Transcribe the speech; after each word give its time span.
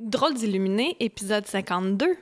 Drôle 0.00 0.32
d'illuminé, 0.32 0.96
épisode 0.98 1.46
52. 1.46 2.16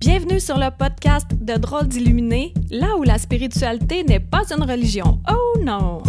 Bienvenue 0.00 0.40
sur 0.40 0.56
le 0.56 0.70
podcast 0.70 1.26
de 1.38 1.58
Drôle 1.58 1.86
d'illuminé, 1.86 2.54
là 2.70 2.96
où 2.96 3.02
la 3.02 3.18
spiritualité 3.18 4.04
n'est 4.04 4.20
pas 4.20 4.44
une 4.56 4.62
religion. 4.62 5.20
Oh 5.30 5.58
non! 5.60 6.02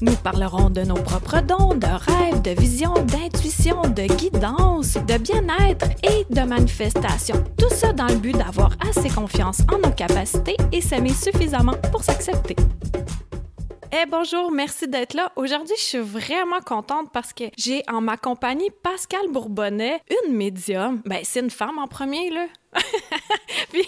Nous 0.00 0.14
parlerons 0.22 0.70
de 0.70 0.82
nos 0.82 0.94
propres 0.94 1.40
dons, 1.40 1.74
de 1.74 1.88
rêves, 1.88 2.40
de 2.42 2.52
visions, 2.52 2.94
d'intuition, 2.94 3.82
de 3.82 4.06
guidance, 4.14 4.94
de 4.94 5.18
bien-être 5.18 5.88
et 6.04 6.24
de 6.32 6.42
manifestation. 6.42 7.42
Tout 7.56 7.74
ça 7.74 7.92
dans 7.92 8.06
le 8.06 8.18
but 8.18 8.36
d'avoir 8.38 8.76
assez 8.88 9.08
confiance 9.08 9.62
en 9.72 9.78
nos 9.78 9.92
capacités 9.92 10.56
et 10.70 10.80
s'aimer 10.80 11.12
suffisamment 11.12 11.74
pour 11.90 12.04
s'accepter. 12.04 12.54
Eh 13.90 14.04
bonjour, 14.04 14.50
merci 14.50 14.86
d'être 14.86 15.14
là. 15.14 15.32
Aujourd'hui, 15.34 15.74
je 15.78 15.82
suis 15.82 15.98
vraiment 15.98 16.60
contente 16.60 17.10
parce 17.10 17.32
que 17.32 17.44
j'ai 17.56 17.82
en 17.88 18.02
ma 18.02 18.18
compagnie 18.18 18.70
Pascal 18.82 19.28
Bourbonnais, 19.30 20.02
une 20.26 20.34
médium. 20.34 21.00
Ben, 21.06 21.20
c'est 21.22 21.40
une 21.40 21.48
femme 21.48 21.78
en 21.78 21.88
premier, 21.88 22.28
là. 22.28 22.46
puis 23.72 23.86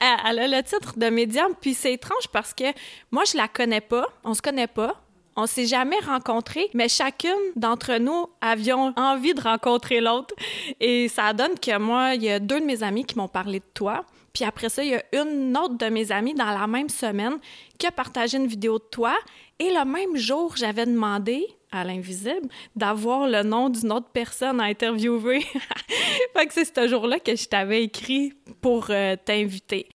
elle 0.00 0.38
a 0.38 0.46
le 0.46 0.62
titre 0.62 0.96
de 0.96 1.06
médium, 1.06 1.54
puis 1.60 1.74
c'est 1.74 1.92
étrange 1.92 2.28
parce 2.32 2.54
que 2.54 2.66
moi, 3.10 3.24
je 3.24 3.36
la 3.36 3.48
connais 3.48 3.80
pas, 3.80 4.06
on 4.22 4.34
se 4.34 4.42
connaît 4.42 4.68
pas. 4.68 5.02
On 5.34 5.46
s'est 5.46 5.66
jamais 5.66 5.98
rencontrés, 6.06 6.68
mais 6.74 6.88
chacune 6.88 7.30
d'entre 7.56 7.96
nous 7.96 8.26
avions 8.42 8.92
envie 8.96 9.34
de 9.34 9.40
rencontrer 9.40 10.00
l'autre. 10.00 10.34
Et 10.78 11.08
ça 11.08 11.32
donne 11.32 11.58
que 11.58 11.78
moi, 11.78 12.14
il 12.14 12.22
y 12.22 12.30
a 12.30 12.38
deux 12.38 12.60
de 12.60 12.66
mes 12.66 12.82
amis 12.82 13.04
qui 13.04 13.16
m'ont 13.16 13.28
parlé 13.28 13.58
de 13.58 13.64
toi. 13.74 14.04
Puis 14.32 14.44
après 14.44 14.68
ça, 14.68 14.82
il 14.82 14.90
y 14.90 14.94
a 14.94 15.04
une 15.12 15.56
autre 15.56 15.76
de 15.76 15.86
mes 15.86 16.10
amies 16.10 16.34
dans 16.34 16.46
la 16.46 16.66
même 16.66 16.88
semaine 16.88 17.38
qui 17.78 17.86
a 17.86 17.92
partagé 17.92 18.38
une 18.38 18.46
vidéo 18.46 18.78
de 18.78 18.84
toi. 18.90 19.14
Et 19.58 19.70
le 19.70 19.84
même 19.84 20.16
jour, 20.16 20.56
j'avais 20.56 20.86
demandé 20.86 21.46
à 21.70 21.84
l'invisible 21.84 22.48
d'avoir 22.76 23.26
le 23.26 23.42
nom 23.42 23.68
d'une 23.68 23.92
autre 23.92 24.10
personne 24.12 24.60
à 24.60 24.64
interviewer. 24.64 25.40
fait 26.34 26.46
que 26.46 26.52
c'est 26.52 26.64
ce 26.64 26.88
jour-là 26.88 27.18
que 27.18 27.34
je 27.34 27.46
t'avais 27.46 27.84
écrit 27.84 28.32
pour 28.60 28.86
euh, 28.90 29.16
t'inviter. 29.22 29.88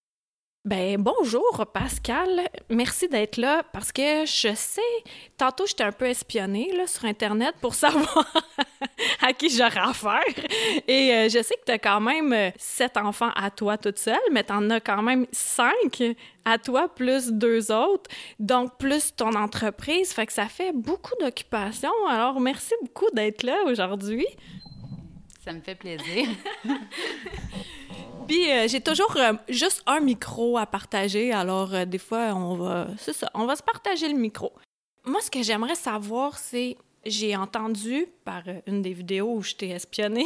Ben 0.65 0.97
bonjour 1.01 1.65
Pascal, 1.73 2.49
merci 2.69 3.07
d'être 3.07 3.37
là 3.37 3.63
parce 3.71 3.93
que 3.93 4.25
je 4.25 4.53
sais, 4.53 4.81
tantôt 5.37 5.65
j'étais 5.65 5.85
un 5.85 5.93
peu 5.93 6.07
espionnée 6.07 6.75
là, 6.75 6.87
sur 6.87 7.05
internet 7.05 7.55
pour 7.61 7.73
savoir 7.75 8.25
à 9.21 9.31
qui 9.31 9.49
j'aurais 9.49 9.79
affaire 9.79 10.19
et 10.87 11.13
euh, 11.13 11.29
je 11.29 11.41
sais 11.41 11.55
que 11.55 11.65
tu 11.65 11.71
as 11.71 11.79
quand 11.79 12.01
même 12.01 12.33
euh, 12.33 12.49
sept 12.57 12.97
enfants 12.97 13.31
à 13.35 13.49
toi 13.49 13.77
toute 13.77 13.97
seule, 13.97 14.17
mais 14.33 14.43
tu 14.43 14.51
en 14.51 14.69
as 14.69 14.81
quand 14.81 15.01
même 15.01 15.25
cinq 15.31 16.03
à 16.43 16.57
toi 16.57 16.93
plus 16.93 17.31
deux 17.31 17.71
autres, 17.71 18.09
donc 18.37 18.77
plus 18.77 19.15
ton 19.15 19.35
entreprise, 19.35 20.11
fait 20.11 20.25
que 20.25 20.33
ça 20.33 20.47
fait 20.47 20.73
beaucoup 20.73 21.15
d'occupations. 21.21 22.07
Alors 22.09 22.41
merci 22.41 22.73
beaucoup 22.81 23.09
d'être 23.13 23.43
là 23.43 23.57
aujourd'hui. 23.67 24.27
Ça 25.45 25.53
me 25.53 25.61
fait 25.61 25.75
plaisir. 25.75 26.27
Puis 28.27 28.51
euh, 28.51 28.67
j'ai 28.67 28.81
toujours 28.81 29.15
euh, 29.15 29.33
juste 29.47 29.83
un 29.85 29.99
micro 29.99 30.57
à 30.57 30.65
partager, 30.65 31.31
alors 31.31 31.73
euh, 31.73 31.85
des 31.85 31.97
fois 31.97 32.33
on 32.35 32.55
va, 32.55 32.87
c'est 32.97 33.13
ça, 33.13 33.29
on 33.33 33.45
va 33.45 33.55
se 33.55 33.63
partager 33.63 34.07
le 34.09 34.17
micro. 34.17 34.51
Moi, 35.05 35.21
ce 35.21 35.31
que 35.31 35.41
j'aimerais 35.41 35.75
savoir, 35.75 36.37
c'est 36.37 36.75
j'ai 37.05 37.37
entendu 37.37 38.07
par 38.25 38.43
une 38.65 38.81
des 38.81 38.91
vidéos 38.91 39.35
où 39.35 39.41
je 39.41 39.55
t'ai 39.55 39.69
espionné 39.69 40.25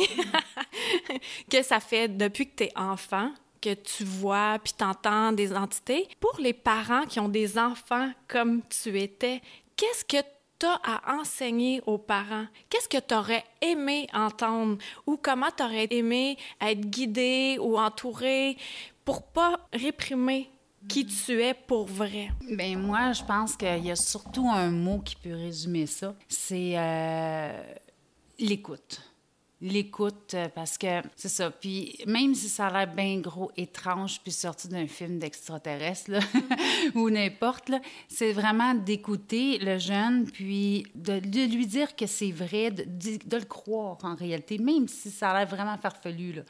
que 1.52 1.62
ça 1.62 1.80
fait 1.80 2.08
depuis 2.08 2.48
que 2.48 2.56
tu 2.56 2.64
es 2.64 2.72
enfant 2.76 3.32
que 3.62 3.76
tu 3.76 4.04
vois 4.04 4.58
puis 4.64 4.74
t'entends 4.74 5.32
des 5.32 5.54
entités. 5.54 6.08
Pour 6.20 6.36
les 6.40 6.54
parents 6.54 7.06
qui 7.06 7.20
ont 7.20 7.30
des 7.30 7.60
enfants 7.60 8.12
comme 8.28 8.62
tu 8.70 9.00
étais, 9.00 9.42
qu'est-ce 9.76 10.04
que 10.04 10.26
à 10.67 11.17
enseigner 11.20 11.81
aux 11.86 11.98
parents? 11.98 12.45
Qu'est-ce 12.70 12.90
que 12.90 12.98
tu 12.98 13.14
aurais 13.14 13.44
aimé 13.62 14.08
entendre 14.14 14.78
ou 15.06 15.17
comment 15.17 15.50
tu 15.56 15.64
aurais 15.64 15.88
aimé 15.92 16.38
être 16.59 16.81
guidé 16.81 17.58
ou 17.59 17.78
entouré 17.78 18.58
pour 19.06 19.23
pas 19.23 19.67
réprimer 19.73 20.49
qui 20.88 21.05
tu 21.05 21.42
es 21.42 21.54
pour 21.54 21.86
vrai? 21.86 22.32
Ben 22.49 22.77
moi, 22.77 23.11
je 23.14 23.23
pense 23.23 23.55
qu'il 23.55 23.86
y 23.86 23.92
a 23.92 23.95
surtout 23.95 24.49
un 24.49 24.72
mot 24.72 24.99
qui 24.99 25.16
peut 25.16 25.33
résumer 25.36 25.86
ça. 25.86 26.16
C'est 26.27 26.73
euh, 26.78 27.64
l'écoute 28.39 29.11
l'écoute 29.61 30.33
euh, 30.33 30.49
parce 30.54 30.77
que 30.77 31.02
c'est 31.16 31.30
ça. 31.30 31.52
Puis 31.52 31.98
même 32.08 32.33
si 32.33 32.49
ça 32.49 32.67
a 32.67 32.86
l'air 32.86 32.94
bien 32.94 33.20
gros, 33.20 33.52
étrange, 33.55 34.20
puis 34.22 34.32
sorti 34.32 34.67
d'un 34.67 34.88
film 34.88 35.20
d'extraterrestre 35.20 36.11
ou 36.95 37.10
n'importe, 37.10 37.72
c'est 38.08 38.33
vraiment 38.33 38.73
d'écouter 38.73 39.60
le 39.60 39.77
jeune, 39.77 40.26
puis 40.26 40.86
de, 40.95 41.20
lui 41.45 41.67
dire 41.67 41.95
que 41.95 42.08
c'est 42.08 42.32
vrai, 42.32 42.72
de, 42.72 43.38
le 43.38 43.45
croire 43.45 43.98
en 44.04 44.16
réalité, 44.16 44.58
même 44.58 44.88
si 44.88 45.11
ça 45.11 45.32
a 45.32 45.39
l'air 45.39 45.48
vraiment 45.48 45.78
farfelu. 45.78 46.33
Là. 46.33 46.42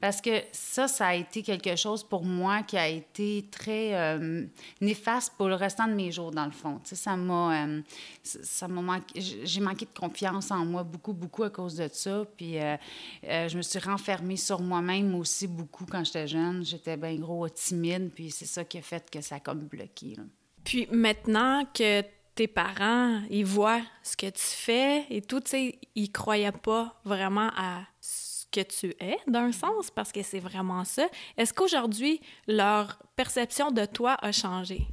Parce 0.00 0.20
que 0.20 0.42
ça, 0.52 0.88
ça 0.88 1.08
a 1.08 1.14
été 1.14 1.42
quelque 1.42 1.76
chose 1.76 2.02
pour 2.02 2.24
moi 2.24 2.62
qui 2.62 2.76
a 2.76 2.88
été 2.88 3.46
très 3.50 3.94
euh, 3.94 4.44
néfaste 4.80 5.34
pour 5.36 5.48
le 5.48 5.54
restant 5.54 5.86
de 5.86 5.94
mes 5.94 6.10
jours, 6.10 6.32
dans 6.32 6.46
le 6.46 6.50
fond. 6.50 6.80
Tu 6.84 6.96
ça 6.96 7.16
m'a... 7.16 7.64
Euh, 7.64 7.80
ça 8.22 8.66
m'a 8.66 8.82
manqué... 8.82 9.20
J'ai 9.20 9.60
manqué 9.60 9.86
de 9.86 9.98
confiance 9.98 10.50
en 10.50 10.64
moi 10.64 10.82
beaucoup, 10.82 11.12
beaucoup 11.12 11.44
à 11.44 11.50
cause 11.50 11.76
de 11.76 11.88
ça. 11.92 12.24
Puis 12.36 12.55
euh, 12.62 12.76
euh, 13.24 13.48
je 13.48 13.56
me 13.56 13.62
suis 13.62 13.78
renfermée 13.78 14.36
sur 14.36 14.60
moi-même 14.60 15.14
aussi 15.14 15.46
beaucoup 15.46 15.86
quand 15.86 16.04
j'étais 16.04 16.26
jeune. 16.26 16.64
J'étais 16.64 16.96
bien 16.96 17.14
gros 17.16 17.48
timide, 17.48 18.10
puis 18.14 18.30
c'est 18.30 18.46
ça 18.46 18.64
qui 18.64 18.78
a 18.78 18.82
fait 18.82 19.08
que 19.10 19.20
ça 19.20 19.36
a 19.36 19.40
comme 19.40 19.60
bloqué. 19.60 20.16
Puis 20.64 20.88
maintenant 20.90 21.64
que 21.72 22.02
tes 22.34 22.46
parents, 22.46 23.22
ils 23.30 23.46
voient 23.46 23.82
ce 24.02 24.16
que 24.16 24.26
tu 24.26 24.42
fais 24.42 25.06
et 25.10 25.22
tout, 25.22 25.40
tu 25.40 25.50
sais, 25.50 25.78
ils 25.94 26.12
croyaient 26.12 26.52
pas 26.52 27.00
vraiment 27.04 27.50
à 27.56 27.82
ce 28.00 28.44
que 28.52 28.60
tu 28.60 28.94
es, 29.00 29.16
d'un 29.26 29.52
sens, 29.52 29.90
parce 29.90 30.12
que 30.12 30.22
c'est 30.22 30.38
vraiment 30.38 30.84
ça. 30.84 31.06
Est-ce 31.36 31.54
qu'aujourd'hui, 31.54 32.20
leur 32.46 32.98
perception 33.16 33.70
de 33.70 33.86
toi 33.86 34.16
a 34.20 34.32
changé? 34.32 34.86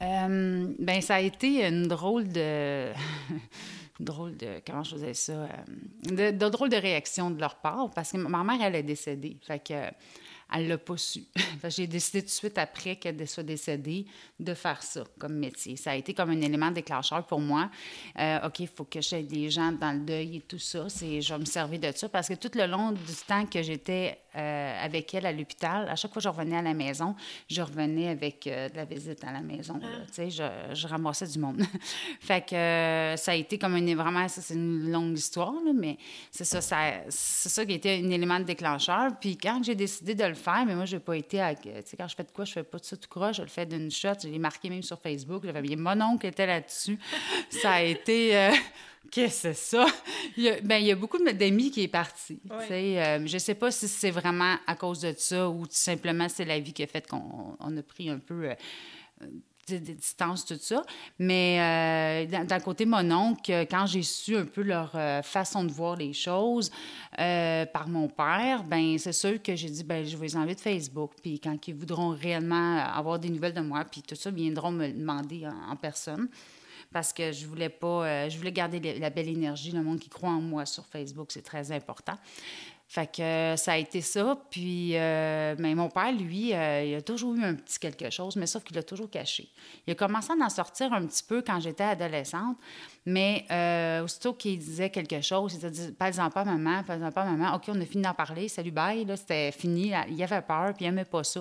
Euh, 0.00 0.74
ben 0.78 1.00
ça 1.00 1.16
a 1.16 1.20
été 1.20 1.66
une 1.66 1.88
drôle 1.88 2.28
de 2.28 2.92
drôle 4.00 4.36
de, 4.36 4.60
comment 4.66 4.84
je 4.84 4.92
faisais 4.92 5.14
ça, 5.14 5.32
euh, 5.32 6.30
de, 6.32 6.48
drôle 6.48 6.68
de 6.68 6.76
réaction 6.76 7.30
de 7.30 7.40
leur 7.40 7.56
part, 7.56 7.90
parce 7.90 8.12
que 8.12 8.16
ma 8.16 8.44
mère, 8.44 8.58
elle 8.62 8.76
est 8.76 8.82
décédée. 8.82 9.36
Fait 9.42 9.58
que, 9.58 9.74
elle 10.50 10.68
l'a 10.68 10.78
pas 10.78 10.96
su. 10.96 11.24
J'ai 11.68 11.86
décidé 11.86 12.22
tout 12.22 12.28
de 12.28 12.30
suite 12.30 12.58
après 12.58 12.96
qu'elle 12.96 13.28
soit 13.28 13.42
décédée 13.42 14.06
de 14.40 14.54
faire 14.54 14.82
ça 14.82 15.04
comme 15.18 15.34
métier. 15.34 15.76
Ça 15.76 15.90
a 15.90 15.94
été 15.94 16.14
comme 16.14 16.30
un 16.30 16.40
élément 16.40 16.70
déclencheur 16.70 17.26
pour 17.26 17.40
moi. 17.40 17.70
Euh, 18.18 18.46
OK, 18.46 18.60
il 18.60 18.68
faut 18.68 18.84
que 18.84 19.00
j'aide 19.00 19.26
des 19.26 19.50
gens 19.50 19.72
dans 19.72 19.92
le 19.92 20.00
deuil 20.00 20.36
et 20.36 20.40
tout 20.40 20.58
ça. 20.58 20.86
Je 20.88 21.32
vais 21.32 21.38
me 21.38 21.44
servir 21.44 21.80
de 21.80 21.92
ça 21.94 22.08
parce 22.08 22.28
que 22.28 22.34
tout 22.34 22.50
le 22.54 22.66
long 22.66 22.92
du 22.92 23.14
temps 23.26 23.44
que 23.44 23.62
j'étais 23.62 24.18
euh, 24.38 24.84
avec 24.84 25.12
elle 25.14 25.26
à 25.26 25.32
l'hôpital. 25.32 25.88
À 25.88 25.96
chaque 25.96 26.12
fois 26.12 26.20
que 26.20 26.24
je 26.24 26.28
revenais 26.28 26.56
à 26.56 26.62
la 26.62 26.74
maison, 26.74 27.16
je 27.50 27.60
revenais 27.60 28.08
avec 28.08 28.46
euh, 28.46 28.68
de 28.68 28.76
la 28.76 28.84
visite 28.84 29.24
à 29.24 29.32
la 29.32 29.40
maison. 29.40 29.80
Ah. 29.82 29.88
je, 30.16 30.74
je, 30.74 30.86
ramassais 30.86 31.26
du 31.26 31.40
monde. 31.40 31.60
fait 32.20 32.46
que 32.46 32.54
euh, 32.54 33.16
ça 33.16 33.32
a 33.32 33.34
été 33.34 33.58
comme 33.58 33.74
une... 33.74 33.94
Vraiment, 33.96 34.28
ça, 34.28 34.40
c'est 34.40 34.54
une 34.54 34.92
longue 34.92 35.18
histoire, 35.18 35.54
mais 35.74 35.98
c'est 36.30 36.44
ça, 36.44 36.60
ça 36.60 36.76
c'est 37.08 37.48
ça 37.48 37.66
qui 37.66 37.72
a 37.72 37.74
été 37.74 38.00
un 38.04 38.10
élément 38.10 38.38
de 38.38 38.44
déclencheur. 38.44 39.10
Puis 39.20 39.36
quand 39.36 39.60
j'ai 39.64 39.74
décidé 39.74 40.14
de 40.14 40.24
le 40.24 40.34
faire, 40.34 40.64
mais 40.66 40.76
moi, 40.76 40.84
je 40.84 40.96
n'ai 40.96 41.00
pas 41.00 41.16
été... 41.16 41.42
Tu 41.60 41.70
sais, 41.84 41.96
quand 41.96 42.06
je 42.06 42.14
fais 42.14 42.24
de 42.24 42.30
quoi, 42.30 42.44
je 42.44 42.52
fais 42.52 42.62
pas 42.62 42.78
de 42.78 42.84
ça 42.84 42.96
tout 42.96 43.08
croche, 43.08 43.38
je 43.38 43.42
le 43.42 43.48
fais 43.48 43.66
d'une 43.66 43.90
shot. 43.90 44.10
Je 44.22 44.28
l'ai 44.28 44.38
marqué 44.38 44.70
même 44.70 44.82
sur 44.82 45.00
Facebook. 45.00 45.42
J'avais 45.44 45.74
mon 45.74 46.00
oncle 46.00 46.26
était 46.26 46.46
là-dessus. 46.46 46.98
ça 47.50 47.72
a 47.72 47.82
été... 47.82 48.52
Qu'est-ce 49.10 49.48
que 49.48 49.54
c'est 49.54 49.54
ça? 49.54 49.86
Il 50.36 50.44
y, 50.44 50.48
a, 50.48 50.60
ben, 50.60 50.76
il 50.76 50.86
y 50.86 50.92
a 50.92 50.94
beaucoup 50.94 51.18
d'amis 51.18 51.70
qui 51.70 51.82
est 51.82 51.88
parti. 51.88 52.40
Euh, 52.50 53.26
je 53.26 53.34
ne 53.34 53.38
sais 53.38 53.54
pas 53.54 53.70
si 53.70 53.88
c'est 53.88 54.10
vraiment 54.10 54.56
à 54.66 54.76
cause 54.76 55.00
de 55.00 55.14
ça 55.16 55.48
ou 55.48 55.64
simplement 55.70 56.28
c'est 56.28 56.44
la 56.44 56.60
vie 56.60 56.72
qui 56.72 56.82
a 56.82 56.86
fait 56.86 57.06
qu'on 57.08 57.56
a 57.58 57.82
pris 57.82 58.08
un 58.08 58.18
peu 58.18 58.50
euh, 58.50 58.54
de, 59.68 59.78
distance, 59.78 60.44
tout 60.44 60.58
ça. 60.60 60.84
Mais 61.18 62.28
euh, 62.30 62.44
d'un 62.44 62.60
côté, 62.60 62.86
mon 62.86 63.10
oncle, 63.10 63.50
quand 63.70 63.86
j'ai 63.86 64.02
su 64.02 64.36
un 64.36 64.44
peu 64.44 64.62
leur 64.62 64.92
façon 65.24 65.64
de 65.64 65.72
voir 65.72 65.96
les 65.96 66.12
choses 66.12 66.70
par 67.16 67.88
mon 67.88 68.08
père, 68.08 68.62
ben 68.64 68.96
c'est 68.98 69.12
sûr 69.12 69.42
que 69.42 69.56
j'ai 69.56 69.70
dit, 69.70 69.84
ben 69.84 70.04
je 70.04 70.16
vais 70.16 70.26
les 70.26 70.36
enlever 70.36 70.54
de 70.54 70.60
Facebook. 70.60 71.12
Puis 71.22 71.40
quand 71.40 71.56
ils 71.66 71.74
voudront 71.74 72.10
réellement 72.10 72.78
avoir 72.78 73.18
des 73.18 73.30
nouvelles 73.30 73.54
de 73.54 73.60
moi, 73.60 73.84
puis 73.84 74.02
tout 74.02 74.14
ça, 74.14 74.30
viendront 74.30 74.70
me 74.70 74.88
demander 74.88 75.46
en 75.46 75.76
personne 75.76 76.28
parce 76.92 77.12
que 77.12 77.32
je 77.32 77.46
voulais 77.46 77.68
pas, 77.68 78.06
euh, 78.06 78.28
je 78.28 78.38
voulais 78.38 78.52
garder 78.52 78.80
la 78.98 79.10
belle 79.10 79.28
énergie, 79.28 79.72
le 79.72 79.82
monde 79.82 79.98
qui 79.98 80.08
croit 80.08 80.30
en 80.30 80.40
moi 80.40 80.66
sur 80.66 80.86
Facebook, 80.86 81.28
c'est 81.30 81.42
très 81.42 81.70
important. 81.72 82.14
Fait 82.90 83.06
que 83.06 83.20
euh, 83.20 83.56
ça 83.56 83.72
a 83.72 83.76
été 83.76 84.00
ça. 84.00 84.38
Puis, 84.50 84.96
euh, 84.96 85.54
mais 85.58 85.74
mon 85.74 85.90
père, 85.90 86.10
lui, 86.10 86.48
il 86.48 86.94
a 86.94 87.02
toujours 87.02 87.34
eu 87.34 87.44
un 87.44 87.54
petit 87.54 87.78
quelque 87.78 88.08
chose, 88.08 88.36
mais 88.36 88.46
sauf 88.46 88.64
qu'il 88.64 88.76
l'a 88.76 88.82
toujours 88.82 89.10
caché. 89.10 89.48
Il 89.86 89.90
a 89.90 89.94
commencé 89.94 90.32
à 90.32 90.42
en 90.42 90.48
sortir 90.48 90.92
un 90.94 91.04
petit 91.06 91.22
peu 91.22 91.42
quand 91.42 91.60
j'étais 91.60 91.84
adolescente, 91.84 92.56
mais 93.08 94.00
aussitôt 94.02 94.34
qu'il 94.34 94.58
disait 94.58 94.90
quelque 94.90 95.20
chose, 95.20 95.58
il 95.60 95.70
disait 95.70 95.92
Pas-en 95.92 96.30
pas, 96.30 96.44
maman, 96.44 96.82
pas-en 96.84 97.10
pas, 97.10 97.24
maman. 97.24 97.54
OK, 97.56 97.64
on 97.68 97.80
a 97.80 97.84
fini 97.84 98.02
d'en 98.02 98.14
parler, 98.14 98.48
salut, 98.48 98.70
bye. 98.70 99.04
Là, 99.04 99.16
c'était 99.16 99.52
fini. 99.52 99.92
Il 100.10 100.22
avait 100.22 100.42
peur, 100.42 100.74
puis 100.74 100.84
il 100.84 100.88
n'aimait 100.88 101.04
pas 101.04 101.24
ça. 101.24 101.40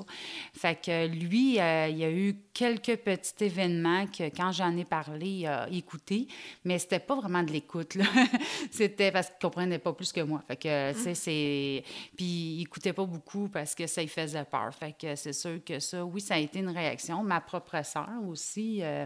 Fait 0.54 0.80
que 0.82 1.08
lui, 1.08 1.52
il 1.52 1.98
y 1.98 2.04
a 2.04 2.12
eu 2.12 2.36
quelques 2.54 2.98
petits 2.98 3.44
événements 3.44 4.08
que, 4.08 4.24
quand 4.36 4.52
j'en 4.52 4.76
ai 4.78 4.86
parlé, 4.86 5.28
il 5.28 5.48
a 5.48 5.68
écouté, 5.70 6.28
mais 6.64 6.80
c'était 6.80 7.00
pas 7.00 7.16
vraiment 7.16 7.44
de 7.44 7.52
l'écoute. 7.52 7.98
c'était 8.72 9.12
parce 9.12 9.28
qu'il 9.28 9.40
comprenait 9.42 9.80
pas 9.80 9.94
plus 9.94 10.12
que 10.12 10.22
moi. 10.22 10.42
Fait 10.48 10.56
que, 10.56 10.94
tu 10.94 11.00
sais, 11.00 11.14
c'est 11.14 11.84
puis 12.16 12.26
il 12.26 12.62
écoutait 12.62 12.94
pas 12.94 13.06
beaucoup 13.06 13.48
parce 13.48 13.76
que 13.76 13.88
ça 13.88 14.02
lui 14.02 14.08
faisait 14.08 14.44
peur. 14.46 14.74
Fait 14.74 14.96
que 15.00 15.16
c'est 15.16 15.34
sûr 15.34 15.64
que 15.64 15.80
ça, 15.80 16.04
oui, 16.06 16.22
ça 16.22 16.36
a 16.36 16.38
été 16.38 16.60
une 16.60 16.70
réaction. 16.70 17.24
Ma 17.24 17.42
propre 17.42 17.84
sœur 17.84 18.10
aussi, 18.28 18.80
euh, 18.82 19.06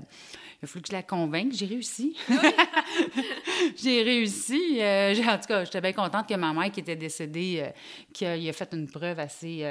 il 0.62 0.66
a 0.66 0.68
fallu 0.68 0.82
que 0.82 0.88
je 0.90 0.94
la 0.94 1.04
convainque. 1.04 1.54
J'ai 1.54 1.66
réussi. 1.66 2.16
j'ai 3.76 4.04
réussi. 4.04 4.78
Euh, 4.80 5.14
en 5.28 5.38
tout 5.38 5.48
cas, 5.48 5.64
j'étais 5.66 5.82
bien 5.82 5.94
contente 5.94 6.28
que 6.28 6.36
ma 6.36 6.54
mère, 6.54 6.72
qui 6.72 6.80
était 6.82 6.96
décédée, 6.96 7.64
euh, 7.66 7.70
qu'il 8.14 8.50
a 8.50 8.54
fait 8.54 8.70
une 8.74 8.90
preuve 8.90 9.20
assez 9.20 9.66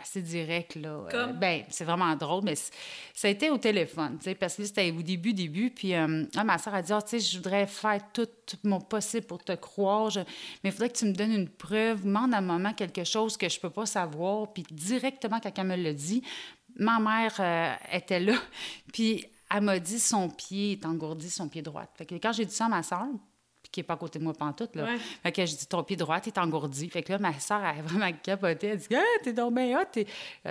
assez 0.00 0.22
direct. 0.22 0.76
Là. 0.76 1.04
Euh, 1.12 1.26
ben, 1.32 1.64
c'est 1.68 1.84
vraiment 1.84 2.14
drôle, 2.16 2.44
mais 2.44 2.54
ça 2.54 3.28
a 3.28 3.30
été 3.30 3.50
au 3.50 3.58
téléphone, 3.58 4.18
parce 4.38 4.56
que 4.56 4.64
c'était 4.64 4.90
au 4.90 5.02
début, 5.02 5.32
début. 5.32 5.70
Puis 5.70 5.94
euh, 5.94 6.24
ma 6.44 6.58
soeur 6.58 6.74
a 6.74 6.82
dit, 6.82 6.92
ah, 6.92 7.02
tu 7.02 7.18
sais, 7.18 7.20
je 7.20 7.36
voudrais 7.38 7.66
faire 7.66 8.00
tout, 8.12 8.28
mon 8.64 8.80
possible 8.80 9.26
pour 9.26 9.42
te 9.42 9.52
croire, 9.52 10.10
mais 10.62 10.70
il 10.70 10.72
faudrait 10.72 10.90
que 10.90 10.98
tu 10.98 11.06
me 11.06 11.12
donnes 11.12 11.32
une 11.32 11.48
preuve, 11.48 12.04
demande 12.04 12.34
à 12.34 12.40
moment 12.40 12.72
quelque 12.72 13.04
chose 13.04 13.36
que 13.36 13.48
je 13.48 13.58
peux 13.60 13.70
pas 13.70 13.86
savoir. 13.86 14.52
Puis 14.52 14.64
directement, 14.70 15.40
quand 15.40 15.52
elle 15.56 15.66
me 15.66 15.76
l'a 15.76 15.92
dit, 15.92 16.22
ma 16.76 16.98
mère 17.00 17.34
euh, 17.40 17.74
était 17.92 18.20
là. 18.20 18.34
Puis 18.92 19.26
elle 19.54 19.62
m'a 19.62 19.78
dit, 19.78 19.98
son 19.98 20.28
pied 20.28 20.72
est 20.72 20.86
engourdi, 20.86 21.30
son 21.30 21.48
pied 21.48 21.62
droit. 21.62 21.84
Fait 21.94 22.06
que 22.06 22.14
quand 22.16 22.32
j'ai 22.32 22.44
dit 22.44 22.54
ça 22.54 22.66
à 22.66 22.68
ma 22.68 22.82
soeur, 22.82 23.06
qui 23.70 23.80
n'est 23.80 23.84
pas 23.84 23.94
à 23.94 23.96
côté 23.96 24.18
de 24.18 24.24
moi 24.24 24.32
pantoute. 24.32 24.74
Là. 24.76 24.86
Fait 25.22 25.32
que 25.32 25.44
je 25.44 25.54
dis, 25.54 25.66
ton 25.66 25.82
pied 25.82 25.96
droit 25.96 26.16
est 26.16 26.38
engourdi. 26.38 26.88
Fait 26.88 27.02
que 27.02 27.12
là, 27.12 27.18
ma 27.18 27.38
soeur, 27.38 27.62
a 27.62 27.74
vraiment 27.82 28.10
capoté. 28.22 28.68
Elle 28.68 28.78
dit, 28.78 28.94
ah, 28.94 29.02
t'es 29.22 29.32
donc 29.32 29.54
bien 29.54 29.78
hot. 29.78 29.84
Tu 29.92 30.04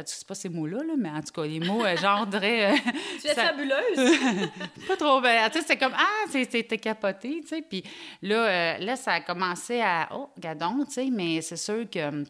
sais 0.05 0.25
pas 0.25 0.35
ces 0.35 0.49
mots-là, 0.49 0.83
là, 0.83 0.93
mais 0.97 1.09
en 1.09 1.21
tout 1.21 1.33
cas, 1.33 1.45
les 1.45 1.59
mots, 1.59 1.83
euh, 1.83 1.97
genre, 1.97 2.27
euh, 2.33 2.75
tu 3.21 3.27
es 3.27 3.33
fabuleuse. 3.33 4.49
pas 4.87 4.97
trop 4.97 5.21
bien. 5.21 5.49
Tu 5.49 5.59
sais, 5.59 5.65
c'est 5.67 5.77
comme, 5.77 5.93
ah, 5.95 6.31
t'es 6.31 6.63
capoté, 6.77 7.41
tu 7.41 7.47
sais. 7.47 7.61
Puis 7.61 7.83
là, 8.21 8.75
euh, 8.75 8.77
là, 8.79 8.95
ça 8.95 9.13
a 9.13 9.21
commencé 9.21 9.81
à, 9.81 10.09
oh, 10.13 10.29
gadon, 10.37 10.85
tu 10.85 10.93
sais, 10.93 11.09
mais 11.11 11.41
c'est 11.41 11.57
sûr 11.57 11.89
que 11.89 12.23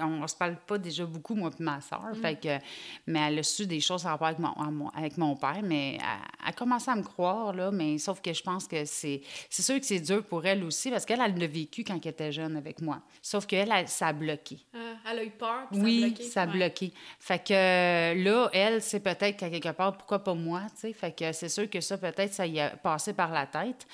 hum, 0.00 0.20
on 0.22 0.26
se 0.26 0.36
parle 0.36 0.56
pas 0.66 0.78
déjà 0.78 1.04
beaucoup, 1.04 1.34
moi 1.34 1.50
et 1.58 1.62
ma 1.62 1.80
soeur. 1.80 2.10
Mm. 2.14 2.14
Fait 2.14 2.40
que, 2.40 2.58
mais 3.06 3.20
elle 3.20 3.38
a 3.38 3.42
su 3.42 3.66
des 3.66 3.80
choses 3.80 4.06
en 4.06 4.10
rapport 4.10 4.28
avec 4.28 4.38
mon, 4.38 4.88
avec 4.90 5.16
mon 5.18 5.36
père, 5.36 5.60
mais 5.62 5.94
elle, 5.94 6.48
a 6.48 6.52
commencé 6.52 6.90
à 6.90 6.96
me 6.96 7.02
croire, 7.02 7.52
là, 7.52 7.70
mais 7.70 7.98
sauf 7.98 8.20
que 8.20 8.32
je 8.32 8.42
pense 8.42 8.66
que 8.66 8.84
c'est... 8.84 9.22
C'est 9.48 9.62
sûr 9.62 9.78
que 9.78 9.86
c'est 9.86 10.00
dur 10.00 10.24
pour 10.24 10.44
elle 10.46 10.64
aussi, 10.64 10.90
parce 10.90 11.04
qu'elle, 11.04 11.20
elle 11.20 11.38
l'a 11.38 11.46
vécu 11.46 11.84
quand 11.84 11.98
elle 12.02 12.10
était 12.10 12.32
jeune 12.32 12.56
avec 12.56 12.80
moi. 12.80 13.00
Sauf 13.20 13.46
qu'elle, 13.46 13.70
elle, 13.70 13.88
ça 13.88 14.08
a 14.08 14.12
bloqué. 14.12 14.58
Euh, 14.74 14.94
elle 15.10 15.18
a 15.18 15.24
eu 15.24 15.30
peur, 15.30 15.66
oui, 15.72 16.00
ça 16.00 16.06
a 16.06 16.08
bloqué. 16.08 16.24
ça 16.24 16.42
a 16.42 16.46
bloqué. 16.46 16.92
Fait 17.18 17.44
que 17.44 18.24
là, 18.24 18.50
elle, 18.52 18.82
c'est 18.82 19.00
peut-être 19.00 19.36
qu'à 19.36 19.50
quelque 19.50 19.72
part, 19.72 19.96
pourquoi 19.96 20.22
pas 20.22 20.34
moi, 20.34 20.62
tu 20.74 20.80
sais? 20.80 20.92
Fait 20.92 21.12
que 21.12 21.32
c'est 21.32 21.48
sûr 21.48 21.68
que 21.68 21.80
ça, 21.80 21.98
peut-être, 21.98 22.32
ça 22.32 22.46
y 22.46 22.60
a 22.60 22.70
passé 22.70 23.12
par 23.12 23.30
la 23.30 23.46
tête. 23.46 23.86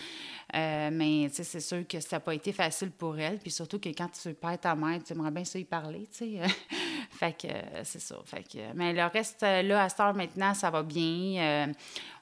Euh, 0.54 0.88
mais 0.90 1.28
c'est 1.30 1.60
sûr 1.60 1.86
que 1.86 2.00
ça 2.00 2.16
n'a 2.16 2.20
pas 2.20 2.34
été 2.34 2.52
facile 2.52 2.90
pour 2.90 3.18
elle. 3.18 3.38
Puis 3.38 3.50
surtout 3.50 3.78
que 3.78 3.90
quand 3.90 4.08
tu 4.08 4.32
perds 4.32 4.60
ta 4.60 4.74
mère, 4.74 5.02
tu 5.04 5.12
aimerais 5.12 5.30
bien 5.30 5.44
ça 5.44 5.58
y 5.58 5.64
parler. 5.64 6.06
sais. 6.10 6.40
fait 7.10 7.36
que 7.36 7.48
euh, 7.48 7.84
c'est 7.84 8.00
ça. 8.00 8.16
Fait 8.24 8.42
que, 8.42 8.58
mais 8.74 8.94
le 8.94 9.04
reste, 9.04 9.42
euh, 9.42 9.62
là, 9.62 9.84
à 9.84 9.88
cette 9.88 10.00
heure 10.00 10.14
maintenant, 10.14 10.54
ça 10.54 10.70
va 10.70 10.82
bien. 10.82 11.72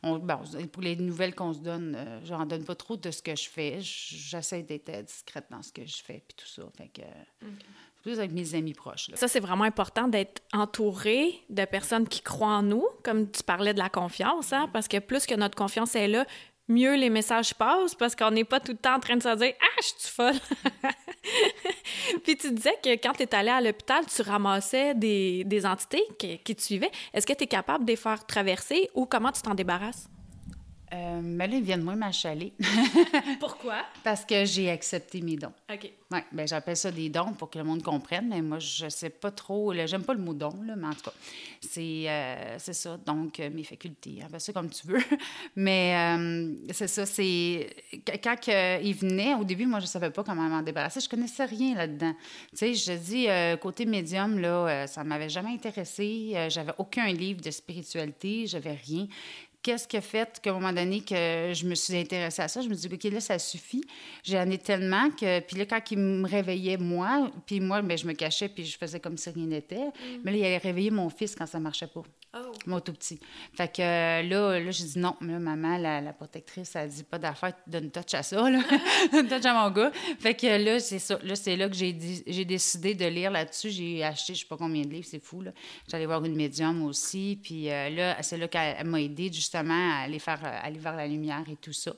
on, 0.03 0.19
bon, 0.19 0.41
pour 0.73 0.83
les 0.83 0.97
nouvelles 0.97 1.35
qu'on 1.35 1.53
se 1.53 1.61
donne, 1.61 1.97
j'en 2.25 2.45
donne 2.47 2.65
pas 2.65 2.75
trop 2.75 2.97
de 2.97 3.11
ce 3.11 3.23
que 3.23 3.37
je 3.37 3.49
fais. 3.49 3.79
J'essaie 3.81 4.63
d'être 4.63 5.05
discrète 5.05 5.47
dans 5.51 5.63
ce 5.63 5.73
que 5.73 5.87
je 5.87 6.03
fais, 6.03 6.23
puis 6.27 6.37
tout 6.37 6.49
ça. 6.49 6.63
Fait 6.77 6.89
que. 6.89 7.03
plus 8.03 8.19
avec 8.19 8.33
mes 8.33 8.57
amis 8.57 8.75
proches. 8.75 9.11
Ça, 9.15 9.29
c'est 9.29 9.41
vraiment 9.41 9.65
important 9.65 10.09
d'être 10.09 10.43
entouré 10.53 11.41
de 11.49 11.65
personnes 11.65 12.09
qui 12.09 12.23
croient 12.23 12.57
en 12.57 12.63
nous, 12.63 12.87
comme 13.05 13.31
tu 13.31 13.45
parlais 13.45 13.73
de 13.73 13.79
la 13.79 13.89
confiance, 13.89 14.53
hein, 14.53 14.69
parce 14.73 14.89
que 14.89 14.99
plus 14.99 15.27
que 15.27 15.35
notre 15.35 15.57
confiance 15.57 15.95
est 15.95 16.09
là, 16.09 16.27
mieux 16.69 16.95
les 16.97 17.11
messages 17.11 17.55
passent 17.55 17.95
parce 17.95 18.17
qu'on 18.17 18.31
n'est 18.31 18.45
pas 18.45 18.61
tout 18.61 18.73
le 18.73 18.79
temps 18.79 18.97
en 18.97 19.01
train 19.01 19.17
de 19.17 19.23
se 19.23 19.35
dire 19.37 19.53
Ah, 19.61 19.81
je 19.81 19.87
suis 19.87 20.13
folle. 20.13 20.35
Puis 22.25 22.37
tu 22.37 22.53
disais 22.53 22.77
que 22.83 22.91
quand 22.91 23.13
tu 23.13 23.23
es 23.23 23.35
allé 23.35 23.51
à 23.51 23.61
l'hôpital, 23.61 24.05
tu 24.07 24.23
ramassais 24.23 24.95
des, 24.95 25.45
des 25.45 25.67
entités 25.67 26.03
qui, 26.19 26.39
qui, 26.39 26.55
te 26.55 26.63
suivaient. 26.63 26.91
Est-ce 27.13 27.27
que 27.27 27.33
tu 27.33 27.45
es 27.45 27.47
capable 27.47 27.85
de 27.85 27.91
les 27.91 27.97
faire 27.97 28.25
traverser 28.27 28.91
ou 28.95 29.07
comment 29.07 29.33
tu 29.33 29.43
t'en 29.43 29.55
débarrasses? 29.55 30.09
Euh, 30.93 31.21
mais 31.23 31.49
là, 31.49 31.57
ils 31.57 31.63
viennent 31.63 31.83
moins 31.83 31.97
m'achaler. 31.97 32.53
Pourquoi? 33.41 33.85
Parce 34.05 34.25
que 34.25 34.45
j'ai 34.45 34.71
accepté 34.71 35.21
mes 35.21 35.37
dons. 35.37 35.53
OK. 35.73 35.91
Oui, 36.13 36.19
ben 36.31 36.47
j'appelle 36.47 36.77
ça 36.77 36.93
des 36.93 37.09
dons 37.09 37.33
pour 37.33 37.51
que 37.51 37.59
le 37.59 37.65
monde 37.65 37.83
comprenne, 37.83 38.29
mais 38.29 38.41
moi, 38.41 38.61
je 38.61 38.89
sais 38.89 39.11
pas 39.11 39.33
trop. 39.33 39.75
J'aime 39.87 40.05
pas 40.05 40.15
le 40.15 40.21
mot 40.21 40.35
don, 40.35 40.55
là, 40.65 40.77
mais 40.77 40.87
en 40.87 40.93
tout 40.93 41.03
cas, 41.03 41.13
c'est 41.61 42.09
euh, 42.09 42.59
ça. 42.59 42.97
Donc, 43.05 43.41
euh, 43.41 43.51
mes 43.51 43.65
facultés, 43.65 44.23
appelle 44.25 44.41
ça 44.41 44.53
comme 44.53 44.71
tu 44.71 44.87
veux. 44.87 45.03
mais 45.57 45.97
euh, 45.97 46.55
c'est 46.71 46.87
ça, 46.87 47.05
c'est. 47.07 47.69
Quand 48.23 48.37
ils 48.47 48.95
venaient, 48.95 49.35
au 49.35 49.43
début, 49.43 49.67
moi, 49.67 49.81
je 49.81 49.87
savais 49.87 50.11
pas 50.11 50.23
comment 50.23 50.43
m'en 50.43 50.63
débarrasser. 50.63 51.01
Je 51.01 51.09
connaissais 51.09 51.45
rien 51.45 51.75
là-dedans. 51.75 52.15
Tu 52.51 52.57
sais, 52.57 52.75
je 52.75 52.93
dis, 52.93 53.27
côté 53.61 53.85
médium, 53.85 54.39
là, 54.39 54.87
ça 54.87 55.03
m'avait 55.03 55.29
jamais 55.29 55.51
intéressé. 55.51 56.37
j'avais 56.51 56.73
aucun 56.79 57.07
livre 57.07 57.41
de 57.41 57.51
spiritualité, 57.51 58.47
j'avais 58.47 58.75
rien 58.75 59.09
qu'est-ce 59.67 59.89
qui 59.89 59.97
a 59.97 60.01
fait 60.01 60.39
qu'à 60.41 60.51
un 60.51 60.53
moment 60.53 60.73
donné 60.73 61.01
que 61.01 61.51
je 61.53 61.67
me 61.67 61.75
suis 61.75 61.97
intéressée 61.97 62.41
à 62.41 62.47
ça, 62.47 62.61
je 62.61 62.69
me 62.69 62.75
dis 62.75 62.87
OK, 62.87 63.03
là, 63.13 63.19
ça 63.19 63.37
suffit. 63.37 63.83
J'en 64.23 64.49
ai 64.49 64.59
tellement 64.59 65.11
que. 65.11 65.41
Puis 65.41 65.57
là, 65.57 65.67
quand 65.67 65.81
il 65.91 65.99
me 65.99 66.29
réveillait, 66.29 66.77
moi, 66.77 67.33
puis 67.47 67.59
moi, 67.59 67.83
bien, 67.83 67.97
je 67.97 68.07
me 68.07 68.13
cachais, 68.13 68.49
puis 68.49 68.65
je 68.65 68.79
faisais 68.79 69.01
comme 69.01 69.17
si 69.17 69.29
rien 69.29 69.47
n'était. 69.47 69.87
Mm. 69.87 70.21
Mais 70.23 70.31
là, 70.31 70.37
il 70.37 70.45
allait 70.45 70.59
réveiller 70.59 70.93
mon 70.93 71.09
fils 71.09 71.35
quand 71.35 71.47
ça 71.47 71.59
marchait 71.59 71.89
pas. 71.89 72.03
Oh. 72.39 72.53
Mon 72.67 72.81
tout 72.81 72.93
petit. 72.93 73.19
Fait 73.55 73.73
que 73.73 73.81
là, 73.81 74.61
là 74.61 74.71
j'ai 74.71 74.85
dit 74.85 74.99
non. 74.99 75.17
Là, 75.21 75.39
maman, 75.39 75.79
la, 75.79 76.13
protectrice, 76.13 76.77
elle 76.77 76.91
dit 76.91 77.03
pas 77.03 77.19
d'affaire, 77.19 77.53
donne 77.67 77.91
touch 77.91 78.15
à 78.15 78.23
ça, 78.23 78.49
là. 78.49 78.61
donne 79.13 79.27
touch 79.27 79.45
à 79.45 79.55
mon 79.55 79.71
gars. 79.71 79.91
Fait 80.21 80.35
que 80.35 80.47
là, 80.47 80.79
c'est 80.79 80.99
ça. 80.99 81.19
Là, 81.25 81.35
c'est 81.35 81.57
là 81.57 81.69
que 81.69 81.75
j'ai, 81.75 81.97
j'ai 82.27 82.45
décidé 82.45 82.95
de 82.95 83.07
lire 83.07 83.31
là-dessus. 83.31 83.71
J'ai 83.71 84.05
acheté, 84.05 84.35
je 84.35 84.41
sais 84.41 84.47
pas 84.47 84.57
combien 84.57 84.83
de 84.83 84.91
livres, 84.91 85.07
c'est 85.11 85.23
fou, 85.23 85.41
là. 85.41 85.53
J'allais 85.91 86.07
voir 86.07 86.25
une 86.25 86.37
médium 86.37 86.85
aussi. 86.85 87.41
Puis 87.43 87.71
euh, 87.71 87.89
là, 87.91 88.23
c'est 88.23 88.37
là 88.37 88.49
qu'elle 88.49 88.87
m'a 88.87 89.01
aidé, 89.01 89.33
justement 89.33 89.56
à 89.57 90.03
aller, 90.03 90.19
faire, 90.19 90.41
euh, 90.45 90.59
aller 90.63 90.79
vers 90.79 90.97
la 90.97 91.07
lumière 91.07 91.45
et 91.51 91.57
tout 91.57 91.73
ça. 91.73 91.93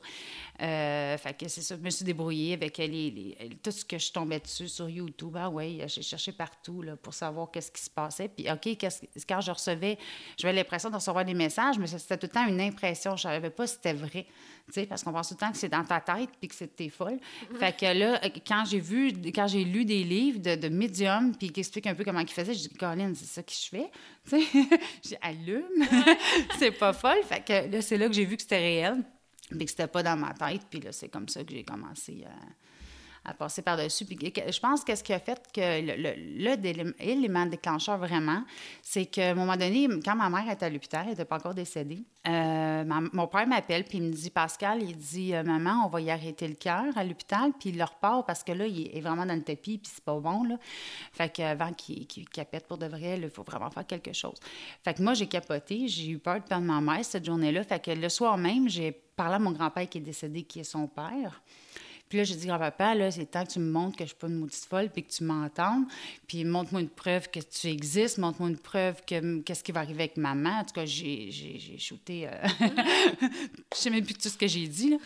Euh, 0.61 1.17
fait 1.19 1.35
que 1.35 1.47
c'est 1.47 1.63
ça, 1.63 1.77
je 1.77 1.81
me 1.81 1.91
suis 1.91 2.05
débrouillée 2.05 2.55
avec 2.55 2.79
les, 2.79 3.37
tout 3.63 3.71
ce 3.71 3.85
que 3.85 3.97
je 3.97 4.11
tombais 4.11 4.41
dessus 4.41 4.67
sur 4.67 4.89
YouTube. 4.89 5.37
Ah 5.39 5.49
oui, 5.49 5.81
j'ai 5.87 6.03
cherché 6.03 6.33
partout 6.33 6.83
là, 6.83 6.97
pour 6.97 7.15
savoir 7.15 7.51
qu'est-ce 7.51 7.71
qui 7.71 7.81
se 7.81 7.91
passait. 7.91 8.29
Puis, 8.29 8.51
OK, 8.51 8.77
quand 9.29 9.41
je 9.41 9.51
recevais, 9.53 9.99
j'avais 10.37 10.55
l'impression 10.55 10.91
de 10.91 10.97
recevoir 10.97 11.25
des 11.25 11.35
messages, 11.35 11.79
mais 11.79 11.87
c'était 11.87 12.17
tout 12.17 12.27
le 12.27 12.33
temps 12.33 12.47
une 12.47 12.61
impression. 12.61 13.17
Je 13.17 13.29
ne 13.29 13.35
savais 13.35 13.51
pas 13.51 13.67
si 13.69 13.75
c'était 13.75 13.93
vrai. 13.93 14.27
Parce 14.89 15.03
qu'on 15.03 15.13
pense 15.13 15.29
tout 15.29 15.35
le 15.35 15.39
temps 15.39 15.53
que 15.53 15.57
c'est 15.57 15.69
dans 15.69 15.85
ta 15.85 16.01
tête 16.01 16.31
puis 16.39 16.49
que 16.49 16.55
c'était 16.55 16.89
folle. 16.89 17.19
Fait 17.59 17.75
que 17.75 17.87
là, 17.87 18.21
quand 18.47 18.65
j'ai 18.69 18.81
vu, 18.81 19.13
quand 19.33 19.47
j'ai 19.47 19.65
lu 19.65 19.85
des 19.85 20.05
livres 20.05 20.41
de, 20.41 20.57
de 20.57 20.69
médium 20.69 21.35
puis 21.35 21.51
qui 21.51 21.61
expliquent 21.61 21.87
un 21.87 21.95
peu 21.95 22.05
comment 22.05 22.21
ils 22.21 22.29
faisaient, 22.29 22.53
j'ai 22.53 22.69
dit, 22.69 22.75
Colin, 22.75 23.13
c'est 23.15 23.27
ça 23.27 23.43
que 23.43 23.53
je 23.53 23.69
fais. 23.69 23.91
j'ai 25.05 25.17
allume. 25.23 25.63
c'est 26.59 26.73
pas 26.73 26.93
folle. 26.93 27.23
Fait 27.25 27.45
que 27.45 27.73
là, 27.73 27.81
c'est 27.81 27.97
là 27.97 28.09
que 28.09 28.13
j'ai 28.13 28.25
vu 28.25 28.37
que 28.37 28.43
c'était 28.43 28.59
réel 28.59 29.05
mais 29.53 29.65
que 29.65 29.71
c'était 29.71 29.87
pas 29.87 30.03
dans 30.03 30.17
ma 30.17 30.35
tête. 30.35 30.63
Puis 30.69 30.81
là, 30.81 30.93
c'est 30.93 31.09
comme 31.09 31.29
ça 31.29 31.45
que 31.45 31.53
j'ai 31.53 31.65
commencé 31.65 32.25
à, 32.25 32.35
passer 33.35 33.63
par-dessus. 33.63 34.07
Je 34.09 34.61
pense 34.61 34.85
que 34.85 34.95
ce 34.95 35.03
qui 35.03 35.13
a 35.13 35.19
fait 35.19 35.41
que 35.53 35.81
l'élément 37.01 37.47
déclencheur 37.47 37.99
vraiment, 37.99 38.45
c'est 38.83 39.07
qu'à 39.07 39.31
un 39.31 39.35
moment 39.35 39.57
donné, 39.57 39.89
quand 40.05 40.17
ma 40.17 40.31
mère 40.31 40.51
était 40.51 40.67
à 40.67 40.71
l'hôpital, 40.71 41.03
elle 41.05 41.11
n'était 41.11 41.25
pas 41.25 41.37
encore 41.37 41.55
décédée, 41.55 42.05
euh, 42.27 42.85
mon 43.13 43.27
père 43.27 43.47
m'appelle 43.47 43.85
puis 43.85 43.99
il 43.99 44.05
me 44.05 44.13
dit 44.13 44.31
Pascal, 44.31 44.83
il 44.83 44.97
dit 44.97 45.35
euh, 45.35 45.43
Maman, 45.43 45.87
on 45.87 45.89
va 45.89 46.01
y 46.01 46.11
arrêter 46.11 46.47
le 46.47 46.55
cœur 46.55 46.85
à 46.97 47.05
l'hôpital, 47.05 47.53
puis 47.59 47.71
il 47.71 47.79
le 47.79 47.85
repart 47.85 48.27
parce 48.27 48.43
que 48.43 48.53
là, 48.53 48.67
il 48.67 48.95
est 48.95 49.01
vraiment 49.01 49.25
dans 49.25 49.35
le 49.35 49.43
tapis, 49.43 49.79
puis 49.79 49.91
c'est 49.95 50.05
pas 50.05 50.19
bon. 50.19 50.45
Là. 50.45 50.57
Fait 51.13 51.31
qu'avant 51.31 51.73
qu'il 51.73 52.07
capette 52.29 52.67
pour 52.67 52.77
de 52.77 52.87
vrai, 52.87 53.19
il 53.21 53.31
faut 53.31 53.45
vraiment 53.45 53.71
faire 53.71 53.87
quelque 53.87 54.13
chose. 54.13 54.37
Fait 54.85 54.95
que 54.95 55.03
moi, 55.03 55.15
j'ai 55.15 55.27
capoté, 55.27 55.89
j'ai 55.89 56.11
eu 56.11 56.19
peur 56.19 56.41
de 56.41 56.45
perdre 56.45 56.67
ma 56.67 56.81
mère 56.81 57.05
cette 57.05 57.25
journée-là. 57.25 57.65
Fait 57.65 57.83
que 57.83 57.91
le 57.91 58.09
soir 58.09 58.37
même, 58.37 58.69
j'ai 58.69 58.93
parlé 58.93 59.37
à 59.37 59.39
mon 59.39 59.53
grand-père 59.53 59.89
qui 59.89 59.99
est 59.99 60.03
décédé, 60.03 60.43
qui 60.43 60.61
est 60.61 60.65
son 60.65 60.87
père. 60.87 61.41
Puis 62.09 62.19
là, 62.19 62.25
j'ai 62.25 62.35
dit, 62.35 62.47
grand-papa, 62.47 62.95
là, 62.95 63.11
c'est 63.11 63.27
temps 63.27 63.45
que 63.45 63.53
tu 63.53 63.59
me 63.59 63.71
montres 63.71 63.97
que 63.97 64.05
je 64.05 64.09
suis 64.09 64.17
pas 64.17 64.29
une 64.29 64.37
maudite 64.37 64.65
folle, 64.65 64.89
puis 64.89 65.03
que 65.03 65.11
tu 65.11 65.25
m'entendes. 65.25 65.85
Puis 66.27 66.45
montre-moi 66.45 66.81
une 66.81 66.89
preuve 66.89 67.29
que 67.29 67.41
tu 67.41 67.69
existes, 67.69 68.19
montre-moi 68.19 68.51
une 68.51 68.59
preuve 68.59 69.03
que 69.07 69.41
qu'est-ce 69.41 69.63
qui 69.63 69.73
va 69.73 69.81
arriver 69.81 70.05
avec 70.05 70.17
maman. 70.17 70.61
En 70.61 70.65
tout 70.65 70.75
cas, 70.75 70.85
j'ai, 70.85 71.31
j'ai, 71.31 71.79
shooté. 71.79 72.29
Euh... 72.29 72.31
je 73.73 73.79
sais 73.79 73.91
même 73.91 74.05
plus 74.05 74.15
tout 74.15 74.29
ce 74.29 74.39
que 74.39 74.47
j'ai 74.47 74.67
dit. 74.67 74.91
Là. 74.91 74.97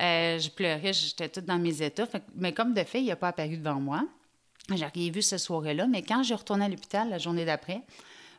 Euh, 0.00 0.38
je 0.38 0.50
pleurais, 0.50 0.92
j'étais 0.92 1.28
toute 1.28 1.44
dans 1.44 1.58
mes 1.58 1.82
états. 1.82 2.06
mais 2.34 2.52
comme 2.52 2.74
de 2.74 2.82
fait, 2.82 3.00
il 3.00 3.06
n'a 3.06 3.16
pas 3.16 3.28
apparu 3.28 3.56
devant 3.56 3.80
moi. 3.80 4.04
J'ai 4.74 4.84
rien 4.84 5.10
vu 5.10 5.22
ce 5.22 5.38
soir-là, 5.38 5.86
mais 5.86 6.02
quand 6.02 6.22
je 6.22 6.34
retournais 6.34 6.66
à 6.66 6.68
l'hôpital 6.68 7.08
la 7.08 7.18
journée 7.18 7.46
d'après, 7.46 7.82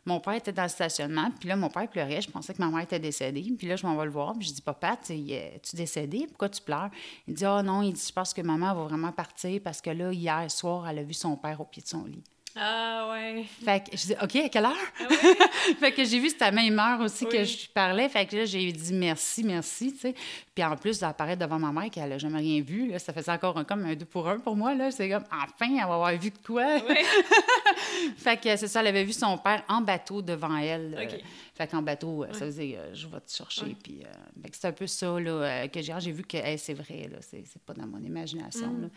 mon 0.05 0.19
père 0.19 0.33
était 0.33 0.51
dans 0.51 0.63
le 0.63 0.69
stationnement, 0.69 1.29
puis 1.39 1.49
là, 1.49 1.55
mon 1.55 1.69
père 1.69 1.87
pleurait. 1.87 2.21
Je 2.21 2.29
pensais 2.29 2.53
que 2.53 2.61
ma 2.61 2.69
mère 2.69 2.81
était 2.81 2.99
décédée. 2.99 3.45
Puis 3.57 3.67
là, 3.67 3.75
je 3.75 3.85
m'en 3.85 3.95
vais 3.97 4.05
le 4.05 4.11
voir, 4.11 4.33
puis 4.37 4.47
je 4.47 4.53
dis 4.53 4.61
Papa, 4.61 4.97
tu 4.97 5.13
es 5.13 5.61
décédé 5.73 6.25
Pourquoi 6.27 6.49
tu 6.49 6.61
pleures? 6.61 6.89
Il 7.27 7.33
dit 7.33 7.45
Oh 7.45 7.61
non, 7.61 7.81
il 7.81 7.93
dit 7.93 8.05
Je 8.07 8.13
pense 8.13 8.33
que 8.33 8.41
maman 8.41 8.73
va 8.73 8.83
vraiment 8.83 9.11
partir 9.11 9.61
parce 9.63 9.81
que 9.81 9.89
là, 9.89 10.11
hier 10.11 10.49
soir, 10.49 10.87
elle 10.87 10.99
a 10.99 11.03
vu 11.03 11.13
son 11.13 11.35
père 11.35 11.59
au 11.61 11.65
pied 11.65 11.81
de 11.81 11.87
son 11.87 12.05
lit. 12.05 12.23
Ah 12.55 13.09
ouais. 13.11 13.45
Fait 13.63 13.83
que 13.83 13.95
je 13.95 14.07
dis 14.07 14.15
OK, 14.21 14.35
à 14.35 14.49
quelle 14.49 14.65
heure? 14.65 14.73
Ah 14.99 15.07
Fait 15.79 15.91
que 15.91 16.03
j'ai 16.03 16.19
vu 16.19 16.29
c'était 16.29 16.45
à 16.45 16.51
même 16.51 16.77
heure 16.79 16.99
aussi 17.01 17.25
que 17.25 17.43
je 17.43 17.69
parlais. 17.69 18.09
Fait 18.09 18.25
que 18.25 18.37
là 18.37 18.45
j'ai 18.45 18.71
dit 18.71 18.93
merci, 18.93 19.43
merci, 19.43 19.93
tu 19.93 19.99
sais. 19.99 20.15
Puis 20.55 20.63
en 20.63 20.75
plus 20.75 20.99
d'apparaître 20.99 21.39
devant 21.39 21.59
ma 21.59 21.71
mère 21.71 21.91
qu'elle 21.91 22.09
n'a 22.09 22.17
jamais 22.17 22.39
rien 22.39 22.61
vu, 22.61 22.89
là, 22.89 22.99
ça 22.99 23.13
faisait 23.13 23.31
encore 23.31 23.57
un, 23.57 23.63
comme 23.63 23.85
un 23.85 23.95
deux 23.95 24.05
pour 24.05 24.27
un 24.27 24.39
pour 24.39 24.55
moi 24.55 24.73
là, 24.73 24.91
c'est 24.91 25.09
comme 25.09 25.23
enfin 25.31 25.71
elle 25.71 25.87
va 25.87 25.93
avoir 25.93 26.11
vu 26.13 26.31
de 26.31 26.37
quoi? 26.45 26.79
fait 28.17 28.37
que 28.37 28.55
c'est 28.55 28.67
ça, 28.67 28.81
elle 28.81 28.87
avait 28.87 29.03
vu 29.03 29.13
son 29.13 29.37
père 29.37 29.63
en 29.67 29.81
bateau 29.81 30.21
devant 30.21 30.57
elle. 30.57 30.95
Euh, 30.97 31.17
fait 31.53 31.67
qu'en 31.67 31.81
bateau, 31.81 32.23
euh, 32.23 32.33
ça 32.33 32.45
faisait 32.45 32.77
euh, 32.77 32.93
je 32.93 33.07
vais 33.07 33.19
te 33.19 33.31
chercher 33.31 33.75
puis 33.81 34.03
c'est 34.51 34.67
un 34.67 34.71
peu 34.71 34.87
ça 34.87 35.19
là 35.19 35.67
que 35.67 35.81
j'ai 35.81 35.93
j'ai 35.99 36.11
vu 36.11 36.23
que 36.23 36.37
c'est 36.57 36.73
vrai 36.73 37.09
là, 37.11 37.19
c'est 37.21 37.61
pas 37.65 37.73
dans 37.73 37.87
mon 37.87 37.99
imagination 37.99 38.69
mm. 38.69 38.81
là. 38.81 38.87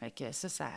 Fait 0.00 0.10
que 0.10 0.32
ça 0.32 0.48
ça 0.48 0.68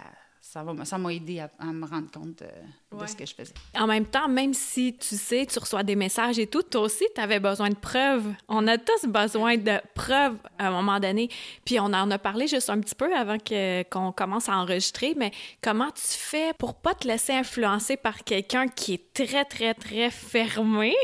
ça 0.41 0.97
m'a 0.97 1.13
aidé 1.13 1.39
à, 1.39 1.65
me 1.65 1.85
rendre 1.85 2.09
compte 2.11 2.43
de, 2.43 3.05
ce 3.05 3.15
que 3.15 3.25
je 3.25 3.35
faisais. 3.35 3.53
En 3.75 3.87
même 3.87 4.05
temps, 4.05 4.27
même 4.27 4.53
si 4.53 4.95
tu 4.97 5.15
sais, 5.15 5.45
tu 5.45 5.59
reçois 5.59 5.83
des 5.83 5.95
messages 5.95 6.39
et 6.39 6.47
tout, 6.47 6.63
toi 6.63 6.81
aussi, 6.81 7.05
tu 7.13 7.21
avais 7.21 7.39
besoin 7.39 7.69
de 7.69 7.75
preuves. 7.75 8.33
On 8.47 8.67
a 8.67 8.77
tous 8.77 9.07
besoin 9.07 9.57
de 9.57 9.79
preuves 9.93 10.37
à 10.57 10.67
un 10.67 10.71
moment 10.71 10.99
donné. 10.99 11.29
Puis 11.65 11.79
on 11.79 11.85
en 11.85 12.09
a 12.11 12.17
parlé 12.17 12.47
juste 12.47 12.69
un 12.69 12.79
petit 12.79 12.95
peu 12.95 13.13
avant 13.15 13.37
qu'on 13.37 14.11
commence 14.11 14.49
à 14.49 14.57
enregistrer, 14.57 15.13
mais 15.17 15.31
comment 15.61 15.91
tu 15.91 16.01
fais 16.01 16.53
pour 16.53 16.75
pas 16.75 16.93
te 16.93 17.07
laisser 17.07 17.33
influencer 17.33 17.97
par 17.97 18.23
quelqu'un 18.23 18.67
qui 18.67 18.93
est 18.93 19.13
très, 19.13 19.45
très, 19.45 19.73
très 19.73 20.09
fermé? 20.09 20.95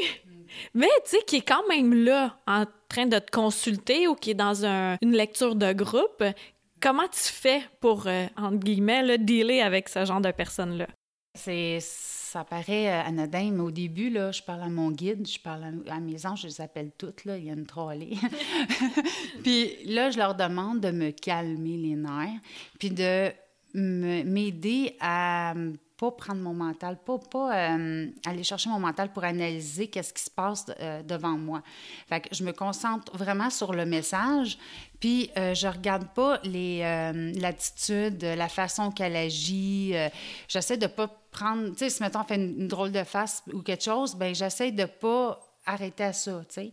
mais 0.74 0.90
tu 1.06 1.18
sais, 1.18 1.24
qui 1.26 1.38
est 1.38 1.48
quand 1.48 1.68
même 1.68 1.94
là 1.94 2.38
en 2.48 2.66
train 2.90 3.06
de 3.06 3.20
te 3.20 3.32
consulter 3.32 4.08
ou 4.08 4.16
qui 4.16 4.32
est 4.32 4.36
dans 4.36 4.66
une 4.66 5.12
lecture 5.14 5.56
de 5.56 5.74
groupe, 5.74 6.24
Comment 6.84 7.08
tu 7.08 7.32
fais 7.32 7.62
pour, 7.80 8.08
euh, 8.08 8.26
entre 8.36 8.58
guillemets, 8.58 9.04
là, 9.04 9.18
dealer 9.18 9.62
avec 9.62 9.88
ce 9.88 10.04
genre 10.04 10.20
de 10.20 10.32
personnes-là? 10.32 10.88
C'est 11.34 11.80
ça 11.80 12.44
paraît 12.44 12.90
euh, 12.90 13.08
anodin, 13.08 13.52
mais 13.54 13.62
au 13.62 13.72
début, 13.72 14.10
là, 14.10 14.34
je 14.34 14.42
parle 14.42 14.64
à 14.64 14.68
mon 14.68 14.92
guide, 14.92 15.26
je 15.26 15.40
parle 15.40 15.64
à, 15.88 16.00
mes 16.02 16.26
anges, 16.26 16.42
je 16.42 16.48
les 16.48 16.60
appelle 16.60 16.92
toutes, 16.98 17.24
là, 17.24 17.38
il 17.38 17.46
y 17.46 17.50
a 17.50 17.54
une 17.54 17.66
trollée. 17.66 18.18
puis 19.44 19.78
là, 19.86 20.12
je 20.12 20.18
leur 20.18 20.36
demande 20.36 20.82
de 20.82 20.92
me 20.92 21.12
calmer 21.12 21.78
les 21.78 21.96
nerfs, 21.96 22.42
puis 22.78 22.90
de 22.90 23.32
m'aider 23.74 24.98
à 25.00 25.54
pas 26.04 26.12
prendre 26.12 26.42
mon 26.42 26.54
mental, 26.54 26.98
pas, 26.98 27.18
pas 27.18 27.56
euh, 27.56 28.08
aller 28.26 28.44
chercher 28.44 28.70
mon 28.70 28.80
mental 28.80 29.14
pour 29.14 29.24
analyser 29.24 29.88
qu'est-ce 29.88 30.14
qui 30.14 30.22
se 30.22 30.30
passe 30.30 30.66
euh, 30.82 31.02
devant 31.02 31.38
moi. 31.38 31.62
Fait 32.10 32.28
je 32.30 32.44
me 32.44 32.52
concentre 32.52 33.16
vraiment 33.16 33.50
sur 33.50 33.72
le 33.72 33.86
message, 33.86 34.58
puis 35.00 35.32
euh, 35.38 35.54
je 35.54 35.68
regarde 35.68 36.08
pas 36.14 36.40
les 36.44 36.74
l'attitude, 37.40 38.22
la 38.22 38.50
façon 38.50 38.92
qu'elle 38.92 39.16
agit. 39.16 39.94
j'essaie 40.50 40.78
de 40.78 40.88
pas 40.88 41.08
prendre, 41.32 41.70
tu 41.70 41.78
sais, 41.78 41.90
si 41.90 42.04
mettons 42.04 42.20
on 42.20 42.24
fait 42.26 42.36
une, 42.36 42.62
une, 42.62 42.68
drôle 42.68 42.92
de 42.92 43.04
face 43.04 43.44
ou 43.54 43.62
quelque 43.62 43.84
chose, 43.84 44.16
ben 44.16 44.36
j'essaie 44.36 44.72
de 44.72 44.86
pas 44.86 45.40
arrêter 45.66 46.04
à 46.04 46.14
ça, 46.14 46.42
tu 46.50 46.56
sais. 46.56 46.72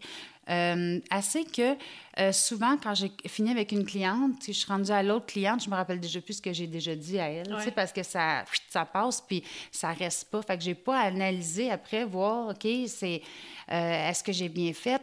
Euh, 0.50 0.98
assez 1.10 1.44
que 1.44 1.76
euh, 2.18 2.32
souvent, 2.32 2.76
quand 2.76 2.94
j'ai 2.94 3.12
fini 3.26 3.50
avec 3.50 3.70
une 3.70 3.84
cliente, 3.84 4.32
je 4.44 4.52
suis 4.52 4.66
rendue 4.66 4.90
à 4.90 5.02
l'autre 5.02 5.26
cliente, 5.26 5.62
je 5.62 5.70
me 5.70 5.76
rappelle 5.76 6.00
déjà 6.00 6.20
plus 6.20 6.34
ce 6.34 6.42
que 6.42 6.52
j'ai 6.52 6.66
déjà 6.66 6.96
dit 6.96 7.20
à 7.20 7.28
elle, 7.30 7.56
parce 7.74 7.92
que 7.92 8.02
ça, 8.02 8.44
ça 8.68 8.84
passe, 8.84 9.20
puis 9.20 9.44
ça 9.70 9.92
reste 9.92 10.28
pas. 10.30 10.42
Fait 10.42 10.58
que 10.58 10.64
j'ai 10.64 10.74
pas 10.74 10.98
analysé 10.98 11.70
après, 11.70 12.04
voir, 12.04 12.48
OK, 12.48 12.66
c'est 12.88 13.22
euh, 13.70 14.08
est-ce 14.08 14.24
que 14.24 14.32
j'ai 14.32 14.48
bien 14.48 14.72
fait, 14.72 15.00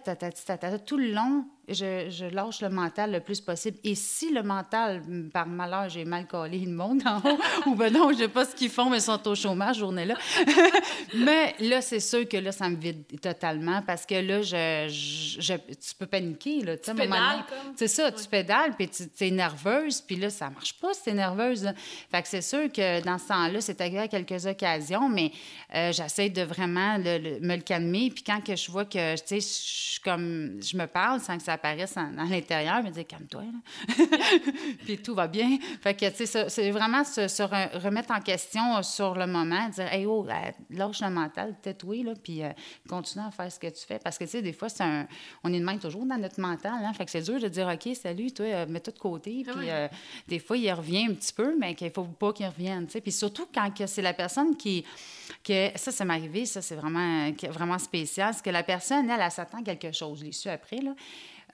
tout 0.85 0.97
le 0.97 1.11
long, 1.11 1.45
je, 1.67 2.29
lâche 2.33 2.61
le 2.61 2.69
mental 2.69 3.11
le 3.11 3.19
plus 3.19 3.41
possible. 3.41 3.77
Et 3.83 3.95
si 3.95 4.31
le 4.31 4.41
mental, 4.41 5.03
par 5.33 5.47
malheur, 5.47 5.89
j'ai 5.89 6.05
mal 6.05 6.25
collé 6.25 6.59
le 6.59 6.71
monde 6.71 7.01
en 7.05 7.17
haut, 7.17 7.39
ou 7.65 7.75
ben 7.75 7.91
non, 7.91 8.11
je 8.13 8.19
sais 8.19 8.27
pas 8.27 8.45
ce 8.45 8.55
qu'ils 8.55 8.69
font, 8.69 8.89
mais 8.89 8.97
ils 8.97 9.01
sont 9.01 9.27
au 9.27 9.35
chômage 9.35 9.79
journée-là. 9.79 10.15
mais 11.15 11.55
là, 11.59 11.81
c'est 11.81 11.99
sûr 11.99 12.27
que 12.27 12.37
là, 12.37 12.51
ça 12.51 12.69
me 12.69 12.75
vide 12.77 13.03
totalement 13.21 13.81
parce 13.81 14.05
que 14.05 14.15
là, 14.15 14.41
je, 14.41 15.55
tu 15.55 15.95
peux 15.99 16.05
paniquer. 16.05 16.61
Là, 16.61 16.77
tu 16.77 16.93
pédales 16.93 17.43
comme? 17.49 17.73
C'est 17.75 17.89
ça, 17.89 18.11
tu 18.11 18.27
pédales, 18.27 18.73
puis 18.77 18.89
tu 18.89 19.03
es 19.19 19.31
nerveuse, 19.31 20.01
puis 20.01 20.15
là, 20.15 20.29
ça 20.29 20.49
marche 20.49 20.73
pas 20.79 20.93
si 20.93 21.03
tu 21.03 21.09
es 21.09 21.13
nerveuse. 21.13 21.69
Fait 22.09 22.21
que 22.21 22.27
c'est 22.27 22.41
sûr 22.41 22.71
que 22.71 23.03
dans 23.03 23.17
ce 23.17 23.27
temps-là, 23.27 23.59
c'est 23.59 23.79
arrivé 23.81 23.99
à 23.99 24.07
quelques 24.07 24.45
occasions, 24.45 25.09
mais 25.09 25.31
euh, 25.75 25.91
j'essaie 25.91 26.29
de 26.29 26.43
vraiment 26.43 26.97
me 26.97 27.55
le 27.55 27.61
calmer. 27.61 28.09
Puis 28.13 28.23
quand 28.23 28.41
que 28.41 28.55
je 28.55 28.71
vois 28.71 28.85
que, 28.85 29.15
tu 29.15 29.41
sais, 29.41 29.95
je, 29.95 30.01
comme, 30.01 30.61
je 30.61 30.77
me 30.77 30.85
parle 30.85 31.19
sans 31.19 31.37
que 31.37 31.43
ça 31.43 31.56
apparaissent 31.57 31.97
à 31.97 32.09
l'intérieur, 32.29 32.83
me 32.83 32.89
dire 32.89 33.05
calme-toi. 33.07 33.43
puis 34.85 34.97
tout 34.97 35.15
va 35.15 35.27
bien. 35.27 35.57
Fait 35.81 35.93
que, 35.93 36.09
tu 36.09 36.25
sais, 36.25 36.49
c'est 36.49 36.71
vraiment 36.71 37.03
se, 37.03 37.77
remettre 37.77 38.11
en 38.11 38.21
question 38.21 38.81
sur 38.83 39.15
le 39.15 39.27
moment, 39.27 39.69
dire 39.69 39.91
hey, 39.91 40.05
oh, 40.05 40.25
lâche 40.69 41.01
le 41.01 41.09
mental, 41.09 41.55
tais-toi, 41.61 42.03
là, 42.03 42.13
puis 42.21 42.43
euh, 42.43 42.49
continue 42.87 43.25
à 43.25 43.31
faire 43.31 43.51
ce 43.51 43.59
que 43.59 43.67
tu 43.67 43.85
fais. 43.85 43.99
Parce 43.99 44.17
que, 44.17 44.23
tu 44.23 44.31
sais, 44.31 44.41
des 44.41 44.53
fois, 44.53 44.69
c'est 44.69 44.83
un, 44.83 45.07
on 45.43 45.53
est 45.53 45.59
de 45.59 45.65
même 45.65 45.79
toujours 45.79 46.05
dans 46.05 46.17
notre 46.17 46.39
mental. 46.39 46.73
Hein? 46.83 46.93
Fait 46.93 47.05
que 47.05 47.11
c'est 47.11 47.21
dur 47.21 47.39
de 47.39 47.47
dire 47.47 47.67
OK, 47.67 47.95
salut, 47.95 48.31
toi, 48.31 48.45
euh, 48.45 48.65
mets 48.67 48.79
tout 48.79 48.91
de 48.91 48.99
côté. 48.99 49.45
Ah 49.47 49.51
puis 49.55 49.69
euh, 49.69 49.87
des 50.27 50.39
fois, 50.39 50.57
il 50.57 50.71
revient 50.71 51.07
un 51.09 51.13
petit 51.13 51.33
peu, 51.33 51.55
mais 51.57 51.75
qu'il 51.75 51.87
ne 51.87 51.93
faut 51.93 52.03
pas 52.03 52.33
qu'il 52.33 52.45
revienne. 52.45 52.85
Tu 52.85 52.93
sais. 52.93 53.01
Puis 53.01 53.11
surtout 53.11 53.47
quand 53.53 53.71
c'est 53.85 54.01
la 54.01 54.13
personne 54.13 54.55
qui. 54.55 54.85
Que, 55.43 55.69
ça, 55.75 55.91
ça 55.91 56.05
m'est 56.05 56.13
arrivé, 56.13 56.45
ça, 56.45 56.61
c'est 56.61 56.75
vraiment, 56.75 57.31
vraiment 57.49 57.77
spécial. 57.77 58.33
C'est 58.33 58.43
que 58.43 58.49
la 58.49 58.63
personne, 58.63 59.09
elle, 59.09 59.21
elle, 59.21 59.31
s'attend 59.31 59.63
quelque 59.63 59.91
chose. 59.91 60.19
Je 60.19 60.25
l'ai 60.25 60.31
su 60.31 60.49
après, 60.49 60.77
là. 60.77 60.93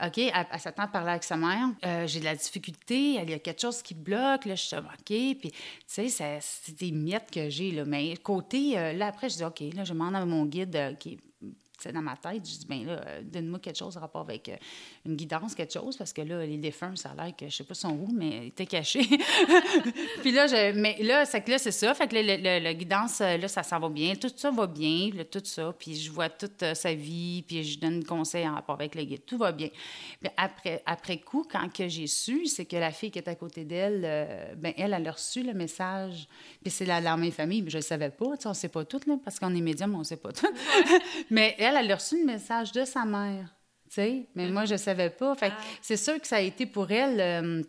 OK, 0.02 0.18
elle, 0.18 0.60
s'attend 0.60 0.84
à 0.84 0.88
parler 0.88 1.12
avec 1.12 1.24
sa 1.24 1.38
mère. 1.38 1.70
Euh, 1.86 2.08
j'ai 2.08 2.20
de 2.20 2.26
la 2.26 2.36
difficulté, 2.36 3.14
il 3.14 3.30
y 3.30 3.34
a 3.34 3.40
quelque 3.40 3.62
chose 3.62 3.82
qui 3.82 3.94
bloque. 3.94 4.46
Là, 4.46 4.56
je 4.56 4.64
suis 4.64 4.76
OK. 4.76 5.06
Puis, 5.06 5.52
tu 5.52 6.10
sais, 6.10 6.40
c'est 6.42 6.78
des 6.78 6.92
miettes 6.92 7.30
que 7.32 7.50
j'ai. 7.50 7.72
Là. 7.72 7.86
Mais 7.86 8.16
côté, 8.18 8.78
euh, 8.78 8.94
là, 8.94 9.08
après, 9.08 9.30
je 9.30 9.38
dis 9.38 9.44
OK, 9.44 9.60
là, 9.76 9.84
je 9.84 9.94
demande 9.94 10.16
à 10.16 10.26
mon 10.26 10.46
guide, 10.46 10.76
euh, 10.76 10.94
OK, 10.94 11.18
dans 11.92 12.02
ma 12.02 12.16
tête, 12.16 12.46
je 12.46 12.60
dis, 12.60 12.66
bien 12.68 12.86
là, 12.86 13.02
donne-moi 13.24 13.60
quelque 13.60 13.78
chose 13.78 13.98
en 13.98 14.02
rapport 14.02 14.22
avec 14.22 14.50
euh, 14.50 14.56
une 15.06 15.16
guidance, 15.16 15.56
quelque 15.56 15.74
chose, 15.74 15.98
parce 15.98 16.14
que 16.14 16.22
là, 16.22 16.46
les 16.46 16.58
défunts, 16.58 16.96
ça 16.96 17.10
a 17.10 17.26
l'air 17.26 17.36
que 17.36 17.48
je 17.48 17.56
sais 17.56 17.64
pas 17.64 17.74
son 17.74 17.92
où, 17.92 18.10
mais 18.14 18.38
ils 18.44 18.48
étaient 18.48 18.66
cachés. 18.66 19.06
puis 20.22 20.32
là, 20.32 20.48
je, 20.48 20.74
mais 20.74 20.98
là, 21.02 21.26
c'est 21.26 21.42
que 21.42 21.52
là, 21.52 21.58
c'est 21.58 21.72
ça. 21.72 21.94
Fait 21.94 22.08
que 22.08 22.16
le, 22.16 22.74
guidance, 22.74 23.22
euh, 23.22 23.38
là, 23.38 23.48
ça 23.48 23.64
s'en 23.64 23.80
va 23.80 23.90
bien. 23.90 24.16
Tout 24.16 24.32
ça 24.36 24.52
va 24.52 24.68
bien, 24.68 25.10
tout 25.30 25.42
ça. 25.44 25.74
Puis 25.78 25.96
je 25.96 26.12
vois 26.12 26.30
toute 26.30 26.64
euh, 26.64 26.74
sa 26.74 26.94
vie, 26.94 27.44
puis 27.48 27.64
je 27.64 27.80
donne 27.80 28.04
conseil 28.04 28.48
en 28.48 28.56
rapport 28.56 28.76
avec 28.76 28.96
le 28.96 29.04
guide. 29.04 29.26
Tout 29.26 29.38
va 29.38 29.52
bien. 29.52 29.70
Puis 30.20 30.30
après, 30.38 30.82
après 30.86 31.18
coup, 31.18 31.46
quand 31.50 31.72
que 31.72 31.88
j'ai 31.88 32.08
su, 32.08 32.46
c'est 32.46 32.66
que 32.66 32.78
la 32.78 32.92
fille 32.92 33.12
qui 33.12 33.20
est 33.20 33.28
à 33.28 33.36
côté 33.36 33.64
d'elle, 33.64 34.02
ben 34.58 34.74
elle, 34.78 34.94
a 34.94 35.12
reçu 35.12 35.44
le 35.44 35.54
message. 35.54 36.28
Puis 36.62 36.72
c'est 36.72 36.86
la, 36.86 37.02
la 37.02 37.18
même 37.18 37.32
famille, 37.32 37.62
mais 37.62 37.70
je 37.70 37.78
le 37.78 37.84
savais 37.84 38.10
pas. 38.10 38.26
On 38.46 38.50
ne 38.50 38.54
sait 38.54 38.70
pas 38.70 38.86
tout, 38.86 39.02
là, 39.08 39.16
parce 39.24 39.40
qu'on 39.40 39.54
est 39.56 39.62
médium, 39.62 39.96
on 39.96 40.04
sait 40.04 40.18
pas 40.18 40.32
tout. 40.32 40.48
mais 41.30 41.56
elle, 41.58 41.73
elle 41.78 41.92
a 41.92 41.96
reçu 41.96 42.20
le 42.20 42.26
message 42.26 42.72
de 42.72 42.86
sa 42.86 43.06
mère. 43.06 43.56
sais, 43.90 44.28
mais 44.36 44.50
moi, 44.50 44.66
je 44.66 44.74
ne 44.74 44.78
savais 44.78 45.10
pas. 45.10 45.36
Fait 45.36 45.52
ah. 45.56 45.62
c'est 45.82 45.98
sûr 45.98 46.20
que 46.20 46.28
ça 46.28 46.38
a 46.38 46.42
été 46.42 46.66
pour 46.66 46.92
elle. 46.92 47.20
Euh, 47.20 47.64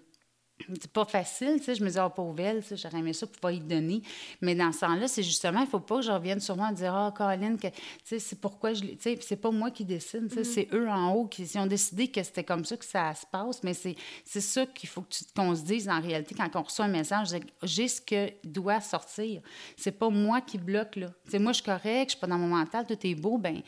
c'est 0.69 0.93
pas 0.93 1.05
facile, 1.05 1.57
tu 1.59 1.65
sais, 1.65 1.75
je 1.75 1.85
me 1.85 1.91
dis, 1.91 1.99
oh, 1.99 2.09
pauvre 2.11 2.39
elle, 2.41 2.63
j'aurais 2.71 2.99
aimé 2.99 3.13
ça 3.13 3.27
pour 3.27 3.41
pas 3.41 3.53
y 3.53 3.61
donner. 3.61 4.03
Mais 4.41 4.55
dans 4.55 4.71
ce 4.73 4.81
temps-là, 4.81 5.09
c'est 5.09 5.23
justement, 5.23 5.61
il 5.61 5.67
faut 5.67 5.81
pas 5.81 5.97
que 5.97 6.03
je 6.03 6.13
revienne 6.13 6.41
sur 6.41 6.57
moi 6.57 6.71
et 6.71 6.75
dire, 6.75 6.95
oh, 6.97 7.13
Caroline, 7.17 7.59
que, 7.59 7.67
tu 7.69 7.75
sais, 8.05 8.19
c'est 8.19 8.41
pourquoi 8.41 8.73
je 8.73 8.83
tu 8.83 8.97
sais, 9.01 9.19
c'est 9.21 9.37
pas 9.37 9.51
moi 9.51 9.71
qui 9.71 9.85
décide, 9.85 10.29
tu 10.29 10.37
sais, 10.37 10.45
c'est 10.45 10.69
eux 10.73 10.89
en 10.89 11.13
haut 11.13 11.27
qui 11.27 11.47
ont 11.59 11.67
décidé 11.67 12.09
que 12.09 12.23
c'était 12.23 12.45
comme 12.45 12.65
ça 12.65 12.77
que 12.77 12.85
ça 12.85 13.13
se 13.15 13.27
passe, 13.27 13.63
mais 13.63 13.75
c'est, 13.75 13.97
c'est 14.25 14.41
ça 14.41 14.65
qu'il 14.67 14.89
faut 14.89 15.05
qu'on 15.35 15.55
se 15.57 15.63
dise 15.63 15.89
en 15.89 16.01
réalité 16.01 16.35
quand 16.35 16.55
on 16.55 16.63
reçoit 16.63 16.85
un 16.85 16.89
message, 16.89 17.29
j'ai 17.63 17.89
ce 17.89 18.01
que 18.01 18.31
doit 18.45 18.81
sortir. 18.81 19.43
C'est 19.77 19.99
pas 19.99 20.09
moi 20.09 20.41
qui 20.41 20.59
bloque, 20.59 20.97
là. 20.97 21.09
Tu 21.25 21.33
sais, 21.33 21.39
moi, 21.39 21.53
je 21.53 21.57
suis 21.57 21.65
correct, 21.65 22.11
je 22.11 22.11
suis 22.11 22.21
pas 22.21 22.27
dans 22.27 22.39
mon 22.39 22.49
mental, 22.49 22.87
tout 22.87 22.99
est 23.03 23.15
beau, 23.15 23.39
ben 23.39 23.61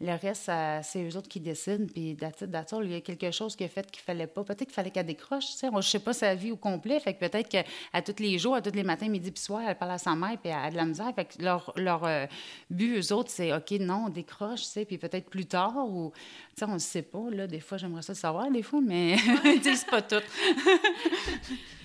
le 0.00 0.12
reste, 0.12 0.50
c'est 0.82 1.04
eux 1.04 1.16
autres 1.16 1.28
qui 1.28 1.40
décident, 1.40 1.86
puis 1.86 2.14
d'attitude, 2.14 2.80
il 2.84 2.92
y 2.92 2.94
a 2.94 3.00
quelque 3.00 3.30
chose 3.30 3.54
qui 3.54 3.64
a 3.64 3.68
fait 3.68 3.90
qu'il 3.90 4.02
fallait 4.02 4.26
pas. 4.26 4.42
Peut-être 4.42 4.64
qu'il 4.64 4.72
fallait 4.72 4.90
qu'elle 4.90 5.06
décroche, 5.06 5.46
tu 5.46 5.52
sais, 5.52 5.68
je 5.74 5.80
sais 5.80 5.98
pas 5.98 6.14
sa 6.14 6.34
vie 6.34 6.52
au 6.52 6.56
complet, 6.56 6.98
fait 7.00 7.14
que 7.14 7.20
peut-être 7.20 7.48
qu'à 7.48 8.02
tous 8.02 8.22
les 8.22 8.38
jours, 8.38 8.54
à 8.54 8.62
tous 8.62 8.74
les 8.74 8.82
matins, 8.82 9.08
midi 9.08 9.30
puis 9.30 9.42
soir, 9.42 9.62
elle 9.66 9.76
parle 9.76 9.92
à 9.92 9.98
sa 9.98 10.14
mère, 10.14 10.38
puis 10.42 10.50
elle 10.50 10.54
a 10.54 10.70
de 10.70 10.76
la 10.76 10.86
misère, 10.86 11.12
fait 11.14 11.26
que 11.26 11.42
leur, 11.42 11.72
leur 11.76 12.04
euh, 12.04 12.26
but, 12.70 12.98
eux 12.98 13.12
autres, 13.12 13.30
c'est 13.30 13.52
OK, 13.52 13.72
non, 13.72 14.04
on 14.06 14.08
décroche, 14.08 14.62
tu 14.62 14.66
sais, 14.68 14.84
puis 14.86 14.96
peut-être 14.96 15.28
plus 15.28 15.46
tard, 15.46 15.76
ou, 15.86 16.12
tu 16.56 16.60
sais, 16.60 16.64
on 16.64 16.74
ne 16.74 16.78
sait 16.78 17.02
pas, 17.02 17.28
là, 17.30 17.46
des 17.46 17.60
fois, 17.60 17.76
j'aimerais 17.76 18.02
ça 18.02 18.14
le 18.14 18.18
savoir, 18.18 18.50
des 18.50 18.62
fois, 18.62 18.80
mais 18.80 19.16
ils 19.44 19.60
disent 19.60 19.84
pas 19.84 20.00
tout. 20.00 20.16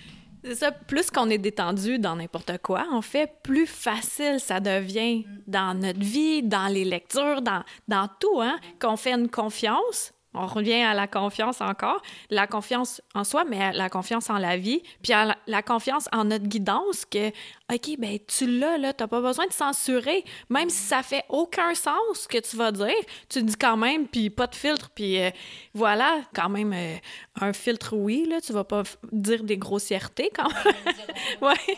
C'est 0.46 0.54
ça, 0.54 0.70
plus 0.70 1.10
qu'on 1.10 1.28
est 1.28 1.38
détendu 1.38 1.98
dans 1.98 2.14
n'importe 2.14 2.58
quoi, 2.62 2.86
en 2.92 3.02
fait, 3.02 3.32
plus 3.42 3.66
facile 3.66 4.38
ça 4.38 4.60
devient 4.60 5.26
dans 5.48 5.76
notre 5.76 5.98
vie, 5.98 6.44
dans 6.44 6.68
les 6.68 6.84
lectures, 6.84 7.42
dans, 7.42 7.64
dans 7.88 8.08
tout, 8.20 8.40
hein, 8.40 8.56
qu'on 8.80 8.96
fait 8.96 9.10
une 9.10 9.28
confiance, 9.28 10.12
on 10.36 10.46
revient 10.46 10.82
à 10.82 10.94
la 10.94 11.06
confiance 11.06 11.60
encore, 11.60 12.02
la 12.30 12.46
confiance 12.46 13.00
en 13.14 13.24
soi, 13.24 13.44
mais 13.44 13.72
la 13.72 13.88
confiance 13.88 14.30
en 14.30 14.38
la 14.38 14.56
vie, 14.56 14.82
puis 15.02 15.12
la 15.46 15.62
confiance 15.62 16.08
en 16.12 16.24
notre 16.24 16.46
guidance 16.46 17.04
que, 17.04 17.28
OK, 17.72 17.98
ben 17.98 18.18
tu 18.26 18.46
l'as, 18.46 18.78
là, 18.78 18.92
t'as 18.92 19.06
pas 19.06 19.20
besoin 19.20 19.46
de 19.46 19.52
censurer, 19.52 20.24
même 20.50 20.70
si 20.70 20.82
ça 20.82 21.02
fait 21.02 21.24
aucun 21.28 21.74
sens 21.74 21.96
ce 22.14 22.28
que 22.28 22.38
tu 22.38 22.56
vas 22.56 22.70
dire, 22.70 22.94
tu 23.28 23.42
dis 23.42 23.56
quand 23.56 23.76
même, 23.76 24.06
puis 24.06 24.30
pas 24.30 24.46
de 24.46 24.54
filtre, 24.54 24.90
puis 24.94 25.20
euh, 25.20 25.30
voilà, 25.74 26.20
quand 26.34 26.48
même, 26.48 26.72
euh, 26.72 26.96
un 27.40 27.52
filtre, 27.52 27.96
oui, 27.96 28.26
là, 28.28 28.40
tu 28.40 28.52
vas 28.52 28.64
pas 28.64 28.82
dire 29.12 29.42
des 29.42 29.56
grossièretés 29.56 30.30
quand 30.34 30.48
même. 30.48 30.94
ouais, 31.42 31.76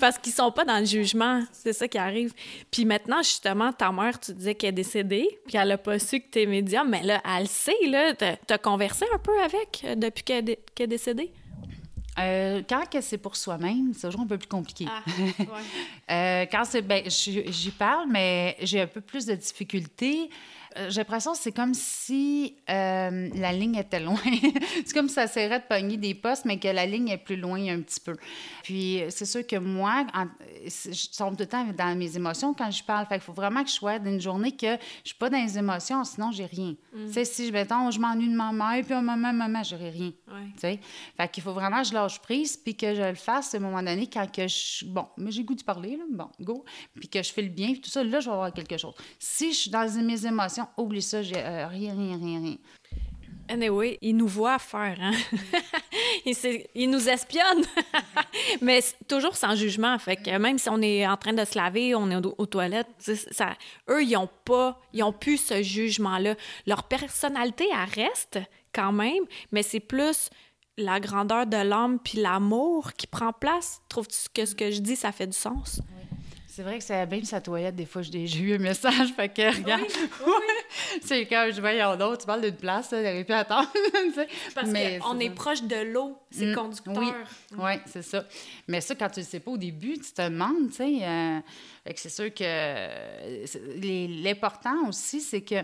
parce 0.00 0.18
qu'ils 0.18 0.32
sont 0.32 0.50
pas 0.50 0.64
dans 0.64 0.78
le 0.78 0.86
jugement, 0.86 1.44
c'est 1.52 1.72
ça 1.72 1.86
qui 1.88 1.98
arrive. 1.98 2.32
Puis 2.70 2.84
maintenant, 2.84 3.22
justement, 3.22 3.72
ta 3.72 3.92
mère, 3.92 4.18
tu 4.18 4.32
disais 4.32 4.54
qu'elle 4.54 4.70
est 4.70 4.72
décédée, 4.72 5.40
puis 5.46 5.56
elle 5.56 5.72
a 5.72 5.78
pas 5.78 5.98
su 5.98 6.20
que 6.20 6.28
t'es 6.30 6.46
médium, 6.46 6.88
mais 6.88 7.02
là, 7.02 7.20
elle 7.24 7.48
sait, 7.48 7.72
là, 7.86 7.97
t'as 8.46 8.58
conversé 8.58 9.04
un 9.14 9.18
peu 9.18 9.40
avec 9.42 9.82
euh, 9.84 9.94
depuis 9.94 10.24
qu'elle 10.24 10.50
est 10.50 10.86
décédée? 10.86 11.32
Euh, 12.18 12.62
quand 12.68 12.84
c'est 13.00 13.18
pour 13.18 13.36
soi-même, 13.36 13.92
c'est 13.94 14.08
toujours 14.08 14.22
un 14.22 14.26
peu 14.26 14.38
plus 14.38 14.48
compliqué. 14.48 14.86
Ah, 14.88 15.02
euh, 16.10 16.46
quand 16.50 16.64
c'est, 16.64 16.82
ben, 16.82 17.02
j'y 17.06 17.70
parle, 17.70 18.08
mais 18.10 18.56
j'ai 18.60 18.80
un 18.80 18.86
peu 18.86 19.00
plus 19.00 19.26
de 19.26 19.34
difficultés. 19.34 20.28
Euh, 20.78 20.90
j'ai 20.90 21.00
l'impression 21.00 21.32
que 21.32 21.38
c'est 21.38 21.52
comme 21.52 21.74
si 21.74 22.56
euh, 22.70 23.28
la 23.34 23.52
ligne 23.52 23.76
était 23.76 24.00
loin. 24.00 24.16
c'est 24.84 24.92
comme 24.92 25.08
si 25.08 25.14
ça 25.14 25.26
serait 25.26 25.60
de 25.60 25.64
pogner 25.64 25.96
des 25.96 26.14
postes, 26.14 26.44
mais 26.44 26.58
que 26.58 26.68
la 26.68 26.86
ligne 26.86 27.08
est 27.08 27.18
plus 27.18 27.36
loin 27.36 27.58
un 27.68 27.80
petit 27.80 28.00
peu. 28.00 28.16
Puis 28.62 29.02
c'est 29.10 29.24
sûr 29.24 29.46
que 29.46 29.56
moi, 29.56 30.06
je 30.64 31.16
tombe 31.16 31.36
tout 31.36 31.42
le 31.42 31.48
temps 31.48 31.66
dans 31.76 31.96
mes 31.96 32.16
émotions 32.16 32.54
quand 32.54 32.70
je 32.70 32.82
parle. 32.82 33.06
Fait 33.06 33.14
qu'il 33.14 33.22
faut 33.22 33.32
vraiment 33.32 33.62
que 33.62 33.70
je 33.70 33.74
sois 33.74 33.98
d'une 33.98 34.20
journée 34.20 34.52
que 34.52 34.76
je 35.02 35.08
suis 35.08 35.18
pas 35.18 35.30
dans 35.30 35.42
les 35.42 35.58
émotions, 35.58 36.04
sinon 36.04 36.30
j'ai 36.30 36.46
rien. 36.46 36.74
Mm. 36.92 37.06
Tu 37.06 37.12
sais, 37.12 37.24
si, 37.24 37.52
mettons, 37.52 37.90
je 37.90 37.98
m'ennuie 37.98 38.28
de 38.28 38.36
ma 38.36 38.52
mère, 38.52 38.84
puis 38.84 38.94
un 38.94 39.02
moment, 39.02 39.32
maman, 39.32 39.62
j'aurai 39.62 39.90
rien. 39.90 40.10
Tu 40.10 40.60
sais? 40.60 40.80
Fait 41.16 41.28
qu'il 41.28 41.42
faut 41.42 41.52
vraiment 41.52 41.82
que 41.82 41.88
je 41.88 41.94
lâche 41.94 42.20
prise, 42.20 42.56
puis 42.56 42.76
que 42.76 42.94
je 42.94 43.02
le 43.02 43.14
fasse 43.14 43.54
à 43.54 43.58
un 43.58 43.60
moment 43.60 43.82
donné 43.82 44.08
quand 44.08 44.30
que 44.30 44.46
je... 44.46 44.84
Bon, 44.84 45.06
mais 45.16 45.30
j'ai 45.30 45.42
goût 45.42 45.54
de 45.54 45.62
parler, 45.62 45.96
là. 45.96 46.04
Bon, 46.10 46.28
go. 46.40 46.64
Puis 46.94 47.08
que 47.08 47.22
je 47.22 47.32
fais 47.32 47.42
le 47.42 47.48
bien, 47.48 47.72
puis 47.72 47.80
tout 47.80 47.90
ça, 47.90 48.04
là, 48.04 48.20
je 48.20 48.26
vais 48.26 48.32
avoir 48.32 48.52
quelque 48.52 48.76
chose. 48.76 48.94
Si 49.18 49.52
je 49.52 49.58
suis 49.58 49.70
dans 49.70 49.88
mes 50.02 50.26
émotions, 50.26 50.67
oublie 50.76 51.02
ça, 51.02 51.22
j'ai 51.22 51.38
euh, 51.38 51.66
rien, 51.66 51.94
rien, 51.94 52.18
rien, 52.18 52.40
rien. 52.40 52.56
Anyway, 53.50 53.98
il 54.02 54.16
nous 54.16 54.26
voit 54.26 54.58
faire, 54.58 54.98
hein? 55.00 55.12
il, 56.74 56.90
nous 56.90 57.08
espionne, 57.08 57.64
mais 58.60 58.80
toujours 59.08 59.36
sans 59.36 59.54
jugement. 59.54 59.98
Fait 59.98 60.16
que 60.16 60.36
même 60.36 60.58
si 60.58 60.68
on 60.68 60.82
est 60.82 61.06
en 61.06 61.16
train 61.16 61.32
de 61.32 61.44
se 61.44 61.56
laver, 61.56 61.94
on 61.94 62.10
est 62.10 62.26
aux, 62.26 62.46
toilettes, 62.46 62.88
ça, 63.30 63.54
eux, 63.88 64.02
ils 64.02 64.12
n'ont 64.12 64.28
pas, 64.44 64.78
ils 64.92 65.02
ont 65.02 65.14
plus 65.14 65.38
ce 65.38 65.62
jugement-là. 65.62 66.34
Leur 66.66 66.84
personnalité, 66.84 67.64
elle 67.72 68.04
reste 68.04 68.38
quand 68.74 68.92
même, 68.92 69.24
mais 69.50 69.62
c'est 69.62 69.80
plus 69.80 70.28
la 70.76 71.00
grandeur 71.00 71.46
de 71.46 71.56
l'homme 71.56 71.98
puis 71.98 72.18
l'amour 72.18 72.92
qui 72.92 73.06
prend 73.06 73.32
place. 73.32 73.80
Trouves-tu 73.88 74.28
que 74.34 74.44
ce 74.44 74.54
que 74.54 74.70
je 74.70 74.80
dis, 74.80 74.94
ça 74.94 75.10
fait 75.10 75.26
du 75.26 75.36
sens? 75.36 75.80
C'est 76.46 76.64
vrai 76.64 76.78
que 76.78 76.84
c'est 76.84 77.06
bien 77.06 77.22
sa 77.22 77.40
toilette, 77.40 77.76
des 77.76 77.86
fois, 77.86 78.02
j'ai 78.02 78.24
eu 78.24 78.54
un 78.56 78.58
message, 78.58 79.12
fait 79.14 79.28
que, 79.28 79.56
regarde, 79.56 79.84
c'est 81.02 81.26
quand 81.26 81.48
je 81.52 81.60
vois 81.60 81.70
en 81.86 81.96
d'autres, 81.96 82.18
tu 82.18 82.26
parles 82.26 82.42
d'une 82.42 82.56
place, 82.56 82.88
plus 82.88 83.34
à 83.34 83.38
attendre, 83.38 83.68
Parce 84.54 84.70
qu'on 84.70 85.20
est 85.20 85.30
proche 85.30 85.62
de 85.62 85.92
l'eau, 85.92 86.16
c'est 86.30 86.46
mm, 86.46 86.54
conducteur. 86.54 86.96
Oui, 86.96 87.12
ouais, 87.58 87.80
c'est 87.86 88.02
ça. 88.02 88.24
Mais 88.66 88.80
ça, 88.80 88.94
quand 88.94 89.10
tu 89.10 89.20
ne 89.20 89.24
sais 89.24 89.40
pas 89.40 89.50
au 89.50 89.58
début, 89.58 89.94
tu 89.94 90.12
te 90.12 90.22
demandes, 90.22 90.70
tu 90.70 90.76
sais, 90.76 90.98
euh, 91.02 91.40
c'est 91.94 92.10
sûr 92.10 92.32
que 92.32 92.44
euh, 92.44 93.46
l'important 94.22 94.88
aussi, 94.88 95.20
c'est 95.20 95.42
que 95.42 95.62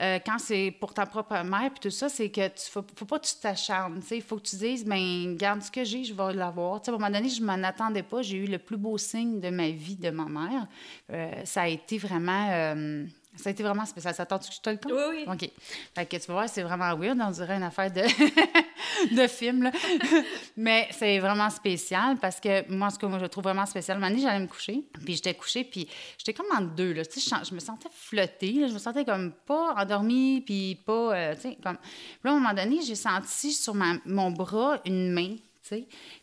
euh, 0.00 0.18
quand 0.24 0.38
c'est 0.38 0.74
pour 0.78 0.92
ta 0.92 1.06
propre 1.06 1.42
mère, 1.42 1.70
puis 1.70 1.80
tout 1.80 1.90
ça, 1.90 2.08
c'est 2.08 2.28
que 2.28 2.48
tu 2.48 2.70
faut, 2.70 2.84
faut 2.94 3.06
pas 3.06 3.18
que 3.18 3.26
tu 3.26 3.36
t'acharnes. 3.40 4.02
Il 4.10 4.22
faut 4.22 4.36
que 4.36 4.42
tu 4.42 4.56
dises, 4.56 4.84
ben 4.84 5.36
garde 5.36 5.62
ce 5.62 5.70
que 5.70 5.84
j'ai, 5.84 6.04
je 6.04 6.12
vais 6.12 6.34
l'avoir. 6.34 6.82
À 6.86 6.90
un 6.90 6.92
moment 6.92 7.10
donné, 7.10 7.28
je 7.28 7.42
m'en 7.42 7.62
attendais 7.62 8.02
pas. 8.02 8.20
J'ai 8.20 8.36
eu 8.36 8.46
le 8.46 8.58
plus 8.58 8.76
beau 8.76 8.98
signe 8.98 9.40
de 9.40 9.48
ma 9.48 9.70
vie 9.70 9.96
de 9.96 10.10
ma 10.10 10.26
mère. 10.26 10.66
Euh, 11.12 11.32
ça 11.44 11.62
a 11.62 11.68
été 11.68 11.96
vraiment. 11.98 12.48
Euh, 12.50 13.04
ça 13.36 13.50
a 13.50 13.52
été 13.52 13.62
vraiment 13.62 13.84
spécial. 13.84 14.14
Ça 14.14 14.26
tente 14.26 14.48
que 14.48 14.54
je 14.54 14.60
te 14.60 14.70
le 14.70 14.76
compte? 14.76 14.92
Oui, 14.92 15.24
oui. 15.26 15.32
OK. 15.32 15.50
Fait 15.94 16.06
que 16.06 16.16
tu 16.16 16.26
vas 16.28 16.34
voir, 16.34 16.48
c'est 16.48 16.62
vraiment 16.62 16.94
weird. 16.96 17.18
On 17.20 17.30
dirait 17.30 17.56
une 17.56 17.62
affaire 17.62 17.90
de, 17.90 18.02
de 19.16 19.26
film, 19.26 19.64
là. 19.64 19.72
Mais 20.56 20.88
c'est 20.92 21.18
vraiment 21.18 21.50
spécial 21.50 22.16
parce 22.18 22.40
que 22.40 22.70
moi, 22.70 22.90
ce 22.90 22.98
que 22.98 23.06
moi, 23.06 23.18
je 23.18 23.26
trouve 23.26 23.44
vraiment 23.44 23.66
spécial, 23.66 24.02
un 24.02 24.16
j'allais 24.16 24.40
me 24.40 24.46
coucher. 24.46 24.84
Puis 25.04 25.16
j'étais 25.16 25.34
couchée, 25.34 25.64
puis 25.64 25.88
j'étais 26.18 26.32
comme 26.32 26.46
en 26.56 26.62
deux, 26.62 26.92
là. 26.92 27.04
Tu 27.04 27.20
sais, 27.20 27.36
je, 27.44 27.54
me 27.54 27.60
sentais 27.60 27.88
flottée, 27.92 28.68
Je 28.68 28.72
me 28.72 28.78
sentais 28.78 29.04
comme 29.04 29.32
pas 29.32 29.74
endormie, 29.74 30.40
puis 30.40 30.80
pas... 30.86 31.14
Euh, 31.14 31.34
tu 31.34 31.42
sais, 31.42 31.58
comme... 31.62 31.76
Puis 31.76 32.20
là, 32.24 32.30
à 32.32 32.34
un 32.34 32.38
moment 32.38 32.54
donné, 32.54 32.80
j'ai 32.82 32.94
senti 32.94 33.52
sur 33.52 33.74
ma, 33.74 33.94
mon 34.04 34.30
bras 34.30 34.80
une 34.84 35.12
main 35.12 35.36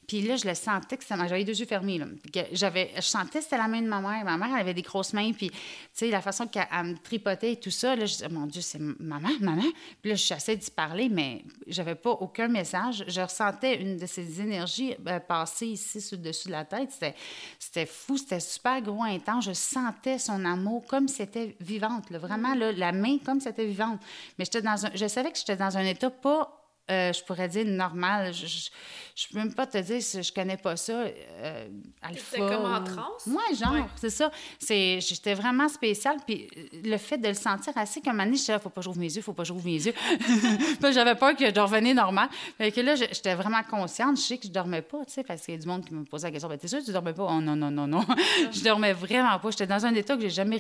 puis 0.08 0.22
là, 0.22 0.36
je 0.36 0.48
le 0.48 0.54
sentais 0.54 0.98
que 0.98 1.04
ça 1.04 1.16
J'avais 1.16 1.40
les 1.40 1.46
deux 1.46 1.60
yeux 1.60 1.66
fermés. 1.66 1.98
Là. 1.98 2.06
J'avais, 2.52 2.92
je 2.96 3.02
sentais 3.02 3.40
que 3.40 3.44
c'était 3.44 3.58
la 3.58 3.68
main 3.68 3.82
de 3.82 3.88
ma 3.88 4.00
mère. 4.00 4.24
Ma 4.26 4.38
mère, 4.38 4.50
elle 4.54 4.62
avait 4.62 4.74
des 4.74 4.82
grosses 4.82 5.14
mains. 5.14 5.32
Puis, 5.32 5.50
tu 5.50 5.58
sais, 5.94 6.10
la 6.10 6.22
façon 6.22 6.48
qu'elle 6.48 6.68
me 6.84 6.98
tripotait 6.98 7.54
et 7.54 7.60
tout 7.60 7.72
ça, 7.72 7.96
là, 7.96 8.06
je 8.06 8.14
disais, 8.14 8.30
mon 8.30 8.46
Dieu, 8.46 8.62
c'est 8.62 8.80
maman, 8.80 9.30
maman. 9.40 9.64
Puis 10.02 10.12
là, 10.12 10.16
je 10.16 10.24
chassais 10.24 10.56
d'y 10.56 10.72
parler, 10.72 11.10
mais 11.10 11.44
j'avais 11.68 11.96
pas 11.96 12.12
aucun 12.12 12.48
message. 12.48 13.04
Je 13.08 13.22
ressentais 13.22 13.82
une 13.82 13.98
de 13.98 14.06
ces 14.06 14.42
énergies 14.42 14.96
euh, 15.08 15.20
passer 15.20 15.68
ici, 15.68 16.02
sur 16.02 16.18
le 16.18 16.24
dessus 16.24 16.48
de 16.48 16.54
la 16.54 16.66
tête. 16.66 16.92
C'était, 16.92 17.16
c'était 17.60 17.86
fou, 17.86 18.18
c'était 18.18 18.40
super 18.40 18.82
gros, 18.82 19.04
intense. 19.04 19.46
Je 19.46 19.54
sentais 19.54 20.20
son 20.20 20.44
amour 20.46 20.86
comme 20.86 21.08
si 21.08 21.16
c'était 21.16 21.56
vivante. 21.60 22.12
Vraiment, 22.12 22.56
là, 22.56 22.72
la 22.72 22.92
main 22.92 23.18
comme 23.20 23.40
si 23.40 23.48
c'était 23.48 23.66
vivante. 23.66 24.00
Mais 24.38 24.46
j'étais 24.46 24.62
dans 24.62 24.86
un, 24.86 24.92
je 24.94 25.08
savais 25.08 25.32
que 25.32 25.38
j'étais 25.38 25.56
dans 25.56 25.78
un 25.78 25.86
état 25.86 26.10
pas 26.10 26.63
euh, 26.92 27.14
je 27.14 27.24
pourrais 27.24 27.48
dire 27.48 27.66
normal. 27.66 28.34
Je 28.34 28.46
ne 28.46 29.32
peux 29.32 29.40
même 29.40 29.54
pas 29.54 29.66
te 29.66 29.78
dire 29.78 30.02
si 30.02 30.22
je 30.22 30.34
connais 30.34 30.58
pas 30.58 30.76
ça. 30.76 30.92
Euh, 30.92 31.68
alpha. 32.02 32.38
comme 32.38 32.66
en 32.66 32.84
transe? 32.84 33.26
Moi, 33.26 33.42
genre, 33.58 33.88
c'est 33.96 34.10
ça. 34.10 34.30
C'est, 34.60 35.00
j'étais 35.00 35.34
vraiment 35.34 35.70
spéciale. 35.70 36.18
Puis 36.28 36.50
le 36.84 36.98
fait 36.98 37.18
de 37.18 37.30
le 37.30 37.34
sentir 37.36 37.72
assez 37.78 38.02
comme 38.02 38.20
année, 38.20 38.34
je 38.34 38.40
disais, 38.40 38.60
faut 38.60 38.70
pas 38.70 38.82
que 38.82 38.86
j'ouvre 38.86 39.00
mes 39.00 39.14
yeux, 39.14 39.22
faut 39.22 39.32
pas 39.32 39.44
que 39.44 39.48
j'ouvre 39.48 39.64
mes 39.64 39.82
yeux. 39.82 39.94
j'avais 40.94 41.16
peur 41.16 41.38
que 41.38 41.46
je 41.46 41.60
revenais 41.60 41.94
normal. 41.94 42.28
Fait 42.58 42.72
que 42.74 42.82
là, 42.82 42.96
j'étais 42.96 43.36
vraiment 43.36 43.64
consciente. 43.64 44.18
Je 44.18 44.22
sais 44.22 44.38
que 44.38 44.48
je 44.48 44.52
dormais 44.52 44.82
pas, 44.82 45.06
tu 45.06 45.14
sais, 45.14 45.24
parce 45.24 45.42
qu'il 45.42 45.54
y 45.54 45.58
a 45.58 45.62
du 45.62 45.68
monde 45.68 45.86
qui 45.86 45.94
me 45.94 46.04
posait 46.04 46.28
la 46.28 46.32
question, 46.32 46.50
ben, 46.50 46.58
t'es 46.58 46.68
sûr 46.68 46.80
que 46.80 46.86
tu 46.86 46.92
dormais 46.92 47.14
pas? 47.14 47.28
Oh 47.30 47.40
non, 47.40 47.56
non, 47.56 47.72
non, 47.72 47.88
non. 47.88 48.06
je 48.52 48.62
dormais 48.62 48.92
vraiment 48.92 49.40
pas. 49.40 49.52
J'étais 49.52 49.68
dans 49.68 49.86
un 49.86 49.94
état 49.96 50.16
que 50.18 50.22
j'ai 50.24 50.30
jamais 50.30 50.60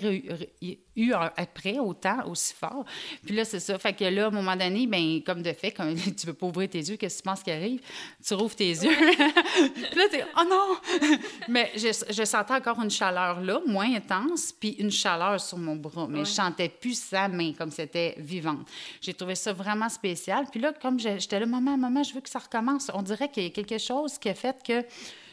eu 0.96 1.14
après, 1.14 1.80
autant, 1.80 2.26
aussi 2.30 2.54
fort. 2.54 2.86
Puis 3.26 3.36
là, 3.36 3.44
c'est 3.44 3.60
ça. 3.60 3.78
Fait 3.78 3.94
que 3.94 4.06
là, 4.06 4.26
à 4.26 4.28
un 4.28 4.32
moment 4.32 4.56
donné, 4.56 4.88
ben 4.88 5.22
comme 5.26 5.42
de 5.42 5.52
fait, 5.52 5.72
comme 5.72 5.94
tu 6.13 6.28
veux 6.28 6.34
pas 6.34 6.47
ouvrir 6.47 6.69
tes 6.69 6.80
yeux, 6.80 6.97
qu'est-ce 6.97 7.17
que 7.17 7.23
tu 7.23 7.30
penses 7.30 7.43
qui 7.43 7.52
arrive? 7.52 7.82
Tu 8.26 8.34
rouvres 8.34 8.56
tes 8.56 8.69
yeux. 8.69 8.95
puis 8.95 9.95
là, 9.95 10.04
t'es, 10.10 10.26
oh 10.38 10.43
non! 10.49 11.17
mais 11.47 11.71
je, 11.76 11.88
je, 12.10 12.23
sentais 12.23 12.54
encore 12.54 12.82
une 12.82 12.91
chaleur 12.91 13.41
là, 13.41 13.60
moins 13.65 13.93
intense, 13.93 14.52
puis 14.52 14.71
une 14.80 14.91
chaleur 14.91 15.39
sur 15.39 15.58
mon 15.58 15.76
bras. 15.76 16.08
Mais 16.10 16.19
je 16.19 16.32
sentais 16.32 16.69
plus 16.69 16.99
sa 16.99 17.28
main 17.28 17.54
comme 17.54 17.71
c'était 17.71 18.15
vivante. 18.17 18.67
J'ai 19.02 19.13
trouvé 19.13 19.36
ça 19.36 19.54
vraiment 19.54 19.89
spécial. 19.89 20.45
Puis 20.49 20.60
là, 20.60 20.73
comme 20.73 20.99
j'étais 20.99 21.39
là, 21.39 21.45
maman, 21.45 21.78
maman, 21.78 22.04
je 22.04 22.13
veux 22.13 22.21
que 22.21 22.30
ça 22.30 22.39
recommence. 22.39 22.89
On 22.93 23.02
dirait 23.02 23.30
qu'il 23.30 23.43
y 23.43 23.47
a 23.47 23.49
quelque 23.49 23.78
chose 23.78 24.17
qui 24.17 24.30
a 24.30 24.34
fait 24.34 24.58
que 24.63 24.84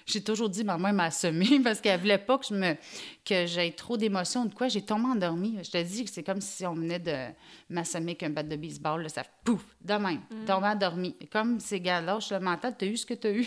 j'ai 0.06 0.22
toujours 0.22 0.48
dit, 0.48 0.64
ma 0.64 0.78
mère 0.78 0.92
m'a 0.92 1.10
semé 1.10 1.60
parce 1.64 1.80
qu'elle 1.80 2.00
voulait 2.00 2.18
pas 2.18 2.38
que 2.38 2.46
je 2.46 2.54
me 2.54 2.74
que 3.24 3.46
j'aie 3.46 3.70
trop 3.72 3.96
d'émotions 3.96 4.46
de 4.46 4.54
quoi. 4.54 4.68
J'ai 4.68 4.82
tombé 4.82 5.06
endormie. 5.06 5.58
Je 5.62 5.70
te 5.70 5.82
dis 5.82 6.04
que 6.04 6.10
c'est 6.10 6.22
comme 6.22 6.40
si 6.40 6.66
on 6.66 6.74
venait 6.74 6.98
de 6.98 7.14
m'assommer 7.68 8.16
qu'un 8.16 8.30
bat 8.30 8.42
de 8.42 8.56
baseball. 8.56 9.02
Là, 9.02 9.08
ça 9.08 9.22
pouf, 9.44 9.64
de 9.82 9.94
même, 9.94 10.20
mm. 10.30 10.44
tombé 10.46 10.66
endormi. 10.66 11.16
Comme 11.30 11.60
ces 11.60 11.80
gars-là, 11.80 12.18
je 12.18 12.34
le 12.34 12.40
mental, 12.40 12.74
t'as 12.76 12.86
eu 12.86 12.96
ce 12.96 13.06
que 13.06 13.14
t'as 13.14 13.30
eu. 13.30 13.46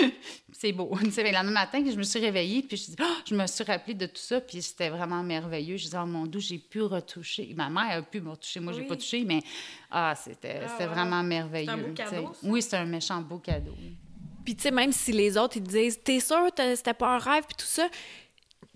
c'est 0.52 0.72
beau. 0.72 0.90
le 1.00 1.32
lendemain 1.32 1.52
matin, 1.52 1.84
je 1.84 1.96
me 1.96 2.02
suis 2.02 2.18
réveillée, 2.18 2.62
puis 2.62 2.76
je, 2.76 2.92
oh, 3.00 3.04
je 3.24 3.34
me 3.34 3.46
suis 3.46 3.64
rappelée 3.64 3.94
de 3.94 4.06
tout 4.06 4.16
ça, 4.16 4.40
puis 4.40 4.62
c'était 4.62 4.88
vraiment 4.88 5.22
merveilleux. 5.22 5.76
Je 5.76 5.84
disais, 5.84 5.98
oh 6.02 6.06
mon 6.06 6.26
Dieu, 6.26 6.40
j'ai 6.40 6.58
pu 6.58 6.82
retoucher. 6.82 7.52
Ma 7.56 7.68
mère 7.68 7.98
a 7.98 8.02
pu 8.02 8.20
me 8.20 8.30
retoucher, 8.30 8.60
moi, 8.60 8.72
j'ai 8.72 8.82
pas 8.82 8.96
touché, 8.96 9.24
mais 9.24 9.40
ah, 9.90 10.14
c'était 10.16 10.62
ah, 10.66 10.86
vraiment 10.86 11.22
merveilleux. 11.22 11.66
C'est 11.66 11.72
un 11.72 11.78
beau 11.78 11.94
cadeau. 11.94 12.32
Oui, 12.42 12.62
c'est 12.62 12.76
un 12.76 12.86
méchant 12.86 13.20
beau 13.20 13.38
cadeau. 13.38 13.74
Puis, 14.50 14.56
tu 14.56 14.62
sais, 14.64 14.72
même 14.72 14.90
si 14.90 15.12
les 15.12 15.38
autres, 15.38 15.58
ils 15.58 15.62
te 15.62 15.68
disent, 15.68 16.00
t'es 16.02 16.18
sûr, 16.18 16.50
c'était 16.56 16.92
pas 16.92 17.14
un 17.14 17.18
rêve, 17.18 17.44
puis 17.46 17.54
tout 17.56 17.68
ça, 17.68 17.86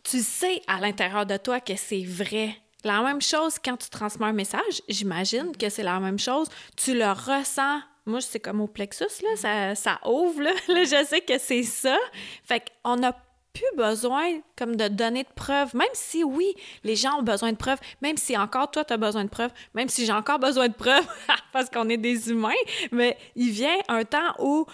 tu 0.04 0.20
sais 0.20 0.62
à 0.68 0.78
l'intérieur 0.78 1.26
de 1.26 1.36
toi 1.36 1.58
que 1.58 1.74
c'est 1.74 2.04
vrai. 2.04 2.54
La 2.84 3.02
même 3.02 3.20
chose 3.20 3.56
quand 3.58 3.76
tu 3.76 3.90
transmets 3.90 4.26
un 4.26 4.32
message, 4.32 4.82
j'imagine 4.88 5.50
que 5.56 5.68
c'est 5.68 5.82
la 5.82 5.98
même 5.98 6.20
chose. 6.20 6.46
Tu 6.76 6.94
le 6.94 7.10
ressens. 7.10 7.80
Moi, 8.06 8.20
c'est 8.20 8.38
comme 8.38 8.60
au 8.60 8.68
plexus, 8.68 9.24
là, 9.24 9.30
ça, 9.34 9.74
ça 9.74 9.98
ouvre, 10.08 10.42
là. 10.42 10.52
Je 10.68 11.04
sais 11.08 11.22
que 11.22 11.38
c'est 11.38 11.64
ça. 11.64 11.96
Fait 12.44 12.62
qu'on 12.84 12.94
n'a 12.94 13.20
plus 13.54 13.76
besoin 13.76 14.40
comme 14.56 14.76
de 14.76 14.86
donner 14.86 15.22
de 15.22 15.28
preuves, 15.34 15.74
même 15.74 15.86
si 15.92 16.22
oui, 16.22 16.54
les 16.82 16.94
gens 16.94 17.18
ont 17.18 17.22
besoin 17.22 17.52
de 17.52 17.56
preuves, 17.56 17.78
même 18.02 18.16
si 18.16 18.36
encore 18.36 18.70
toi, 18.70 18.84
tu 18.84 18.92
as 18.92 18.96
besoin 18.96 19.24
de 19.24 19.30
preuves, 19.30 19.52
même 19.74 19.88
si 19.88 20.06
j'ai 20.06 20.12
encore 20.12 20.38
besoin 20.38 20.68
de 20.68 20.74
preuves 20.74 21.06
parce 21.52 21.70
qu'on 21.70 21.88
est 21.88 21.96
des 21.96 22.30
humains, 22.30 22.52
mais 22.92 23.16
il 23.36 23.50
vient 23.50 23.78
un 23.88 24.04
temps 24.04 24.34
où 24.40 24.66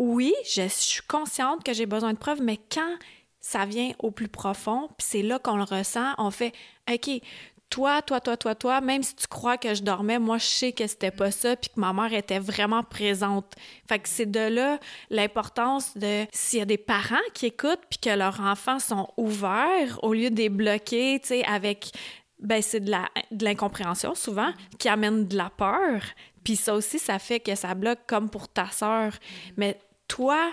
oui, 0.00 0.32
je 0.50 0.66
suis 0.66 1.02
consciente 1.02 1.62
que 1.62 1.74
j'ai 1.74 1.84
besoin 1.84 2.14
de 2.14 2.18
preuves, 2.18 2.40
mais 2.40 2.56
quand 2.56 2.96
ça 3.38 3.66
vient 3.66 3.92
au 3.98 4.10
plus 4.10 4.28
profond, 4.28 4.88
puis 4.96 5.06
c'est 5.06 5.22
là 5.22 5.38
qu'on 5.38 5.56
le 5.56 5.62
ressent, 5.62 6.14
on 6.16 6.30
fait 6.30 6.54
OK, 6.90 7.20
toi, 7.68 8.00
toi, 8.00 8.18
toi, 8.18 8.38
toi, 8.38 8.54
toi, 8.54 8.80
même 8.80 9.02
si 9.02 9.14
tu 9.14 9.26
crois 9.26 9.58
que 9.58 9.74
je 9.74 9.82
dormais, 9.82 10.18
moi, 10.18 10.38
je 10.38 10.46
sais 10.46 10.72
que 10.72 10.86
c'était 10.86 11.10
pas 11.10 11.30
ça, 11.30 11.54
puis 11.54 11.68
que 11.68 11.78
ma 11.78 11.92
mère 11.92 12.14
était 12.14 12.38
vraiment 12.38 12.82
présente. 12.82 13.52
Fait 13.86 13.98
que 13.98 14.08
c'est 14.08 14.24
de 14.24 14.40
là 14.40 14.80
l'importance 15.10 15.94
de 15.98 16.24
s'il 16.32 16.60
y 16.60 16.62
a 16.62 16.64
des 16.64 16.78
parents 16.78 17.16
qui 17.34 17.46
écoutent, 17.46 17.84
puis 17.90 17.98
que 17.98 18.08
leurs 18.08 18.40
enfants 18.40 18.78
sont 18.78 19.06
ouverts, 19.18 20.02
au 20.02 20.14
lieu 20.14 20.30
de 20.30 20.36
les 20.36 20.48
bloquer, 20.48 21.20
tu 21.20 21.28
sais, 21.28 21.44
avec. 21.44 21.92
Ben, 22.38 22.62
c'est 22.62 22.80
de 22.80 23.44
l'incompréhension 23.44 24.14
souvent 24.14 24.50
qui 24.78 24.88
amène 24.88 25.28
de 25.28 25.36
la 25.36 25.50
peur. 25.50 26.00
Puis 26.42 26.56
ça 26.56 26.72
aussi, 26.74 26.98
ça 26.98 27.18
fait 27.18 27.38
que 27.38 27.54
ça 27.54 27.74
bloque 27.74 27.98
comme 28.06 28.30
pour 28.30 28.48
ta 28.48 28.70
sœur. 28.70 29.12
Mais 29.58 29.78
toi, 30.10 30.50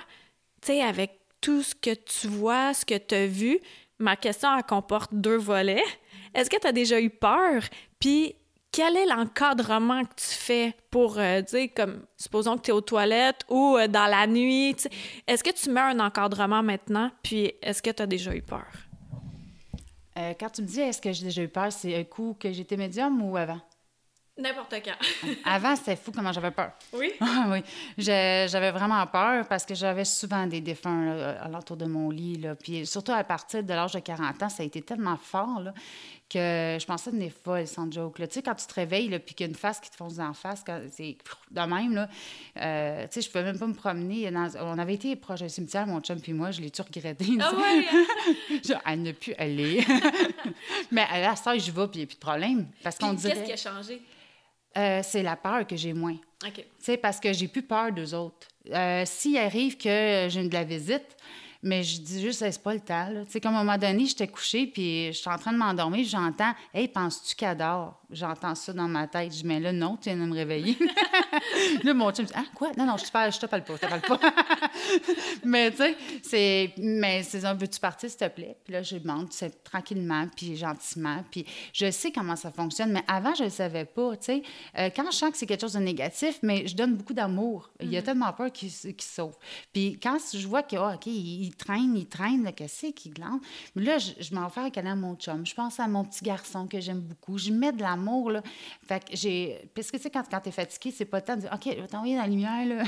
tu 0.61 0.67
sais, 0.67 0.81
avec 0.81 1.19
tout 1.41 1.63
ce 1.63 1.73
que 1.73 1.93
tu 1.93 2.27
vois, 2.27 2.73
ce 2.73 2.85
que 2.85 2.97
tu 2.97 3.15
as 3.15 3.27
vu, 3.27 3.59
ma 3.97 4.15
question, 4.15 4.55
elle 4.55 4.63
comporte 4.63 5.13
deux 5.13 5.37
volets. 5.37 5.83
Est-ce 6.33 6.49
que 6.49 6.59
tu 6.59 6.67
as 6.67 6.71
déjà 6.71 7.01
eu 7.01 7.09
peur? 7.09 7.63
Puis 7.99 8.35
quel 8.71 8.95
est 8.95 9.07
l'encadrement 9.07 10.03
que 10.03 10.13
tu 10.15 10.27
fais 10.27 10.75
pour 10.91 11.17
euh, 11.17 11.41
dire, 11.41 11.69
comme, 11.75 12.05
supposons 12.15 12.57
que 12.57 12.61
tu 12.61 12.69
es 12.69 12.73
aux 12.73 12.81
toilettes 12.81 13.41
ou 13.49 13.75
euh, 13.77 13.87
dans 13.87 14.05
la 14.05 14.27
nuit? 14.27 14.75
Est-ce 15.25 15.43
que 15.43 15.51
tu 15.51 15.71
mets 15.71 15.81
un 15.81 15.99
encadrement 15.99 16.61
maintenant? 16.61 17.09
Puis 17.23 17.53
est-ce 17.61 17.81
que 17.81 17.89
tu 17.89 18.03
as 18.03 18.07
déjà 18.07 18.35
eu 18.35 18.43
peur? 18.43 18.67
Euh, 20.19 20.33
quand 20.39 20.49
tu 20.51 20.61
me 20.61 20.67
dis 20.67 20.81
est-ce 20.81 21.01
que 21.01 21.11
j'ai 21.11 21.23
déjà 21.23 21.41
eu 21.41 21.47
peur, 21.47 21.71
c'est 21.71 21.95
un 21.95 22.03
coup 22.03 22.35
que 22.39 22.51
j'étais 22.51 22.77
médium 22.77 23.19
ou 23.23 23.35
avant? 23.37 23.59
N'importe 24.37 24.75
quand. 24.83 25.27
Avant, 25.45 25.75
c'était 25.75 25.95
fou 25.95 26.11
comment 26.11 26.31
j'avais 26.31 26.51
peur. 26.51 26.71
Oui? 26.93 27.11
oui. 27.47 27.63
J'avais 27.97 28.71
vraiment 28.71 29.05
peur 29.07 29.47
parce 29.47 29.65
que 29.65 29.73
j'avais 29.73 30.05
souvent 30.05 30.45
des 30.45 30.61
défunts 30.61 31.35
à 31.41 31.47
l'entour 31.47 31.75
de 31.75 31.85
mon 31.85 32.11
lit. 32.11 32.37
Là. 32.37 32.55
Puis 32.55 32.85
surtout 32.85 33.13
à 33.13 33.23
partir 33.23 33.63
de 33.63 33.73
l'âge 33.73 33.93
de 33.93 33.99
40 33.99 34.43
ans, 34.43 34.49
ça 34.49 34.61
a 34.61 34.65
été 34.65 34.81
tellement 34.83 35.17
fort 35.17 35.59
là, 35.59 35.73
que 36.29 36.77
je 36.79 36.85
pensais 36.85 37.09
devenir 37.09 37.31
folle, 37.43 37.65
sans 37.65 37.91
joke. 37.91 38.15
Tu 38.17 38.25
sais, 38.29 38.41
quand 38.43 38.53
tu 38.53 38.67
te 38.67 38.73
réveilles, 38.75 39.17
puis 39.19 39.33
qu'il 39.33 39.47
y 39.47 39.49
a 39.49 39.49
une 39.49 39.57
face 39.57 39.79
qui 39.79 39.89
te 39.89 39.95
fonce 39.95 40.19
en 40.19 40.33
face, 40.33 40.63
c'est 40.91 41.17
de 41.49 41.61
même, 41.61 41.95
là, 41.95 42.09
euh, 42.61 43.07
tu 43.07 43.13
sais, 43.13 43.21
je 43.21 43.31
pouvais 43.31 43.43
même 43.43 43.57
pas 43.57 43.67
me 43.67 43.73
promener. 43.73 44.29
on 44.61 44.77
avait 44.77 44.93
été 44.93 45.15
proche 45.15 45.39
d'un 45.39 45.49
cimetière, 45.49 45.87
mon 45.87 45.99
chum 46.01 46.19
puis 46.21 46.33
moi, 46.33 46.51
je 46.51 46.61
l'ai-tu 46.61 46.81
regretté? 46.83 47.25
Ah 47.41 47.53
oui? 47.55 48.61
Genre, 48.63 48.81
elle 48.85 49.01
n'a 49.01 49.13
pu 49.13 49.33
aller. 49.33 49.83
Mais 50.91 51.05
à 51.09 51.21
la 51.21 51.35
soeur, 51.35 51.57
je 51.57 51.71
vais, 51.71 51.87
puis 51.87 51.95
il 51.95 51.97
n'y 51.99 52.03
a 52.03 52.07
plus 52.07 52.15
de 52.15 52.19
problème. 52.19 52.67
Parce 52.83 52.97
qu'on 52.99 53.13
dirait... 53.13 53.33
Qu'est-ce 53.33 53.45
qui 53.45 53.67
a 53.67 53.71
changé? 53.71 54.01
Euh, 54.77 55.01
c'est 55.03 55.23
la 55.23 55.35
peur 55.35 55.65
que 55.65 55.75
j'ai 55.75 55.93
moins. 55.93 56.17
Sais, 56.79 56.97
parce 56.97 57.19
que 57.19 57.33
j'ai 57.33 57.47
plus 57.47 57.63
peur 57.63 57.91
d'eux 57.91 58.13
autres. 58.13 58.47
Euh, 58.71 59.03
S'il 59.05 59.37
arrive 59.37 59.77
que 59.77 60.27
j'ai 60.29 60.47
de 60.47 60.53
la 60.53 60.63
visite, 60.63 61.15
mais 61.63 61.83
je 61.83 61.99
dis 62.01 62.21
juste, 62.21 62.39
c'est 62.39 62.61
pas 62.61 62.73
le 62.73 62.79
temps. 62.79 63.09
Tu 63.25 63.31
sais, 63.31 63.41
comme 63.41 63.55
à 63.55 63.59
un 63.59 63.63
moment 63.63 63.77
donné, 63.77 64.05
j'étais 64.05 64.27
couchée, 64.27 64.67
puis 64.67 65.07
je 65.07 65.17
suis 65.17 65.29
en 65.29 65.37
train 65.37 65.51
de 65.51 65.57
m'endormir, 65.57 66.05
j'entends, 66.07 66.53
hey, 66.73 66.87
penses-tu 66.87 67.35
qu'elle 67.35 67.57
dort? 67.57 67.99
J'entends 68.09 68.55
ça 68.55 68.71
dans 68.71 68.87
ma 68.87 69.05
tête. 69.07 69.33
Je 69.33 69.39
dis, 69.39 69.45
mais 69.45 69.59
là, 69.59 69.73
non, 69.73 69.97
tu 69.97 70.09
viens 70.09 70.17
de 70.17 70.23
me 70.23 70.33
réveiller. 70.33 70.77
là, 71.83 71.93
mon 71.93 72.09
chum 72.11 72.23
me 72.23 72.29
dit, 72.29 72.33
ah, 72.37 72.45
quoi? 72.55 72.71
Non, 72.77 72.85
non, 72.85 72.95
je 72.95 73.03
te 73.03 73.11
parle, 73.11 73.33
je 73.33 73.39
te 73.39 73.45
parle 73.45 73.63
pas, 73.63 73.73
je 73.75 73.81
te 73.81 73.85
parle 73.85 74.01
pas. 74.01 74.19
mais 75.43 75.71
tu 75.71 75.77
sais, 75.77 75.97
c'est, 76.23 76.73
mais 76.77 77.23
c'est 77.23 77.43
un, 77.43 77.53
veux-tu 77.53 77.79
partir, 77.81 78.09
s'il 78.09 78.17
te 78.17 78.29
plaît? 78.29 78.55
Puis 78.63 78.71
là, 78.71 78.81
je 78.81 78.95
demande, 78.97 79.27
c'est 79.31 79.61
tranquillement, 79.61 80.25
puis 80.33 80.55
gentiment, 80.55 81.21
puis 81.29 81.45
je 81.73 81.91
sais 81.91 82.13
comment 82.13 82.37
ça 82.37 82.49
fonctionne, 82.49 82.93
mais 82.93 83.03
avant, 83.09 83.35
je 83.35 83.43
le 83.43 83.49
savais 83.49 83.83
pas, 83.83 84.15
tu 84.15 84.25
sais. 84.25 84.43
Euh, 84.77 84.89
quand 84.95 85.11
je 85.11 85.17
sens 85.17 85.31
que 85.31 85.37
c'est 85.37 85.45
quelque 85.45 85.61
chose 85.61 85.73
de 85.73 85.79
négatif, 85.79 86.39
mais 86.43 86.65
je 86.65 86.77
donne 86.77 86.95
beaucoup 86.95 87.13
d'amour. 87.13 87.69
Il 87.81 87.91
y 87.91 87.97
a 87.97 87.99
mm-hmm. 87.99 88.05
tellement 88.05 88.31
peur 88.31 88.51
qu'il, 88.53 88.71
qu'il 88.71 89.01
sauve. 89.01 89.35
Puis 89.73 89.99
quand 90.01 90.17
je 90.33 90.47
vois 90.47 90.63
que, 90.63 90.77
oh, 90.77 90.93
OK, 90.95 91.07
il, 91.07 91.53
traîne, 91.57 91.97
il 91.97 92.07
traîne, 92.07 92.49
qu'est-ce 92.53 92.87
qu'il 92.87 93.13
glande? 93.13 93.41
Mais 93.75 93.83
là, 93.83 93.97
je, 93.97 94.11
je 94.17 94.33
m'en 94.33 94.47
fais 94.49 94.61
avec 94.61 94.77
à 94.77 94.95
mon 94.95 95.15
chum. 95.15 95.45
Je 95.45 95.53
pense 95.53 95.79
à 95.79 95.87
mon 95.87 96.05
petit 96.05 96.23
garçon 96.23 96.67
que 96.67 96.79
j'aime 96.79 97.01
beaucoup. 97.01 97.37
Je 97.37 97.51
mets 97.51 97.73
de 97.73 97.81
la 97.81 97.96
amour, 97.97 98.31
là. 98.31 98.41
Fait 98.87 98.99
que 98.99 99.15
j'ai... 99.15 99.69
Parce 99.75 99.91
que, 99.91 99.97
tu 99.97 100.03
sais, 100.03 100.09
quand, 100.09 100.23
quand 100.29 100.39
t'es 100.39 100.51
fatigué, 100.51 100.93
c'est 100.95 101.05
pas 101.05 101.17
le 101.17 101.23
temps 101.23 101.35
de 101.35 101.41
dire, 101.41 101.51
OK, 101.53 101.61
je 101.65 101.81
vais 101.81 101.87
t'envoyer 101.87 102.15
dans 102.15 102.21
la 102.21 102.27
lumière, 102.27 102.83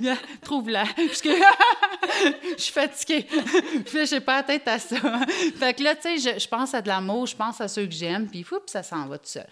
là. 0.00 0.14
Trouve-la. 0.42 0.84
Parce 0.84 1.20
que 1.20 1.30
je 2.56 2.62
suis 2.62 2.72
fatiguée. 2.72 3.26
Puis 3.84 4.06
j'ai 4.06 4.20
pas 4.20 4.36
la 4.36 4.42
tête 4.42 4.68
à 4.68 4.78
ça. 4.78 4.96
fait 5.56 5.74
que 5.74 5.82
là, 5.82 5.94
tu 5.94 6.02
sais, 6.02 6.18
je, 6.18 6.38
je, 6.40 6.48
pense 6.48 6.74
à 6.74 6.82
de 6.82 6.88
l'amour, 6.88 7.26
je 7.26 7.36
pense 7.36 7.60
à 7.60 7.68
ceux 7.68 7.86
que 7.86 7.92
j'aime, 7.92 8.28
puis, 8.28 8.42
fou, 8.42 8.56
puis 8.56 8.70
ça 8.70 8.82
s'en 8.82 9.06
va 9.06 9.18
tout 9.18 9.26
seul. 9.26 9.46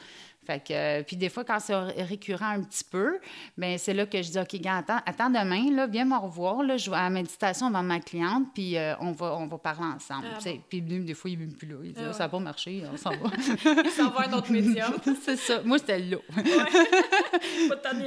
Fait 0.49 0.61
que, 0.67 0.73
euh, 0.73 1.03
puis 1.03 1.15
des 1.15 1.29
fois, 1.29 1.45
quand 1.45 1.59
c'est 1.61 1.75
récurrent 1.75 2.53
un 2.53 2.63
petit 2.63 2.83
peu, 2.83 3.19
bien, 3.59 3.77
c'est 3.77 3.93
là 3.93 4.07
que 4.07 4.23
je 4.23 4.31
dis, 4.31 4.39
OK, 4.39 4.55
gars, 4.63 4.79
attends, 4.79 5.01
attends 5.05 5.29
demain, 5.29 5.71
là, 5.77 5.87
viens 5.87 6.07
me 6.07 6.17
revoir, 6.17 6.63
là, 6.63 6.79
je 6.79 6.89
vais 6.89 6.97
à 6.97 7.03
la 7.03 7.11
méditation 7.11 7.69
devant 7.69 7.83
ma 7.83 8.01
cliente, 8.01 8.47
puis 8.55 8.79
euh, 8.79 8.95
on, 9.01 9.13
va, 9.13 9.37
on 9.37 9.47
va 9.47 9.59
parler 9.59 9.89
ensemble. 9.95 10.25
Ah 10.33 10.51
puis 10.71 10.81
des 10.81 11.13
fois, 11.13 11.31
il 11.31 11.39
n'est 11.39 11.47
plus 11.49 11.69
là. 11.69 11.75
Il 11.85 11.93
dit, 11.93 12.01
ah 12.03 12.15
ça 12.15 12.25
n'a 12.25 12.29
pas 12.31 12.39
marché, 12.39 12.83
on 12.91 12.97
s'en 12.97 13.11
va. 13.11 13.31
il 13.85 13.91
s'en 13.91 14.09
va 14.09 14.21
à 14.23 14.29
un 14.31 14.33
autre 14.33 14.51
médium. 14.51 14.95
c'est 15.23 15.37
ça. 15.37 15.61
Moi, 15.67 15.79
c'était 15.81 15.99
là. 15.99 16.17
pas 16.33 17.93
de 17.93 17.99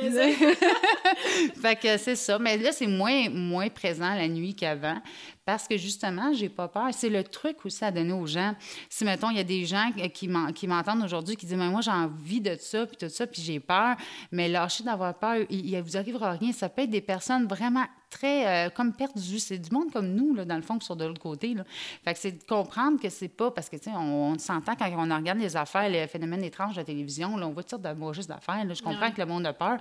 fait 1.62 1.76
que 1.76 1.98
c'est 1.98 2.16
ça. 2.16 2.40
Mais 2.40 2.58
là, 2.58 2.72
c'est 2.72 2.88
moins, 2.88 3.30
moins 3.30 3.70
présent 3.70 4.16
la 4.16 4.28
nuit 4.28 4.56
qu'avant 4.56 4.98
parce 5.46 5.68
que 5.68 5.78
justement, 5.78 6.34
j'ai 6.34 6.50
pas 6.50 6.68
peur. 6.68 6.90
C'est 6.92 7.10
le 7.10 7.24
truc 7.24 7.66
aussi 7.66 7.84
à 7.84 7.92
donner 7.92 8.14
aux 8.14 8.28
gens. 8.28 8.56
Si, 8.90 9.04
mettons, 9.04 9.30
il 9.30 9.38
y 9.38 9.40
a 9.40 9.44
des 9.44 9.66
gens 9.66 9.92
qui 10.14 10.28
m'entendent 10.68 11.04
aujourd'hui 11.04 11.36
qui 11.36 11.46
disent, 11.46 11.58
mais 11.58 11.70
moi, 11.70 11.82
j'ai 11.82 11.92
envie 11.92 12.42
de 12.42 12.56
ça, 12.60 12.86
puis 12.86 12.98
tout 12.98 13.10
ça, 13.10 13.26
puis 13.28 13.42
j'ai 13.42 13.60
peur, 13.60 13.96
mais 14.32 14.48
lâchez 14.48 14.84
d'avoir 14.84 15.18
peur, 15.18 15.38
il, 15.50 15.66
il 15.66 15.82
vous 15.82 15.98
arrivera 15.98 16.32
rien. 16.34 16.52
Ça 16.52 16.70
peut 16.70 16.84
être 16.84 16.90
des 16.90 17.02
personnes 17.02 17.48
vraiment 17.48 17.86
très 18.12 18.68
euh, 18.68 18.70
comme 18.70 18.94
perdu. 18.94 19.40
C'est 19.40 19.58
du 19.58 19.72
monde 19.72 19.92
comme 19.92 20.14
nous, 20.14 20.36
là, 20.36 20.46
dans 20.46 20.58
le 20.58 20.62
fond, 20.62 20.78
qui 20.78 20.86
sont 20.86 20.96
de 20.96 21.06
l'autre 21.06 21.22
côté. 21.22 21.54
Là. 21.54 21.64
Fait 22.04 22.14
que 22.14 22.20
c'est 22.20 22.32
de 22.32 22.44
comprendre 22.44 23.02
que 23.02 23.10
c'est 23.10 23.30
pas 23.30 23.50
parce 23.50 23.70
que, 23.70 23.78
tu 23.78 23.86
sais, 23.86 23.92
on, 23.96 24.38
s'entend 24.38 24.76
quand 24.76 24.90
on 24.92 25.16
regarde 25.16 25.40
les 25.40 25.56
affaires, 25.56 25.90
les 25.90 26.06
phénomènes 26.08 26.44
étranges 26.44 26.76
de 26.76 26.82
la 26.82 26.86
télévision, 26.86 27.38
là, 27.38 27.48
on 27.48 27.52
voit 27.52 27.64
toutes 27.64 27.82
de 27.82 28.14
juste 28.14 28.30
d'affaires. 28.30 28.64
Je 28.72 28.84
comprends 28.84 29.12
que 29.12 29.20
le 29.20 29.26
monde 29.26 29.46
a 29.46 29.54
peur. 29.54 29.80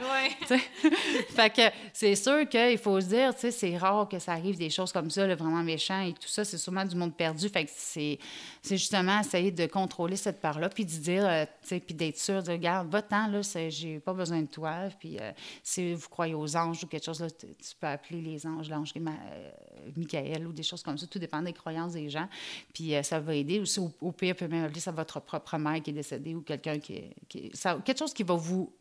fait 0.48 1.50
que 1.50 1.62
c'est 1.92 2.14
sûr 2.14 2.48
qu'il 2.48 2.78
faut 2.78 3.00
se 3.00 3.06
dire, 3.06 3.34
tu 3.34 3.40
sais, 3.40 3.50
c'est 3.50 3.76
rare 3.76 4.08
que 4.08 4.18
ça 4.18 4.32
arrive 4.32 4.56
des 4.56 4.70
choses 4.70 4.92
comme 4.92 5.10
ça, 5.10 5.26
là, 5.26 5.34
vraiment 5.34 5.62
méchant 5.62 6.00
et 6.00 6.12
tout 6.12 6.28
ça. 6.28 6.44
C'est 6.44 6.58
sûrement 6.58 6.84
du 6.84 6.96
monde 6.96 7.14
perdu. 7.14 7.48
Fait 7.48 7.64
que 7.64 7.70
c'est, 7.74 8.18
c'est 8.62 8.76
justement 8.76 9.20
essayer 9.20 9.50
de 9.50 9.66
contrôler 9.66 10.16
cette 10.16 10.40
part-là, 10.40 10.68
puis 10.68 10.84
de 10.84 10.90
dire, 10.90 11.26
euh, 11.26 11.44
tu 11.62 11.68
sais, 11.68 11.80
puis 11.80 11.94
d'être 11.94 12.18
sûr, 12.18 12.42
de 12.42 12.50
regarde, 12.50 12.88
va-t'en, 12.90 13.26
là, 13.28 13.40
j'ai 13.68 14.00
pas 14.00 14.12
besoin 14.12 14.42
de 14.42 14.46
toi. 14.46 14.88
Puis 14.98 15.18
euh, 15.18 15.32
si 15.62 15.94
vous 15.94 16.08
croyez 16.08 16.34
aux 16.34 16.56
anges 16.56 16.84
ou 16.84 16.86
quelque 16.86 17.04
chose, 17.04 17.20
là, 17.20 17.30
tu 17.30 17.46
peux 17.80 17.86
appeler 17.86 18.20
les 18.20 18.46
anges, 18.46 18.68
l'ange 18.68 18.92
euh, 18.96 19.50
Michael 19.96 20.46
ou 20.46 20.52
des 20.52 20.62
choses 20.62 20.82
comme 20.82 20.98
ça. 20.98 21.06
Tout 21.06 21.18
dépend 21.18 21.42
des 21.42 21.52
croyances 21.52 21.92
des 21.92 22.10
gens. 22.10 22.28
Puis 22.74 22.94
euh, 22.94 23.02
ça 23.02 23.18
va 23.18 23.34
aider. 23.34 23.60
Aussi, 23.60 23.80
au, 24.00 24.12
pire, 24.12 24.36
peut 24.36 24.48
même 24.48 24.64
appeler 24.64 24.80
ça 24.80 24.92
votre 24.92 25.20
propre 25.20 25.56
mère 25.56 25.82
qui 25.82 25.90
est 25.90 25.94
décédée 25.94 26.34
ou 26.34 26.42
quelqu'un 26.42 26.78
qui, 26.78 27.02
qui 27.28 27.50
ça, 27.54 27.78
quelque 27.84 27.98
chose 27.98 28.12
qui 28.12 28.22
va 28.22 28.34
vous 28.34 28.72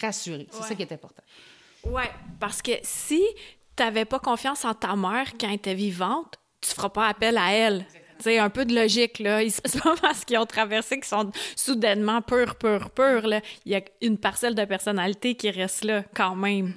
rassurer. 0.00 0.46
C'est 0.50 0.62
ça 0.62 0.74
qui 0.74 0.82
est 0.82 0.92
important. 0.92 1.22
Oui, 1.84 2.02
parce 2.40 2.62
que 2.62 2.72
si 2.82 3.22
tu 3.76 3.82
n'avais 3.82 4.06
pas 4.06 4.18
confiance 4.18 4.64
en 4.64 4.74
ta 4.74 4.96
mère 4.96 5.34
quand 5.38 5.48
elle 5.48 5.54
était 5.54 5.74
vivante, 5.74 6.36
tu 6.60 6.70
ne 6.70 6.74
feras 6.74 6.88
pas 6.88 7.08
appel 7.08 7.36
à 7.36 7.52
elle. 7.52 7.86
Sais, 8.24 8.38
un 8.38 8.50
peu 8.50 8.64
de 8.64 8.74
logique, 8.74 9.18
là. 9.18 9.40
C'est 9.48 9.82
pas 9.82 9.94
parce 10.02 10.24
qu'ils 10.24 10.38
ont 10.38 10.46
traversé 10.46 10.96
qu'ils 10.96 11.04
sont 11.04 11.30
soudainement 11.54 12.22
purs, 12.22 12.56
purs, 12.56 12.90
purs, 12.90 13.26
là. 13.26 13.40
Il 13.64 13.72
y 13.72 13.74
a 13.74 13.82
une 14.00 14.18
parcelle 14.18 14.54
de 14.54 14.64
personnalité 14.64 15.34
qui 15.34 15.50
reste 15.50 15.84
là, 15.84 16.02
quand 16.14 16.36
même. 16.36 16.74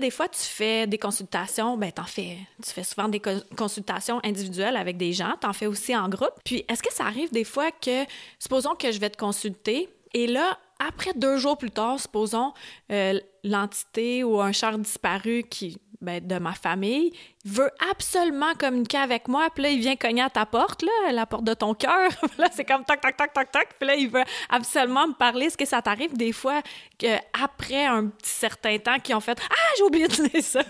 Des 0.00 0.10
fois, 0.10 0.28
tu 0.28 0.40
fais 0.40 0.86
des 0.86 0.96
consultations, 0.96 1.76
ben 1.76 1.92
t'en 1.92 2.04
fais, 2.04 2.38
tu 2.64 2.70
fais 2.70 2.84
souvent 2.84 3.08
des 3.08 3.20
consultations 3.54 4.18
individuelles 4.24 4.76
avec 4.76 4.96
des 4.96 5.12
gens, 5.12 5.34
t'en 5.38 5.52
fais 5.52 5.66
aussi 5.66 5.94
en 5.94 6.08
groupe. 6.08 6.32
Puis, 6.42 6.64
est-ce 6.68 6.82
que 6.82 6.92
ça 6.92 7.04
arrive 7.04 7.30
des 7.32 7.44
fois 7.44 7.70
que, 7.70 8.04
supposons 8.38 8.74
que 8.74 8.92
je 8.92 8.98
vais 8.98 9.10
te 9.10 9.18
consulter, 9.18 9.90
et 10.14 10.26
là, 10.26 10.58
après 10.78 11.12
deux 11.14 11.36
jours 11.36 11.58
plus 11.58 11.70
tard, 11.70 12.00
supposons 12.00 12.52
euh, 12.90 13.20
l'entité 13.44 14.24
ou 14.24 14.40
un 14.40 14.52
char 14.52 14.78
disparu 14.78 15.44
qui 15.48 15.76
ben, 16.00 16.26
de 16.26 16.38
ma 16.38 16.52
famille 16.52 17.12
veut 17.44 17.70
absolument 17.90 18.54
communiquer 18.58 18.98
avec 18.98 19.28
moi, 19.28 19.48
puis 19.54 19.62
là, 19.62 19.70
il 19.70 19.80
vient 19.80 19.96
cogner 19.96 20.22
à 20.22 20.30
ta 20.30 20.46
porte, 20.46 20.82
là, 20.82 21.12
la 21.12 21.26
porte 21.26 21.44
de 21.44 21.54
ton 21.54 21.74
cœur. 21.74 22.10
là, 22.38 22.48
c'est 22.52 22.64
comme 22.64 22.84
toc, 22.84 23.00
toc, 23.00 23.16
toc, 23.16 23.32
toc, 23.32 23.50
toc, 23.50 23.68
puis 23.78 23.88
là, 23.88 23.94
il 23.94 24.08
veut 24.08 24.24
absolument 24.48 25.08
me 25.08 25.14
parler. 25.14 25.46
Est-ce 25.46 25.58
que 25.58 25.66
ça 25.66 25.82
t'arrive 25.82 26.16
des 26.16 26.32
fois 26.32 26.62
qu'après 26.98 27.86
un 27.86 28.06
petit 28.06 28.30
certain 28.30 28.78
temps, 28.78 28.98
qu'ils 28.98 29.14
ont 29.14 29.20
fait 29.20 29.38
«Ah, 29.50 29.54
j'ai 29.76 29.82
oublié 29.84 30.08
de 30.08 30.28
dire 30.28 30.42
ça!» 30.42 30.62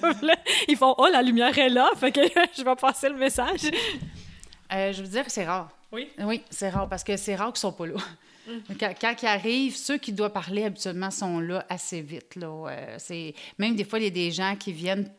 ils 0.68 0.76
font 0.76 0.94
«Oh, 0.98 1.08
la 1.10 1.22
lumière 1.22 1.56
est 1.58 1.68
là!» 1.68 1.90
Fait 1.96 2.12
que 2.12 2.20
je 2.56 2.64
vais 2.64 2.76
passer 2.76 3.08
le 3.08 3.16
message. 3.16 3.62
Euh, 4.72 4.92
je 4.92 5.02
veux 5.02 5.08
dire 5.08 5.24
que 5.24 5.32
c'est 5.32 5.46
rare. 5.46 5.68
Oui? 5.92 6.08
Oui, 6.18 6.42
c'est 6.50 6.70
rare, 6.70 6.88
parce 6.88 7.02
que 7.02 7.16
c'est 7.16 7.34
rare 7.34 7.52
qu'ils 7.52 7.60
sont 7.60 7.72
pas 7.72 7.86
là. 7.86 7.94
Mm. 8.46 8.74
Quand, 8.78 8.94
quand 9.00 9.14
ils 9.22 9.26
arrivent, 9.26 9.76
ceux 9.76 9.98
qui 9.98 10.12
doivent 10.12 10.32
parler 10.32 10.64
habituellement 10.64 11.10
sont 11.10 11.40
là 11.40 11.64
assez 11.68 12.00
vite. 12.00 12.36
Là. 12.36 12.48
Euh, 12.68 12.94
c'est... 12.98 13.34
Même 13.58 13.76
des 13.76 13.84
fois, 13.84 13.98
il 13.98 14.04
y 14.04 14.08
a 14.08 14.10
des 14.10 14.30
gens 14.30 14.56
qui 14.56 14.72
viennent 14.72 15.10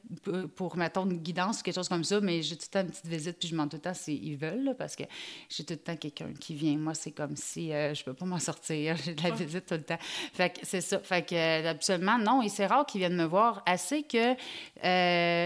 pour, 0.56 0.78
mettons, 0.78 1.06
une 1.06 1.18
guidance 1.18 1.60
ou 1.60 1.64
quelque 1.64 1.76
chose 1.76 1.90
comme 1.90 2.04
ça, 2.04 2.20
mais 2.20 2.42
j'ai 2.42 2.56
tout 2.56 2.66
le 2.68 2.72
temps 2.72 2.82
une 2.82 2.92
petite 2.92 3.08
visite, 3.08 3.38
puis 3.40 3.48
je 3.48 3.54
demande 3.54 3.70
tout 3.70 3.78
le 3.78 3.82
temps 3.82 3.94
s'ils 3.94 4.38
veulent, 4.38 4.76
parce 4.78 4.96
que 4.96 5.04
j'ai 5.50 5.64
tout 5.64 5.74
le 5.74 5.80
temps 5.80 5.96
quelqu'un 5.96 6.34
qui 6.40 6.56
vient. 6.56 6.78
Moi, 6.78 6.94
c'est 6.94 7.12
comme 7.12 7.36
si 7.36 7.72
euh, 7.72 7.94
je 7.94 8.04
peux 8.04 8.14
pas 8.14 8.26
m'en 8.26 8.40
sortir. 8.40 8.96
J'ai 9.06 9.14
de 9.16 9.24
la 9.24 9.32
visite 9.32 9.66
tout 9.66 9.76
le 9.76 9.84
temps. 9.84 9.98
Fait 10.00 10.50
que 10.50 10.60
c'est 10.64 10.82
ça. 10.82 11.00
Fait 11.00 11.26
que, 11.26 11.36
euh, 11.36 11.72
absolument, 11.72 12.18
non. 12.18 12.42
Et 12.42 12.50
c'est 12.50 12.66
rare 12.66 12.86
qu'ils 12.86 13.00
viennent 13.00 13.16
me 13.16 13.26
voir 13.26 13.64
assez 13.66 14.04
que, 14.04 14.36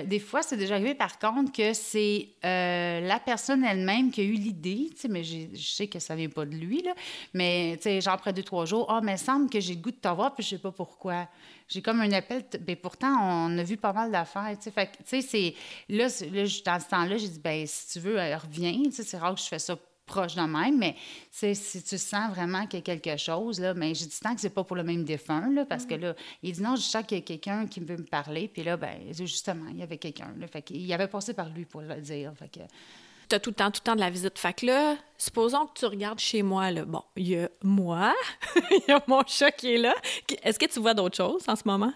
des 0.03 0.19
fois, 0.19 0.41
c'est 0.41 0.57
déjà 0.57 0.75
arrivé, 0.75 0.95
par 0.95 1.19
contre, 1.19 1.51
que 1.51 1.73
c'est 1.73 2.29
la 2.43 3.19
personne 3.19 3.63
elle-même 3.63 4.11
qui 4.11 4.21
a 4.21 4.23
eu 4.23 4.33
l'idée, 4.33 4.89
mais 5.09 5.23
je 5.23 5.47
sais 5.55 5.87
que 5.87 5.99
ça 5.99 6.15
vient 6.15 6.29
pas 6.29 6.45
de 6.45 6.55
lui, 6.55 6.81
là, 6.81 6.93
mais, 7.33 7.64
tu 7.73 7.83
sais, 7.83 8.01
genre 8.01 8.13
après 8.13 8.33
deux, 8.33 8.43
trois 8.43 8.65
jours, 8.65 8.85
ah, 8.89 9.01
mais 9.01 9.13
il 9.13 9.17
semble 9.17 9.49
que 9.49 9.59
j'ai 9.59 9.75
le 9.75 9.81
goût 9.81 9.91
de 9.91 9.97
t'avoir, 9.97 10.33
puis 10.33 10.43
je 10.43 10.49
sais 10.49 10.57
pas 10.57 10.71
pourquoi. 10.71 11.27
J'ai 11.67 11.81
comme 11.81 12.01
un 12.01 12.11
appel, 12.11 12.43
mais 12.67 12.75
pourtant, 12.75 13.15
on 13.19 13.57
a 13.57 13.63
vu 13.63 13.77
pas 13.77 13.93
mal 13.93 14.11
d'affaires, 14.11 14.55
tu 14.57 14.63
sais. 14.63 14.71
Fait 14.71 14.91
tu 14.91 15.03
sais, 15.05 15.21
c'est. 15.21 15.55
Là, 15.89 16.05
dans 16.05 16.79
ce 16.79 16.89
temps-là, 16.89 17.17
j'ai 17.17 17.29
dit, 17.29 17.39
ben 17.39 17.65
si 17.65 17.93
tu 17.93 17.99
veux, 17.99 18.17
reviens. 18.17 18.83
Tu 18.85 18.91
sais, 18.91 19.03
c'est 19.03 19.17
rare 19.17 19.35
que 19.35 19.41
je 19.41 19.47
fais 19.47 19.59
ça 19.59 19.75
proche 20.05 20.35
de 20.35 20.41
même, 20.41 20.77
mais 20.77 20.95
si 21.31 21.83
tu 21.83 21.97
sens 21.97 22.29
vraiment 22.29 22.67
qu'il 22.67 22.79
y 22.79 22.81
a 22.81 22.97
quelque 22.97 23.17
chose, 23.17 23.59
là, 23.59 23.73
mais 23.73 23.93
j'ai 23.93 24.05
dit 24.05 24.19
tant 24.21 24.35
que 24.35 24.41
c'est 24.41 24.49
pas 24.49 24.63
pour 24.63 24.75
le 24.75 24.83
même 24.83 25.03
défunt, 25.03 25.49
là, 25.51 25.65
parce 25.65 25.85
que 25.85 25.95
mm. 25.95 26.01
là, 26.01 26.15
il 26.43 26.51
dit 26.53 26.61
non, 26.61 26.75
je 26.75 26.81
sens 26.81 27.03
qu'il 27.05 27.17
y 27.17 27.21
a 27.21 27.23
quelqu'un 27.23 27.65
qui 27.67 27.79
veut 27.79 27.97
me 27.97 28.05
parler, 28.05 28.47
puis 28.47 28.63
là, 28.63 28.77
ben 28.77 28.99
justement, 29.11 29.65
il 29.71 29.77
y 29.77 29.83
avait 29.83 29.97
quelqu'un, 29.97 30.33
là, 30.37 30.47
fait 30.47 30.61
qu'il 30.61 30.91
avait 30.93 31.07
passé 31.07 31.33
par 31.33 31.49
lui 31.49 31.65
pour 31.65 31.81
le 31.81 31.95
dire, 32.01 32.33
fait 32.37 32.49
que 32.49 32.59
tu 33.27 33.35
as 33.35 33.39
tout 33.39 33.49
le 33.49 33.55
temps, 33.55 33.71
tout 33.71 33.81
le 33.83 33.85
temps 33.85 33.95
de 33.95 33.99
la 33.99 34.09
visite. 34.09 34.37
Fait 34.37 34.53
que 34.53 34.65
là, 34.65 34.95
supposons 35.17 35.67
que 35.67 35.79
tu 35.79 35.85
regardes 35.85 36.19
chez 36.19 36.43
moi, 36.43 36.71
là. 36.71 36.85
Bon, 36.85 37.03
il 37.15 37.27
y 37.27 37.37
a 37.37 37.49
moi, 37.63 38.13
il 38.71 38.81
y 38.87 38.91
a 38.91 39.01
mon 39.07 39.23
chat 39.25 39.51
qui 39.51 39.75
est 39.75 39.77
là. 39.77 39.95
Est-ce 40.43 40.59
que 40.59 40.65
tu 40.65 40.79
vois 40.79 40.93
d'autres 40.93 41.17
choses 41.17 41.43
en 41.47 41.55
ce 41.55 41.63
moment? 41.65 41.93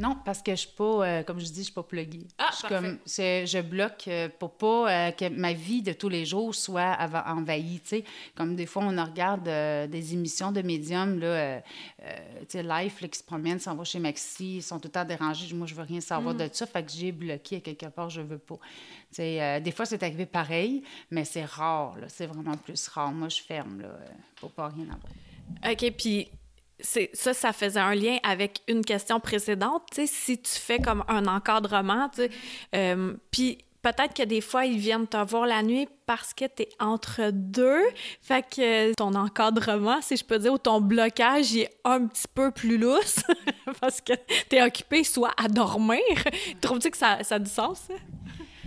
Non, 0.00 0.16
parce 0.24 0.40
que 0.40 0.52
je 0.52 0.60
suis 0.60 0.74
pas, 0.74 1.06
euh, 1.06 1.22
comme 1.22 1.38
je 1.38 1.44
dis, 1.44 1.58
je 1.58 1.64
suis 1.64 1.72
pas 1.74 1.82
pluguée. 1.82 2.26
Ah, 2.38 2.48
je, 2.58 2.66
comme, 2.66 2.98
je 3.06 3.60
bloque 3.60 4.08
euh, 4.08 4.30
pour 4.38 4.52
pas 4.52 4.90
euh, 4.90 5.10
que 5.10 5.28
ma 5.28 5.52
vie 5.52 5.82
de 5.82 5.92
tous 5.92 6.08
les 6.08 6.24
jours 6.24 6.54
soit 6.54 6.96
envahie. 7.26 7.82
sais. 7.84 8.04
Comme 8.34 8.56
des 8.56 8.64
fois, 8.64 8.82
on 8.84 9.04
regarde 9.04 9.44
des 9.44 10.14
émissions 10.14 10.52
de 10.52 10.62
médiums, 10.62 11.18
là, 11.20 11.60
sais, 12.48 12.62
Life, 12.62 13.02
là, 13.02 13.08
qui 13.08 13.18
se 13.18 13.24
promènent, 13.24 13.58
s'en 13.58 13.74
va 13.74 13.84
chez 13.84 13.98
Maxi, 13.98 14.56
ils 14.56 14.62
sont 14.62 14.78
tout 14.78 14.88
le 14.88 14.92
temps 14.92 15.04
dérangés. 15.04 15.54
Moi, 15.54 15.66
je 15.66 15.74
veux 15.74 15.82
rien 15.82 16.00
savoir 16.00 16.34
mm. 16.34 16.38
de 16.38 16.48
ça. 16.50 16.64
Fait 16.64 16.82
que 16.82 16.90
j'ai 16.90 17.12
bloqué 17.12 17.56
à 17.56 17.60
quelque 17.60 17.86
part, 17.86 18.08
je 18.08 18.22
veux 18.22 18.38
pas. 18.38 18.58
sais, 19.10 19.60
des 19.60 19.70
fois, 19.70 19.84
c'est 19.84 20.02
arrivé 20.02 20.24
pareil, 20.24 20.82
mais 21.10 21.26
c'est 21.26 21.44
rare. 21.44 21.96
C'est 22.08 22.26
vraiment 22.26 22.56
plus 22.56 22.88
rare. 22.88 23.12
Moi, 23.12 23.28
je 23.28 23.42
ferme 23.42 23.82
là, 23.82 23.90
pour 24.36 24.50
pas 24.50 24.68
rien 24.68 24.84
avoir. 24.84 25.12
OK, 25.70 25.92
puis 25.98 26.30
ça, 26.82 27.34
ça 27.34 27.52
faisait 27.52 27.80
un 27.80 27.94
lien 27.94 28.18
avec 28.22 28.60
une 28.68 28.84
question 28.84 29.20
précédente, 29.20 29.82
tu 29.92 30.02
sais, 30.02 30.06
si 30.06 30.38
tu 30.38 30.52
fais 30.52 30.78
comme 30.78 31.04
un 31.08 31.26
encadrement, 31.26 32.08
tu 32.08 32.22
sais, 32.22 32.30
euh, 32.74 33.14
puis 33.30 33.58
peut-être 33.82 34.14
que 34.14 34.22
des 34.22 34.40
fois, 34.40 34.66
ils 34.66 34.78
viennent 34.78 35.06
te 35.06 35.16
voir 35.16 35.46
la 35.46 35.62
nuit 35.62 35.88
parce 36.06 36.34
que 36.34 36.44
tu 36.44 36.62
es 36.62 36.68
entre 36.78 37.30
deux, 37.32 37.82
fait 38.20 38.42
que 38.42 38.94
ton 38.94 39.14
encadrement, 39.14 40.00
si 40.00 40.16
je 40.16 40.24
peux 40.24 40.38
dire, 40.38 40.52
ou 40.52 40.58
ton 40.58 40.80
blocage, 40.80 41.52
il 41.52 41.60
est 41.62 41.76
un 41.84 42.06
petit 42.06 42.26
peu 42.32 42.50
plus 42.50 42.78
lousse 42.78 43.20
parce 43.80 44.00
que 44.00 44.12
tu 44.48 44.56
es 44.56 44.62
occupé 44.62 45.04
soit 45.04 45.32
à 45.36 45.48
dormir. 45.48 46.00
Trouves-tu 46.60 46.90
que 46.90 46.96
ça, 46.96 47.22
ça 47.22 47.36
a 47.36 47.38
du 47.38 47.50
sens, 47.50 47.80
ça? 47.88 47.94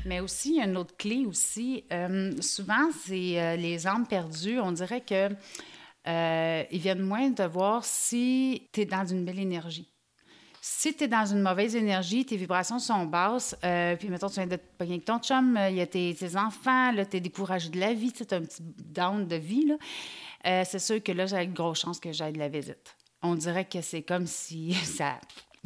Mais 0.06 0.20
aussi, 0.20 0.50
il 0.52 0.56
y 0.58 0.62
a 0.62 0.66
une 0.66 0.78
autre 0.78 0.96
clé 0.98 1.26
aussi. 1.26 1.86
Euh, 1.92 2.34
souvent, 2.42 2.90
c'est 3.06 3.40
euh, 3.40 3.56
les 3.56 3.88
âmes 3.88 4.06
perdues. 4.06 4.60
On 4.60 4.74
dirait 4.74 5.02
que 5.02 5.30
euh, 6.08 6.64
ils 6.72 6.80
viennent 6.80 7.02
moins 7.02 7.32
te 7.32 7.44
voir 7.44 7.86
si 7.86 8.70
tu 8.72 8.82
es 8.82 8.86
dans 8.86 9.06
une 9.06 9.26
belle 9.26 9.40
énergie. 9.40 9.90
Si 10.62 10.96
tu 10.96 11.04
es 11.04 11.08
dans 11.08 11.26
une 11.26 11.42
mauvaise 11.42 11.76
énergie, 11.76 12.26
tes 12.26 12.38
vibrations 12.38 12.80
sont 12.80 13.06
basses, 13.06 13.56
euh, 13.66 13.98
puis 13.98 14.08
mettons, 14.08 14.30
tu 14.30 14.36
viens 14.36 14.48
de 14.48 14.56
te 14.56 14.62
avec 14.84 15.04
ton 15.04 15.20
chum, 15.20 15.60
il 15.70 15.76
y 15.76 15.82
a 15.82 15.88
tes, 15.88 16.16
enfants, 16.38 16.94
tu 17.10 17.18
es 17.18 17.20
découragé 17.20 17.70
de 17.70 17.80
la 17.80 17.94
vie, 17.94 18.14
tu 18.14 18.24
as 18.24 18.38
un 18.38 18.42
petit 18.42 18.62
down 18.62 19.28
de 19.28 19.36
vie, 19.36 19.76
euh, 20.46 20.64
c'est 20.66 20.80
sûr 20.80 21.04
que 21.04 21.12
là, 21.12 21.26
j'ai 21.26 21.44
une 21.44 21.54
grosse 21.54 21.82
chance 21.82 22.00
que 22.00 22.14
j'aille 22.14 22.34
de 22.34 22.40
la 22.40 22.48
visite. 22.48 22.96
On 23.22 23.36
dirait 23.36 23.66
que 23.66 23.82
c'est 23.82 24.04
comme 24.04 24.26
si 24.26 24.74
ça 24.86 25.20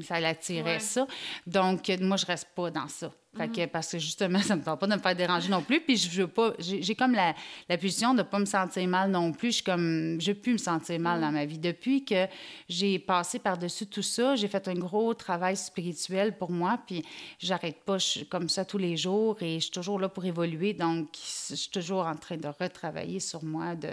ça 0.04 0.20
l'attirait 0.20 0.80
ça. 0.80 1.08
Donc, 1.46 1.90
moi, 2.02 2.18
je 2.18 2.26
reste 2.26 2.50
pas 2.56 2.70
dans 2.70 2.88
ça. 2.88 3.12
Fait 3.38 3.48
que, 3.48 3.62
mhm. 3.62 3.68
parce 3.68 3.92
que 3.92 4.00
justement, 4.00 4.40
ça 4.42 4.56
me 4.56 4.64
tente 4.64 4.80
pas 4.80 4.88
de 4.88 4.94
me 4.94 5.00
faire 5.00 5.16
déranger 5.16 5.50
non 5.50 5.62
plus. 5.62 5.80
Puis, 5.82 5.98
je 5.98 6.22
veux 6.22 6.28
pas. 6.28 6.54
J'ai 6.60 6.96
comme 6.96 7.14
la, 7.14 7.36
la 7.70 7.78
position 7.78 8.14
de 8.14 8.24
pas 8.24 8.40
me 8.40 8.46
sentir 8.46 8.88
mal 8.88 9.12
non 9.12 9.32
plus. 9.32 9.50
Je 9.50 9.56
suis 9.56 9.64
comme. 9.64 10.20
Je 10.20 10.32
peux 10.32 10.54
me 10.54 10.58
sentir 10.58 11.00
mal 11.00 11.22
dans 11.22 11.28
mhm. 11.28 11.34
ma 11.34 11.46
vie. 11.46 11.60
Depuis 11.60 12.04
que 12.04 12.28
j'ai 12.68 13.00
passé 13.00 13.40
par-dessus 13.40 13.88
tout 13.88 14.02
ça, 14.02 14.36
j'ai 14.36 14.48
fait 14.48 14.68
un 14.68 14.76
gros 14.76 15.14
travail 15.14 15.56
spirituel 15.56 16.38
pour 16.38 16.52
moi. 16.52 16.80
Puis, 16.86 17.04
j'arrête 17.40 17.84
pas. 17.86 17.98
Je 17.98 18.06
suis 18.06 18.26
comme 18.26 18.50
ça 18.50 18.66
tous 18.66 18.78
les 18.78 18.98
jours 18.98 19.38
et 19.42 19.56
je 19.56 19.66
suis 19.66 19.72
toujours 19.72 20.00
là 20.00 20.10
pour 20.10 20.26
évoluer. 20.26 20.74
Donc, 20.74 21.10
je 21.50 21.56
suis 21.56 21.72
toujours 21.72 22.06
en 22.06 22.16
train 22.16 22.38
de 22.38 22.48
retravailler 22.48 23.20
sur 23.20 23.44
moi, 23.44 23.76
de 23.76 23.90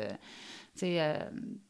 euh, 0.83 1.19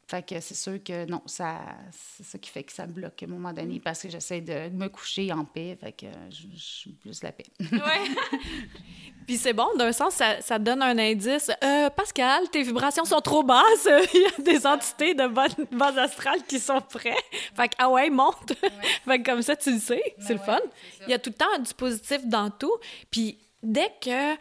fait 0.06 0.22
que 0.22 0.40
c'est 0.40 0.54
sûr 0.54 0.82
que 0.82 1.06
non, 1.06 1.22
ça, 1.26 1.60
c'est 1.90 2.24
ça 2.24 2.38
qui 2.38 2.50
fait 2.50 2.62
que 2.62 2.72
ça 2.72 2.86
bloque 2.86 3.22
à 3.22 3.26
un 3.26 3.28
moment 3.28 3.52
donné 3.52 3.80
parce 3.80 4.02
que 4.02 4.08
j'essaie 4.08 4.40
de 4.40 4.68
me 4.70 4.88
coucher 4.88 5.32
en 5.32 5.44
paix. 5.44 5.76
Fait 5.80 5.92
que 5.92 6.06
je, 6.30 6.46
suis 6.56 6.92
plus 6.92 7.22
la 7.22 7.32
paix. 7.32 7.46
ouais. 7.60 7.78
Puis 9.26 9.38
c'est 9.38 9.54
bon, 9.54 9.66
d'un 9.78 9.92
sens, 9.92 10.14
ça, 10.14 10.40
ça, 10.42 10.58
donne 10.58 10.82
un 10.82 10.98
indice. 10.98 11.50
Euh, 11.62 11.88
Pascal, 11.90 12.48
tes 12.50 12.62
vibrations 12.62 13.04
sont 13.04 13.20
trop 13.20 13.42
basses. 13.42 13.88
Il 14.14 14.20
y 14.20 14.26
a 14.26 14.42
des 14.42 14.66
entités 14.66 15.14
de 15.14 15.26
base 15.74 15.98
astrale 15.98 16.42
qui 16.46 16.58
sont 16.58 16.80
prêtes. 16.82 17.16
Fait 17.56 17.68
que, 17.68 17.74
ah 17.78 17.88
ouais, 17.88 18.10
monte. 18.10 18.52
fait 19.04 19.22
que 19.22 19.30
comme 19.30 19.42
ça, 19.42 19.56
tu 19.56 19.72
le 19.72 19.78
sais. 19.78 20.02
Ben 20.18 20.24
c'est 20.26 20.34
le 20.34 20.40
fun. 20.40 20.60
Il 21.06 21.10
y 21.10 21.14
a 21.14 21.18
tout 21.18 21.30
le 21.30 21.36
temps 21.36 21.52
un 21.56 21.60
dispositif 21.60 22.26
dans 22.26 22.50
tout. 22.50 22.76
Puis 23.10 23.38
dès 23.62 23.90
que, 24.00 24.36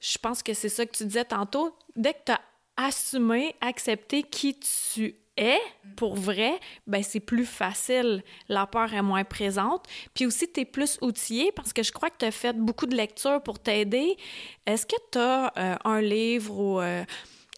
je 0.00 0.18
pense 0.18 0.42
que 0.42 0.52
c'est 0.52 0.68
ça 0.68 0.84
que 0.84 0.92
tu 0.92 1.04
disais 1.04 1.24
tantôt, 1.24 1.74
dès 1.96 2.12
que 2.12 2.20
tu 2.26 2.32
as 2.32 2.40
assumer, 2.76 3.54
accepter 3.60 4.22
qui 4.22 4.58
tu 4.58 5.16
es 5.36 5.58
pour 5.96 6.14
vrai, 6.14 6.60
ben 6.86 7.02
c'est 7.02 7.20
plus 7.20 7.46
facile. 7.46 8.22
La 8.48 8.66
peur 8.66 8.92
est 8.94 9.02
moins 9.02 9.24
présente. 9.24 9.86
Puis 10.14 10.26
aussi, 10.26 10.50
tu 10.52 10.60
es 10.60 10.64
plus 10.64 10.98
outillé 11.00 11.50
parce 11.52 11.72
que 11.72 11.82
je 11.82 11.92
crois 11.92 12.10
que 12.10 12.18
tu 12.18 12.24
as 12.26 12.30
fait 12.30 12.56
beaucoup 12.56 12.86
de 12.86 12.94
lectures 12.94 13.42
pour 13.42 13.58
t'aider. 13.58 14.16
Est-ce 14.66 14.86
que 14.86 14.96
tu 15.10 15.18
as 15.18 15.52
euh, 15.56 15.76
un 15.84 16.00
livre 16.00 16.58
ou 16.58 16.80
euh, 16.80 17.04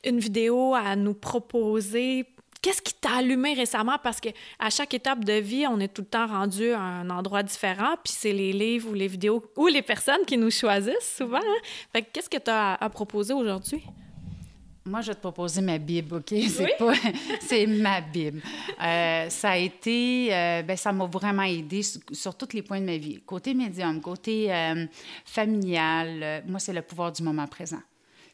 une 0.05 0.19
vidéo 0.19 0.75
à 0.75 0.97
nous 0.97 1.15
proposer? 1.15 2.27
Qu'est-ce 2.63 2.81
qui 2.81 2.95
t'a 2.95 3.17
allumé 3.17 3.55
récemment? 3.55 3.97
Parce 4.01 4.21
que 4.21 4.29
à 4.61 4.71
chaque 4.71 4.95
étape 4.95 5.25
de 5.25 5.33
vie, 5.33 5.67
on 5.67 5.81
est 5.81 5.93
tout 5.93 6.03
le 6.03 6.09
temps 6.09 6.29
rendu 6.29 6.71
à 6.71 6.81
un 6.81 7.11
endroit 7.11 7.43
différent, 7.43 7.97
puis 8.05 8.13
c'est 8.17 8.33
les 8.33 8.53
livres 8.53 8.91
ou 8.91 8.95
les 8.95 9.09
vidéos 9.09 9.45
ou 9.57 9.67
les 9.67 9.83
personnes 9.83 10.25
qui 10.25 10.39
nous 10.39 10.53
choisissent 10.53 11.17
souvent. 11.17 11.41
Hein? 11.95 12.01
Qu'est-ce 12.13 12.31
que 12.31 12.39
tu 12.39 12.51
as 12.51 12.75
à 12.75 12.89
proposer 12.89 13.35
aujourd'hui? 13.35 13.83
Moi, 14.85 15.01
je 15.01 15.09
vais 15.09 15.15
te 15.15 15.21
proposer 15.21 15.61
ma 15.61 15.79
Bible, 15.79 16.17
OK? 16.17 16.35
C'est 16.49 16.77
pas... 16.77 16.93
c'est 17.41 17.67
ma 17.67 18.01
Bible. 18.01 18.43
Euh, 18.83 19.31
ça 19.31 19.51
a 19.51 19.57
été... 19.57 20.35
Euh, 20.35 20.63
ben, 20.63 20.77
ça 20.77 20.93
m'a 20.93 21.07
vraiment 21.07 21.45
aidé 21.45 21.83
sur, 21.83 22.35
tous 22.35 22.53
les 22.53 22.63
points 22.63 22.81
de 22.81 22.87
ma 22.87 22.97
vie. 22.97 23.21
Côté 23.25 23.55
médium, 23.55 24.01
côté 24.01 24.53
euh, 24.53 24.87
familial, 25.25 26.43
moi, 26.47 26.59
c'est 26.59 26.73
le 26.73 26.83
pouvoir 26.83 27.13
du 27.13 27.23
moment 27.23 27.47
présent. 27.47 27.81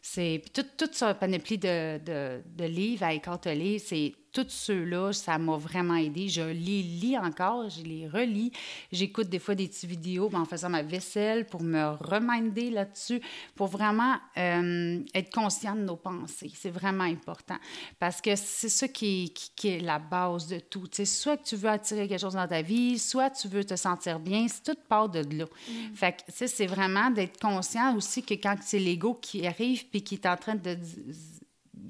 C'est... 0.00 0.42
Toute, 0.54 0.76
toute 0.76 0.94
cette 0.94 1.18
panoplie 1.18 1.58
de, 1.58 1.98
de, 1.98 2.40
de 2.56 2.64
livres 2.64 3.04
à 3.04 3.12
écarteler, 3.12 3.78
c'est 3.78 4.14
tous 4.32 4.48
ceux-là, 4.48 5.12
ça 5.12 5.38
m'a 5.38 5.56
vraiment 5.56 5.96
aidé. 5.96 6.28
Je 6.28 6.42
les 6.42 6.82
lis 6.82 7.16
encore, 7.16 7.68
je 7.70 7.82
les 7.82 8.08
relis. 8.08 8.52
J'écoute 8.92 9.28
des 9.28 9.38
fois 9.38 9.54
des 9.54 9.68
petites 9.68 9.88
vidéos 9.88 10.30
en 10.32 10.44
faisant 10.44 10.68
ma 10.68 10.82
vaisselle 10.82 11.46
pour 11.46 11.62
me 11.62 11.96
reminder 12.00 12.70
là-dessus, 12.70 13.20
pour 13.54 13.68
vraiment 13.68 14.16
euh, 14.36 15.00
être 15.14 15.32
conscient 15.32 15.74
de 15.74 15.82
nos 15.82 15.96
pensées. 15.96 16.50
C'est 16.54 16.70
vraiment 16.70 17.04
important 17.04 17.56
parce 17.98 18.20
que 18.20 18.36
c'est 18.36 18.68
ça 18.68 18.88
qui, 18.88 19.32
qui, 19.56 19.68
est 19.68 19.80
la 19.80 19.98
base 19.98 20.46
de 20.46 20.58
tout. 20.58 20.86
sais, 20.90 21.04
soit 21.04 21.36
que 21.36 21.44
tu 21.44 21.56
veux 21.56 21.68
attirer 21.68 22.08
quelque 22.08 22.20
chose 22.20 22.34
dans 22.34 22.48
ta 22.48 22.62
vie, 22.62 22.98
soit 22.98 23.30
tu 23.30 23.48
veux 23.48 23.64
te 23.64 23.76
sentir 23.76 24.20
bien, 24.20 24.46
c'est 24.48 24.62
toute 24.62 24.84
part 24.84 25.08
de 25.08 25.20
là. 25.36 25.44
Mm. 25.44 25.94
Fait 25.94 26.12
que, 26.12 26.46
c'est 26.46 26.66
vraiment 26.66 27.10
d'être 27.10 27.40
conscient 27.40 27.96
aussi 27.96 28.22
que 28.22 28.34
quand 28.34 28.56
c'est 28.62 28.78
l'ego 28.78 29.14
qui 29.14 29.46
arrive 29.46 29.86
puis 29.86 30.02
qui 30.02 30.14
est 30.14 30.26
en 30.26 30.36
train 30.36 30.54
de 30.54 30.76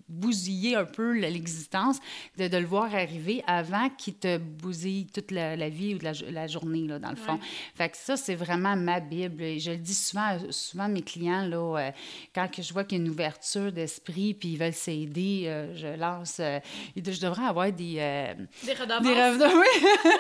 bousiller 0.09 0.75
un 0.75 0.85
peu 0.85 1.13
l'existence, 1.13 1.99
de, 2.37 2.49
de, 2.49 2.57
le 2.57 2.67
voir 2.67 2.95
arriver 2.95 3.43
avant 3.47 3.89
qu'il 3.91 4.15
te 4.15 4.39
bousille 4.39 5.07
toute 5.07 5.31
la, 5.31 5.69
vie 5.69 5.95
ou 5.95 5.99
la, 6.03 6.13
la, 6.31 6.47
journée, 6.47 6.87
là, 6.87 6.99
dans 6.99 7.11
le 7.11 7.17
fond. 7.17 7.39
Fait 7.75 7.89
que 7.89 7.97
ça, 7.97 8.17
c'est 8.17 8.35
vraiment 8.35 8.77
ma 8.77 9.01
Bible. 9.01 9.43
Et 9.43 9.59
je 9.59 9.73
le 9.73 9.77
dis 9.77 9.95
souvent, 9.95 10.39
souvent 10.51 10.85
à 10.85 10.89
mes 10.89 11.03
clients, 11.03 11.47
là, 11.47 11.79
euh, 11.79 11.91
quand 12.35 12.49
que 12.51 12.63
je 12.63 12.73
vois 12.73 12.85
qu'il 12.85 12.99
y 12.99 13.01
a 13.01 13.05
une 13.05 13.11
ouverture 13.11 13.71
d'esprit 13.73 14.35
puis 14.35 14.51
ils 14.51 14.59
veulent 14.59 14.73
s'aider, 14.73 15.45
euh, 15.47 15.75
je 15.77 15.99
lance... 15.99 16.39
Euh, 16.41 16.59
je 16.97 17.21
devrais 17.21 17.45
avoir 17.45 17.71
des... 17.71 17.95
des 17.95 18.73
redevances? 18.73 19.39
Des 19.39 19.45
oui! 19.55 20.13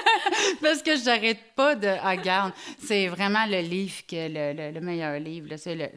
Parce 0.60 0.82
que 0.82 0.96
je 0.96 1.04
n'arrête 1.04 1.40
pas 1.56 1.74
de... 1.74 1.88
Ah, 1.88 2.10
regarde, 2.10 2.52
c'est 2.78 3.08
vraiment 3.08 3.46
le 3.46 3.60
livre, 3.60 4.02
que, 4.06 4.16
le, 4.16 4.72
le, 4.72 4.80
meilleur 4.80 5.18
livre. 5.18 5.48
Là. 5.48 5.56
Le, 5.66 5.88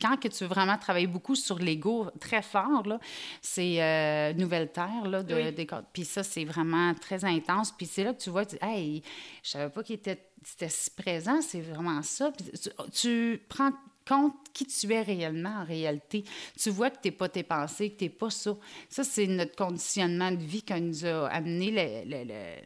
quand 0.00 0.16
que 0.18 0.28
tu 0.28 0.44
veux 0.44 0.50
vraiment 0.50 0.76
travailler 0.76 1.06
beaucoup 1.06 1.34
sur 1.34 1.58
l'ego 1.58 2.06
très 2.20 2.42
fort, 2.42 2.86
là, 2.86 2.98
c'est 3.42 3.82
euh, 3.82 4.32
Nouvelle 4.34 4.70
Terre, 4.72 5.06
là, 5.08 5.22
de, 5.22 5.34
Oui. 5.34 5.52
des. 5.52 5.66
Puis 5.92 6.04
ça, 6.04 6.22
c'est 6.22 6.44
vraiment 6.44 6.94
très 6.94 7.24
intense. 7.24 7.72
Puis 7.76 7.86
c'est 7.86 8.04
là 8.04 8.12
que 8.14 8.20
tu 8.22 8.30
vois, 8.30 8.44
tu 8.46 8.56
dis, 8.56 8.64
hey, 8.64 9.02
je 9.42 9.50
savais 9.50 9.70
pas 9.70 9.82
qu'il 9.82 9.96
était, 9.96 10.18
c'était 10.44 10.68
si 10.68 10.90
présent, 10.90 11.40
c'est 11.42 11.60
vraiment 11.60 12.02
ça. 12.02 12.30
Puis 12.32 12.46
tu, 12.60 12.70
tu 12.92 13.42
prends 13.48 13.72
compte 14.06 14.34
qui 14.54 14.64
tu 14.64 14.90
es 14.92 15.02
réellement 15.02 15.56
en 15.60 15.64
réalité. 15.64 16.24
Tu 16.58 16.70
vois 16.70 16.88
que 16.88 16.96
tu 17.02 17.08
n'es 17.08 17.12
pas 17.12 17.28
tes 17.28 17.42
pensées, 17.42 17.90
que 17.90 17.98
tu 17.98 18.04
n'es 18.04 18.10
pas 18.10 18.30
ça. 18.30 18.56
Ça, 18.88 19.04
c'est 19.04 19.26
notre 19.26 19.54
conditionnement 19.54 20.30
de 20.32 20.42
vie 20.42 20.62
qui 20.62 20.80
nous 20.80 21.04
a 21.04 21.26
amené 21.28 21.70
le- 21.70 22.10
le- 22.10 22.24
le- 22.24 22.62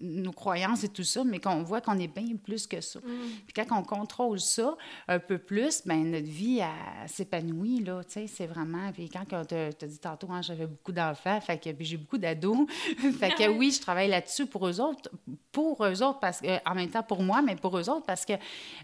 nos 0.00 0.32
croyances 0.32 0.84
et 0.84 0.88
tout 0.88 1.04
ça, 1.04 1.24
mais 1.24 1.40
qu'on 1.40 1.62
voit 1.62 1.80
qu'on 1.80 1.98
est 1.98 2.08
bien 2.08 2.36
plus 2.42 2.66
que 2.66 2.80
ça. 2.80 3.00
Puis 3.00 3.54
quand 3.54 3.78
on 3.78 3.82
contrôle 3.82 4.40
ça 4.40 4.76
un 5.08 5.18
peu 5.18 5.38
plus, 5.38 5.82
ben 5.86 6.10
notre 6.10 6.26
vie 6.26 6.60
s'épanouit, 7.06 7.84
là, 7.84 8.02
tu 8.04 8.12
sais, 8.12 8.26
c'est 8.26 8.46
vraiment... 8.46 8.92
Puis 8.92 9.08
quand 9.08 9.24
t'a 9.24 9.44
t'a 9.44 9.86
dit 9.86 9.98
tantôt, 9.98 10.28
hein, 10.30 10.42
j'avais 10.42 10.66
beaucoup 10.66 10.92
d'enfants, 10.92 11.40
fait 11.40 11.58
que 11.58 11.70
j'ai 11.80 11.96
beaucoup 11.96 12.18
d'ados, 12.18 12.66
fait 13.18 13.30
que 13.30 13.48
oui, 13.48 13.70
je 13.70 13.80
travaille 13.80 14.08
là-dessus 14.08 14.46
pour 14.46 14.66
eux 14.66 14.80
autres, 14.80 15.10
pour 15.52 15.84
eux 15.84 16.02
autres, 16.02 16.18
parce 16.20 16.40
que, 16.40 16.68
en 16.68 16.74
même 16.74 16.90
temps 16.90 17.02
pour 17.02 17.22
moi, 17.22 17.42
mais 17.42 17.56
pour 17.56 17.76
eux 17.78 17.88
autres, 17.88 18.06
parce 18.06 18.24
que 18.24 18.34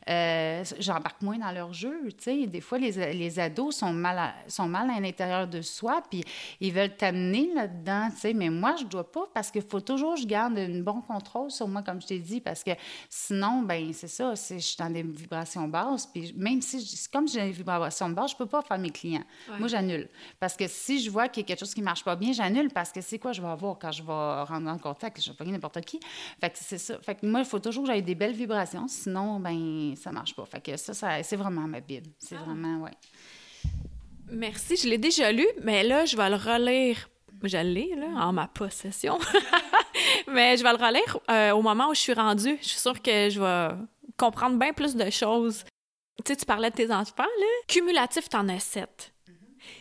euh, 0.08 0.64
j'embarque 0.78 1.22
moins 1.22 1.38
dans 1.38 1.52
leur 1.52 1.72
jeu, 1.72 2.00
tu 2.08 2.14
sais. 2.18 2.46
Des 2.46 2.60
fois, 2.60 2.78
les, 2.78 3.12
les 3.12 3.38
ados 3.38 3.76
sont 3.76 3.92
mal, 3.92 4.18
à, 4.18 4.34
sont 4.48 4.68
mal 4.68 4.90
à 4.90 5.00
l'intérieur 5.00 5.46
de 5.46 5.62
soi, 5.62 6.02
puis 6.08 6.24
ils 6.60 6.72
veulent 6.72 6.96
t'amener 6.96 7.52
là-dedans, 7.54 8.08
tu 8.10 8.20
sais. 8.20 8.34
Mais 8.34 8.50
moi, 8.50 8.76
je 8.76 8.84
dois 8.84 9.10
pas, 9.10 9.28
parce 9.32 9.50
qu'il 9.50 9.62
faut 9.62 9.80
toujours 9.80 10.14
que 10.14 10.20
je 10.20 10.26
garde 10.26 10.58
un 10.58 10.80
bon 11.00 11.14
contrôle 11.14 11.50
sur 11.50 11.66
moi, 11.68 11.82
comme 11.82 12.00
je 12.00 12.06
t'ai 12.06 12.18
dit, 12.18 12.40
parce 12.40 12.62
que 12.62 12.70
sinon, 13.08 13.62
ben 13.62 13.92
c'est 13.92 14.08
ça, 14.08 14.34
je 14.34 14.58
suis 14.58 14.76
dans 14.78 14.90
des 14.90 15.02
vibrations 15.02 15.66
basses, 15.68 16.06
puis 16.06 16.32
même 16.36 16.60
si, 16.62 16.80
je- 16.84 17.08
comme 17.10 17.26
j'ai 17.28 17.40
des 17.42 17.50
vibrations 17.50 18.08
basses, 18.10 18.32
je 18.32 18.36
peux 18.36 18.46
pas 18.46 18.62
faire 18.62 18.78
mes 18.78 18.90
clients. 18.90 19.24
Moi, 19.58 19.68
j'annule. 19.68 20.08
Parce 20.38 20.56
que 20.56 20.66
si 20.68 21.00
je 21.02 21.10
vois 21.10 21.28
qu'il 21.28 21.42
y 21.42 21.44
a 21.44 21.46
quelque 21.48 21.60
chose 21.60 21.74
qui 21.74 21.82
marche 21.82 22.04
pas 22.04 22.16
bien, 22.16 22.32
j'annule, 22.32 22.70
parce 22.70 22.92
que 22.92 23.00
c'est 23.00 23.18
quoi 23.18 23.32
je 23.32 23.40
vais 23.42 23.48
avoir 23.48 23.78
quand 23.78 23.92
je 23.92 24.02
vais 24.02 24.42
rentrer 24.42 24.70
en 24.70 24.78
contact, 24.78 25.22
je 25.22 25.30
vais 25.30 25.36
pas 25.36 25.44
n'importe 25.44 25.80
qui. 25.82 26.00
Fait 26.40 26.50
que 26.50 26.58
c'est 26.60 26.78
ça. 26.78 26.98
Fait 27.00 27.14
que 27.14 27.26
moi, 27.26 27.40
il 27.40 27.46
faut 27.46 27.58
toujours 27.58 27.84
que 27.86 27.92
j'aie 27.92 28.02
des 28.02 28.14
belles 28.14 28.34
vibrations, 28.34 28.86
sinon, 28.88 29.40
ben 29.40 29.94
ça 29.96 30.12
marche 30.12 30.34
pas. 30.34 30.44
Fait 30.46 30.60
que 30.60 30.76
ça, 30.76 30.94
ça 30.94 31.22
c'est 31.22 31.36
vraiment 31.36 31.62
ma 31.66 31.80
Bible. 31.80 32.08
C'est 32.18 32.36
vraiment, 32.36 32.78
ouais. 32.84 32.90
Merci, 34.32 34.76
je 34.76 34.88
l'ai 34.88 34.98
déjà 34.98 35.32
lu, 35.32 35.46
mais 35.62 35.82
là, 35.82 36.04
je 36.04 36.16
vais 36.16 36.28
le 36.30 36.36
relire. 36.36 37.08
Je 37.42 37.56
l'ai, 37.56 37.94
là, 37.96 38.06
en 38.26 38.32
ma 38.32 38.46
possession. 38.48 39.18
mais 40.28 40.56
je 40.56 40.62
vais 40.62 40.72
le 40.72 40.84
relire 40.84 41.18
euh, 41.30 41.52
au 41.52 41.62
moment 41.62 41.88
où 41.88 41.94
je 41.94 42.00
suis 42.00 42.12
rendue. 42.14 42.58
Je 42.62 42.68
suis 42.68 42.78
sûre 42.78 43.00
que 43.00 43.30
je 43.30 43.40
vais 43.40 43.74
comprendre 44.16 44.58
bien 44.58 44.72
plus 44.72 44.94
de 44.94 45.10
choses. 45.10 45.64
Tu 46.24 46.32
sais, 46.32 46.36
tu 46.36 46.44
parlais 46.44 46.70
de 46.70 46.74
tes 46.76 46.92
enfants, 46.92 47.14
là. 47.18 47.46
Cumulatif, 47.66 48.28
t'en 48.28 48.48
as 48.48 48.60
sept. 48.60 49.12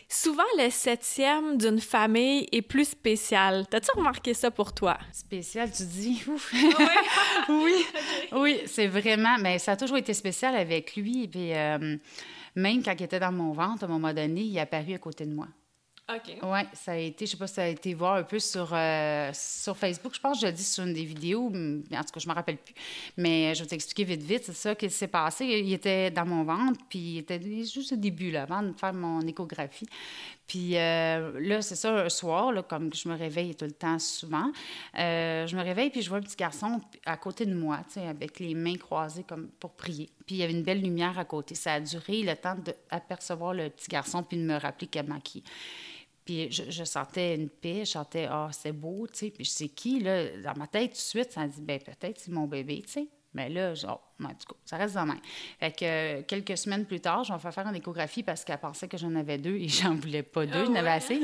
Souvent, 0.08 0.42
le 0.58 0.70
septième 0.70 1.56
d'une 1.56 1.80
famille 1.80 2.46
est 2.52 2.62
plus 2.62 2.88
spécial. 2.88 3.66
T'as-tu 3.68 3.90
remarqué 3.96 4.34
ça 4.34 4.50
pour 4.50 4.72
toi? 4.72 4.98
Spécial, 5.12 5.70
tu 5.70 5.84
dis? 5.84 6.22
Ouf. 6.28 6.52
oui, 7.48 7.74
oui, 8.32 8.60
c'est 8.66 8.88
vraiment. 8.88 9.36
Mais 9.38 9.58
ça 9.58 9.72
a 9.72 9.76
toujours 9.76 9.98
été 9.98 10.12
spécial 10.14 10.54
avec 10.56 10.96
lui. 10.96 11.28
Puis 11.28 11.54
euh, 11.54 11.96
même 12.56 12.82
quand 12.82 12.94
il 12.98 13.04
était 13.04 13.20
dans 13.20 13.32
mon 13.32 13.52
ventre, 13.52 13.84
à 13.84 13.86
un 13.86 13.90
moment 13.90 14.12
donné, 14.12 14.42
il 14.42 14.56
est 14.56 14.60
apparu 14.60 14.94
à 14.94 14.98
côté 14.98 15.24
de 15.26 15.34
moi. 15.34 15.46
OK. 16.16 16.36
Oui, 16.42 16.60
ça 16.72 16.92
a 16.92 16.96
été, 16.96 17.26
je 17.26 17.32
sais 17.32 17.36
pas 17.36 17.46
si 17.46 17.54
ça 17.54 17.62
a 17.62 17.66
été 17.66 17.94
voir 17.94 18.14
un 18.16 18.22
peu 18.22 18.38
sur, 18.38 18.70
euh, 18.72 19.30
sur 19.32 19.76
Facebook. 19.76 20.14
Je 20.14 20.20
pense 20.20 20.38
que 20.38 20.40
je 20.42 20.46
l'ai 20.46 20.52
dit 20.52 20.64
sur 20.64 20.84
une 20.84 20.92
des 20.92 21.04
vidéos, 21.04 21.46
en 21.46 21.80
tout 21.80 22.12
cas, 22.12 22.20
je 22.20 22.28
me 22.28 22.34
rappelle 22.34 22.56
plus. 22.56 22.74
Mais 23.16 23.54
je 23.54 23.62
vais 23.62 23.68
t'expliquer 23.68 24.04
vite, 24.04 24.22
vite. 24.22 24.44
C'est 24.44 24.52
ça 24.52 24.74
qui 24.74 24.90
s'est 24.90 25.08
passé. 25.08 25.44
Il 25.44 25.72
était 25.72 26.10
dans 26.10 26.26
mon 26.26 26.44
ventre, 26.44 26.80
puis 26.88 26.98
il 26.98 27.18
était 27.18 27.40
juste 27.64 27.92
au 27.92 27.96
début, 27.96 28.30
là, 28.30 28.42
avant 28.42 28.62
de 28.62 28.72
faire 28.72 28.92
mon 28.92 29.20
échographie. 29.20 29.86
Puis 30.50 30.76
euh, 30.76 31.38
là, 31.40 31.62
c'est 31.62 31.76
ça, 31.76 31.94
un 31.94 32.08
soir, 32.08 32.50
là, 32.50 32.64
comme 32.64 32.92
je 32.92 33.08
me 33.08 33.16
réveille 33.16 33.54
tout 33.54 33.66
le 33.66 33.70
temps 33.70 34.00
souvent, 34.00 34.50
euh, 34.98 35.46
je 35.46 35.56
me 35.56 35.62
réveille, 35.62 35.90
puis 35.90 36.02
je 36.02 36.08
vois 36.08 36.18
un 36.18 36.22
petit 36.22 36.34
garçon 36.34 36.80
à 37.06 37.16
côté 37.16 37.46
de 37.46 37.54
moi, 37.54 37.82
avec 37.96 38.40
les 38.40 38.56
mains 38.56 38.76
croisées 38.76 39.22
comme 39.22 39.46
pour 39.60 39.70
prier. 39.70 40.10
Puis 40.26 40.34
il 40.34 40.38
y 40.38 40.42
avait 40.42 40.52
une 40.52 40.64
belle 40.64 40.82
lumière 40.82 41.16
à 41.20 41.24
côté. 41.24 41.54
Ça 41.54 41.74
a 41.74 41.80
duré 41.80 42.22
le 42.22 42.34
temps 42.34 42.56
d'apercevoir 42.90 43.54
le 43.54 43.70
petit 43.70 43.86
garçon, 43.88 44.24
puis 44.24 44.38
de 44.38 44.42
me 44.42 44.58
rappeler 44.58 44.88
comment 44.92 45.20
qui. 45.20 45.44
Puis 46.30 46.46
je, 46.52 46.70
je 46.70 46.84
sentais 46.84 47.34
une 47.34 47.48
paix, 47.48 47.80
je 47.84 47.90
sentais, 47.90 48.28
ah, 48.30 48.50
c'est 48.52 48.70
beau, 48.70 49.08
tu 49.12 49.18
sais. 49.18 49.30
Puis 49.30 49.44
je 49.44 49.50
sais 49.50 49.68
qui, 49.68 49.98
là, 49.98 50.28
dans 50.44 50.54
ma 50.56 50.68
tête, 50.68 50.90
tout 50.90 50.94
de 50.96 51.00
suite, 51.00 51.32
ça 51.32 51.40
me 51.44 51.48
dit, 51.48 51.60
ben 51.60 51.80
peut-être 51.80 52.20
c'est 52.20 52.30
mon 52.30 52.46
bébé, 52.46 52.82
tu 52.86 52.92
sais. 52.92 53.08
Mais 53.34 53.48
là, 53.48 53.74
genre, 53.74 54.00
en 54.22 54.28
tout 54.28 54.46
cas, 54.48 54.54
ça 54.64 54.76
reste 54.76 54.94
dans 54.94 55.06
même. 55.06 55.18
Fait 55.58 55.72
que 55.72 55.84
euh, 55.84 56.22
quelques 56.22 56.56
semaines 56.56 56.84
plus 56.86 57.00
tard, 57.00 57.24
je 57.24 57.32
vais 57.32 57.38
faire 57.40 57.52
faire 57.54 57.66
une 57.66 57.74
échographie 57.74 58.22
parce 58.22 58.44
qu'elle 58.44 58.58
pensait 58.58 58.86
que 58.86 58.96
j'en 58.96 59.12
avais 59.16 59.38
deux 59.38 59.56
et 59.56 59.68
j'en 59.68 59.94
voulais 59.96 60.22
pas 60.22 60.46
deux, 60.46 60.52
Ah 60.62 60.64
j'en 60.66 60.74
avais 60.76 60.88
ouais? 60.88 60.94
assez. 60.94 61.20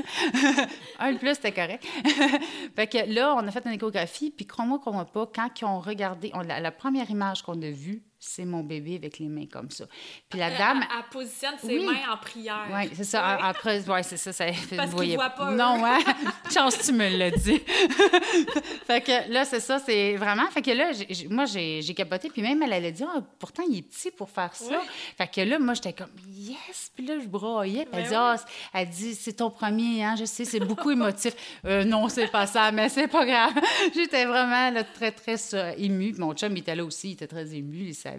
un 0.99 1.13
de 1.13 1.19
plus, 1.19 1.35
c'était 1.35 1.53
correct. 1.53 1.85
fait 2.75 2.87
que 2.89 3.13
là, 3.13 3.35
on 3.37 3.47
a 3.47 3.51
fait 3.53 3.65
une 3.65 3.73
échographie, 3.73 4.31
puis 4.33 4.47
crois-moi, 4.47 4.79
crois-moi 4.81 5.05
pas, 5.05 5.31
quand 5.33 5.49
ils 5.61 5.65
ont 5.65 5.81
regardé, 5.81 6.31
on- 6.35 6.41
la, 6.41 6.59
la 6.61 6.73
première 6.73 7.09
image 7.11 7.43
qu'on 7.43 7.61
a 7.63 7.71
vue, 7.71 8.03
c'est 8.29 8.45
mon 8.45 8.61
bébé 8.63 8.97
avec 8.97 9.19
les 9.19 9.29
mains 9.29 9.47
comme 9.47 9.71
ça. 9.71 9.85
Puis 10.29 10.39
la 10.39 10.51
dame, 10.51 10.81
Elle, 10.83 10.89
elle 10.99 11.11
positionne 11.11 11.55
ses 11.61 11.67
Oui. 11.79 11.87
mains 11.87 12.13
en 12.13 12.17
prière. 12.17 12.67
oui, 12.73 12.91
c'est 12.95 13.05
ça. 13.05 13.37
Ouais. 13.37 13.43
Après, 13.43 13.89
ouais, 13.89 14.03
c'est 14.03 14.17
ça. 14.17 14.33
ça 14.33 14.47
Parce 14.77 14.91
vous 14.91 14.97
voyez- 14.97 15.15
voient 15.17 15.31
pas, 15.31 15.51
Non, 15.53 15.83
ouais. 15.83 15.99
Chance, 16.53 16.79
tu 16.85 16.93
me 16.93 17.09
l'as 17.17 17.31
dit. 17.31 17.61
fait 18.87 19.01
que 19.01 19.33
là, 19.33 19.45
c'est 19.45 19.61
ça. 19.61 19.79
C'est 19.79 20.17
vraiment. 20.17 20.47
Fait 20.51 20.63
que 20.63 20.71
là, 20.71 20.91
moi, 21.31 21.45
j'ai 21.47 21.83
capoté. 21.97 22.29
Puis 22.31 22.43
même, 22.43 22.63
elle 22.63 22.73
allait 22.73 22.93
dire, 22.93 23.09
Ah, 23.15 23.21
pourtant, 23.39 23.63
il 23.69 23.79
est 23.79 23.83
petit 23.83 24.11
pour 24.11 24.31
faire 24.31 24.55
ça. 24.55 24.67
Ouais. 24.71 24.87
Fait 25.17 25.29
que 25.31 25.41
là, 25.41 25.59
moi, 25.59 25.75
j'étais 25.75 25.93
comme, 25.93 26.11
yes. 26.35 26.91
Puis 26.95 27.07
là, 27.07 27.15
je 27.21 27.27
broyais. 27.27 27.87
Puis 27.87 28.01
elle 28.03 28.11
Ben 28.11 28.35
dit, 28.35 28.43
c'est- 28.43 28.69
elle 28.79 28.89
dit, 28.89 29.15
c'est 29.15 29.33
ton 29.35 29.51
premier, 29.51 30.05
hein, 30.05 30.15
je 30.19 30.25
sais, 30.25 30.45
c'est 30.45 30.61
beaucoup 30.61 30.91
émotif. 30.91 31.35
Euh, 31.65 31.85
non, 31.85 32.09
c'est 32.09 32.29
pas 32.29 32.47
ça, 32.47 32.73
mais 32.73 32.89
c'est 32.89 33.09
pas 33.09 33.25
grave. 33.25 33.53
J'étais 33.95 34.25
vraiment 34.25 34.71
là, 34.71 34.85
très, 34.85 35.13
très 35.13 35.37
euh, 35.55 35.73
émue. 35.79 36.15
Mon 36.19 36.35
chum, 36.35 36.53
il 36.57 36.61
était 36.61 36.75
là 36.75 36.85
aussi, 36.85 37.11
il 37.11 37.13
était 37.13 37.27
très 37.27 37.55
ému, 37.55 37.87
il 37.89 37.95
savait, 37.95 38.16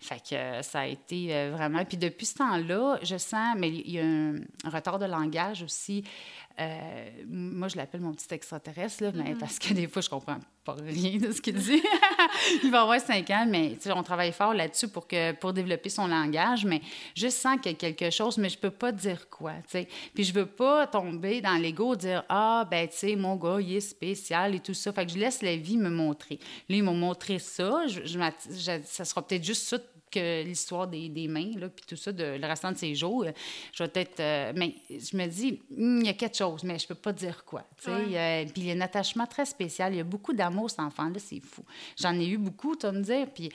Fait 0.00 0.20
que 0.28 0.34
euh, 0.34 0.62
ça 0.62 0.80
a 0.80 0.86
été 0.86 1.34
euh, 1.34 1.52
vraiment. 1.56 1.84
Puis 1.84 1.96
depuis 1.96 2.26
ce 2.26 2.34
temps-là, 2.34 2.98
je 3.02 3.16
sens, 3.16 3.54
mais 3.56 3.68
il 3.70 3.90
y 3.90 3.98
a 3.98 4.04
un 4.04 4.70
retard 4.70 4.98
de 4.98 5.06
langage 5.06 5.62
aussi. 5.62 6.04
Euh, 6.60 7.08
moi, 7.28 7.68
je 7.68 7.76
l'appelle 7.76 8.00
mon 8.00 8.12
petit 8.12 8.32
extraterrestre, 8.34 9.02
là, 9.04 9.10
Mm-hmm. 9.12 9.22
mais 9.24 9.34
parce 9.34 9.58
que 9.58 9.72
des 9.74 9.88
fois, 9.88 10.02
je 10.02 10.08
comprends 10.08 10.38
pas 10.64 10.74
rien 10.74 11.18
de 11.18 11.32
ce 11.32 11.40
qu'il 11.40 11.54
dit. 11.56 11.82
il 12.62 12.70
va 12.70 12.82
avoir 12.82 13.00
cinq 13.00 13.30
ans, 13.30 13.46
mais 13.48 13.76
on 13.94 14.02
travaille 14.02 14.32
fort 14.32 14.54
là-dessus 14.54 14.88
pour, 14.88 15.06
que, 15.08 15.32
pour 15.32 15.52
développer 15.52 15.88
son 15.88 16.06
langage, 16.06 16.64
mais 16.64 16.80
je 17.16 17.28
sens 17.28 17.56
qu'il 17.60 17.72
y 17.72 17.74
a 17.74 17.78
quelque 17.78 18.10
chose, 18.10 18.38
mais 18.38 18.48
je 18.48 18.58
peux 18.58 18.70
pas 18.70 18.92
dire 18.92 19.28
quoi, 19.28 19.52
tu 19.64 19.70
sais. 19.70 19.88
Puis 20.14 20.24
je 20.24 20.32
veux 20.32 20.46
pas 20.46 20.86
tomber 20.86 21.40
dans 21.40 21.54
l'ego, 21.60 21.96
dire 21.96 22.24
«Ah, 22.28 22.66
ben, 22.70 22.86
tu 22.88 22.96
sais, 22.96 23.16
mon 23.16 23.36
gars, 23.36 23.58
il 23.60 23.74
est 23.76 23.80
spécial 23.80 24.54
et 24.54 24.60
tout 24.60 24.74
ça.» 24.74 24.92
Fait 24.94 25.04
que 25.06 25.12
je 25.12 25.18
laisse 25.18 25.42
la 25.42 25.56
vie 25.56 25.76
me 25.78 25.90
montrer. 25.90 26.38
Là, 26.68 26.76
ils 26.76 26.82
m'ont 26.82 26.94
montré 26.94 27.38
ça. 27.38 27.86
Je, 27.88 28.02
je- 28.04 28.80
ça 28.84 29.04
sera 29.04 29.26
peut-être 29.26 29.44
juste 29.44 29.66
ça 29.68 29.78
que 30.12 30.44
l'histoire 30.44 30.86
des, 30.86 31.08
des 31.08 31.28
mains, 31.28 31.50
là, 31.56 31.68
puis 31.68 31.84
tout 31.86 31.96
ça, 31.96 32.12
de, 32.12 32.36
le 32.40 32.46
restant 32.46 32.72
de 32.72 32.76
ses 32.76 32.94
jours. 32.94 33.24
Je 33.72 33.82
vais 33.82 33.88
peut-être... 33.88 34.20
euh, 34.20 34.52
mais 34.54 34.74
je 34.90 35.16
me 35.16 35.26
dis, 35.26 35.60
Hum, 35.76 36.00
il 36.00 36.06
y 36.06 36.08
a 36.08 36.12
quelque 36.14 36.36
chose, 36.36 36.62
mais 36.64 36.78
je 36.78 36.86
peux 36.86 36.94
pas 36.94 37.12
dire 37.12 37.44
quoi. 37.44 37.64
Ouais. 37.86 37.92
Euh, 37.92 38.44
puis 38.44 38.62
il 38.62 38.64
y 38.66 38.70
a 38.70 38.74
un 38.74 38.80
attachement 38.80 39.26
très 39.26 39.44
spécial. 39.44 39.92
Il 39.92 39.96
y 39.96 40.00
a 40.00 40.04
beaucoup 40.04 40.32
d'amour, 40.32 40.70
cet 40.70 40.80
enfant-là, 40.80 41.18
c'est 41.18 41.40
fou. 41.40 41.64
J'en 42.00 42.14
ai 42.18 42.26
eu 42.26 42.38
beaucoup, 42.38 42.76
tu 42.76 42.86
vas 42.86 42.92
me 42.92 43.02
dire. 43.02 43.26
Puis 43.34 43.50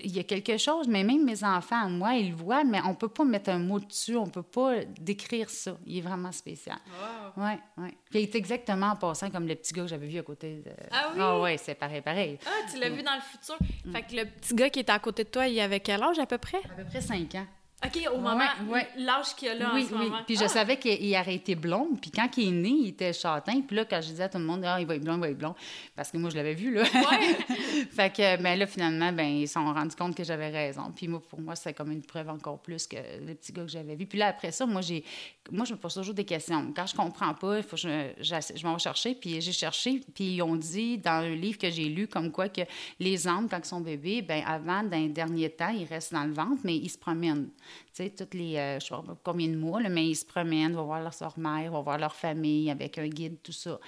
il 0.00 0.14
y 0.14 0.18
a 0.18 0.24
quelque 0.24 0.56
chose, 0.58 0.86
mais 0.88 1.02
même 1.02 1.24
mes 1.24 1.42
enfants, 1.44 1.88
moi, 1.88 2.14
ils 2.14 2.30
le 2.30 2.36
voient, 2.36 2.64
mais 2.64 2.80
on 2.86 2.94
peut 2.94 3.08
pas 3.08 3.24
mettre 3.24 3.50
un 3.50 3.58
mot 3.58 3.80
dessus, 3.80 4.16
on 4.16 4.26
peut 4.26 4.42
pas 4.42 4.84
décrire 5.00 5.48
ça. 5.50 5.76
Il 5.86 5.98
est 5.98 6.02
vraiment 6.02 6.32
spécial. 6.32 6.78
Wow. 6.86 7.44
Oui, 7.44 7.52
oui. 7.78 7.88
Puis 8.10 8.20
il 8.20 8.22
est 8.24 8.34
exactement 8.34 8.90
en 8.90 8.96
passant 8.96 9.30
comme 9.30 9.46
le 9.46 9.54
petit 9.54 9.72
gars 9.72 9.82
que 9.82 9.88
j'avais 9.88 10.06
vu 10.06 10.18
à 10.18 10.22
côté 10.22 10.56
de... 10.64 10.70
Ah 10.90 11.10
oui? 11.12 11.18
Ah 11.20 11.40
ouais, 11.40 11.56
c'est 11.56 11.74
pareil, 11.74 12.02
pareil. 12.02 12.38
Ah, 12.46 12.70
tu 12.70 12.78
l'as 12.78 12.90
vu 12.90 13.02
dans 13.02 13.14
le 13.14 13.20
futur. 13.20 13.56
Mm. 13.84 13.92
Fait 13.92 14.02
que 14.02 14.16
le 14.16 14.24
petit 14.26 14.54
gars 14.54 14.70
qui 14.70 14.80
était 14.80 14.92
à 14.92 14.98
côté 14.98 15.24
de 15.24 15.28
toi, 15.28 15.46
il 15.46 15.58
avait 15.60 15.80
quel 15.80 16.01
âge 16.02 16.18
à 16.18 16.26
peu 16.26 16.38
près? 16.38 16.58
À 16.58 16.74
peu 16.76 16.84
près 16.84 17.00
cinq 17.00 17.34
ans. 17.36 17.46
OK, 17.84 17.98
au 18.14 18.18
moment, 18.18 18.44
ouais. 18.68 18.86
l'âge 18.96 19.34
qu'il 19.34 19.48
a 19.48 19.54
là 19.56 19.72
oui, 19.74 19.82
en 19.82 19.88
ce 19.88 19.92
oui. 19.94 20.04
moment. 20.04 20.22
Puis 20.24 20.36
je 20.36 20.44
Ah! 20.44 20.48
savais 20.48 20.76
qu'il 20.76 21.16
aurait 21.16 21.34
été 21.34 21.56
blond. 21.56 21.88
Puis 22.00 22.12
quand 22.12 22.28
il 22.36 22.48
est 22.48 22.52
né, 22.52 22.68
il 22.68 22.88
était 22.90 23.12
châtain. 23.12 23.60
Puis 23.62 23.74
là, 23.74 23.84
quand 23.84 24.00
je 24.00 24.10
disais 24.10 24.22
à 24.22 24.28
tout 24.28 24.38
le 24.38 24.44
monde, 24.44 24.62
ah, 24.64 24.80
il 24.80 24.86
va 24.86 24.94
être 24.94 25.02
blond, 25.02 25.14
il 25.16 25.20
va 25.20 25.28
être 25.30 25.38
blond, 25.38 25.56
parce 25.96 26.12
que 26.12 26.16
moi, 26.16 26.30
je 26.30 26.36
l'avais 26.36 26.54
vu, 26.54 26.72
là. 26.72 26.82
Ouais. 26.82 27.56
fait 27.90 28.14
que, 28.14 28.40
ben 28.40 28.56
là, 28.56 28.68
finalement, 28.68 29.10
ben 29.12 29.26
ils 29.26 29.48
se 29.48 29.54
sont 29.54 29.64
rendus 29.64 29.96
compte 29.96 30.16
que 30.16 30.22
j'avais 30.22 30.50
raison. 30.50 30.92
Puis 30.94 31.08
moi, 31.08 31.20
pour 31.28 31.40
moi, 31.40 31.56
c'était 31.56 31.74
comme 31.74 31.90
une 31.90 32.02
preuve 32.04 32.28
encore 32.28 32.60
plus 32.60 32.86
que 32.86 32.94
le 32.94 33.34
petit 33.34 33.52
gars 33.52 33.62
que 33.62 33.68
j'avais 33.72 33.96
vu. 33.96 34.06
Puis 34.06 34.18
là, 34.20 34.28
après 34.28 34.52
ça, 34.52 34.64
moi, 34.64 34.80
j'ai, 34.80 35.02
moi, 35.50 35.64
je 35.64 35.72
me 35.74 35.78
pose 35.78 35.94
toujours 35.94 36.14
des 36.14 36.24
questions. 36.24 36.72
Quand 36.74 36.86
je 36.86 36.94
comprends 36.94 37.34
pas, 37.34 37.58
il 37.58 37.62
faut 37.64 37.76
je, 37.76 38.12
je 38.20 38.66
m'en 38.66 38.74
vais 38.74 38.78
chercher. 38.78 39.14
Puis 39.14 39.40
j'ai 39.40 39.52
cherché. 39.52 40.00
Puis 40.14 40.34
ils 40.34 40.42
ont 40.42 40.54
dit 40.54 40.98
dans 40.98 41.24
un 41.24 41.34
livre 41.34 41.58
que 41.58 41.70
j'ai 41.70 41.86
lu, 41.86 42.06
comme 42.06 42.30
quoi 42.30 42.48
que 42.48 42.60
les 43.00 43.26
âmes, 43.26 43.48
quand 43.48 43.58
ils 43.58 43.64
sont 43.64 43.80
bébés, 43.80 44.22
ben 44.22 44.42
avant, 44.46 44.82
d'un 44.84 45.08
dernier 45.08 45.50
temps, 45.50 45.70
ils 45.70 45.84
restent 45.84 46.12
dans 46.12 46.24
le 46.24 46.32
ventre, 46.32 46.60
mais 46.64 46.76
ils 46.76 46.88
se 46.88 46.98
promènent. 46.98 47.48
Tu 47.94 48.04
sais, 48.04 48.10
toutes 48.10 48.34
les, 48.34 48.56
euh, 48.56 48.80
je 48.80 48.86
sais 48.86 48.90
pas 48.90 49.18
combien 49.24 49.48
de 49.48 49.56
mois, 49.56 49.80
mais 49.80 50.08
ils 50.08 50.16
se 50.16 50.24
promènent, 50.24 50.74
vont 50.74 50.84
voir 50.84 51.02
leur 51.02 51.12
sœur-mère, 51.12 51.72
vont 51.72 51.82
voir 51.82 51.98
leur 51.98 52.14
famille 52.14 52.70
avec 52.70 52.96
un 52.98 53.08
guide, 53.08 53.36
tout 53.42 53.52
ça. 53.52 53.78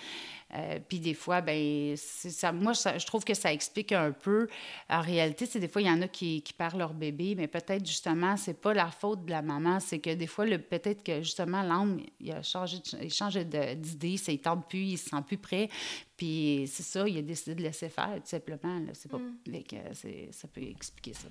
Euh, 0.54 0.78
puis 0.86 1.00
des 1.00 1.14
fois, 1.14 1.40
ben, 1.40 1.96
ça, 1.96 2.52
moi, 2.52 2.72
je 2.72 3.06
trouve 3.06 3.24
que 3.24 3.34
ça 3.34 3.52
explique 3.52 3.92
un 3.92 4.12
peu. 4.12 4.48
En 4.88 5.00
réalité, 5.00 5.46
c'est 5.46 5.58
des 5.58 5.68
fois, 5.68 5.82
il 5.82 5.88
y 5.88 5.90
en 5.90 6.02
a 6.02 6.08
qui, 6.08 6.42
perdent 6.56 6.78
leur 6.78 6.94
bébé, 6.94 7.34
mais 7.36 7.48
peut-être 7.48 7.84
justement, 7.84 8.36
c'est 8.36 8.60
pas 8.60 8.74
la 8.74 8.86
faute 8.86 9.24
de 9.24 9.30
la 9.30 9.42
maman, 9.42 9.80
c'est 9.80 9.98
que 9.98 10.14
des 10.14 10.26
fois, 10.26 10.44
peut-être 10.46 11.02
que 11.02 11.22
justement, 11.22 11.62
l'homme, 11.62 12.00
il 12.20 12.32
a 12.32 12.42
changé, 12.42 12.78
il 13.00 13.80
d'idée, 13.80 14.20
il 14.28 14.32
ne 14.32 14.36
tente 14.36 14.68
plus, 14.68 14.84
il 14.84 14.98
se 14.98 15.10
sent 15.10 15.22
plus 15.26 15.38
prêt. 15.38 15.68
Puis 16.16 16.70
c'est 16.72 16.84
ça, 16.84 17.08
il 17.08 17.18
a 17.18 17.22
décidé 17.22 17.56
de 17.56 17.62
laisser 17.62 17.88
faire, 17.88 18.14
tout 18.14 18.22
simplement. 18.26 18.80
C'est 18.92 19.10
pas, 19.10 19.18
mm. 19.18 20.30
ça 20.30 20.46
peut 20.46 20.62
expliquer 20.62 21.12
ça. 21.12 21.26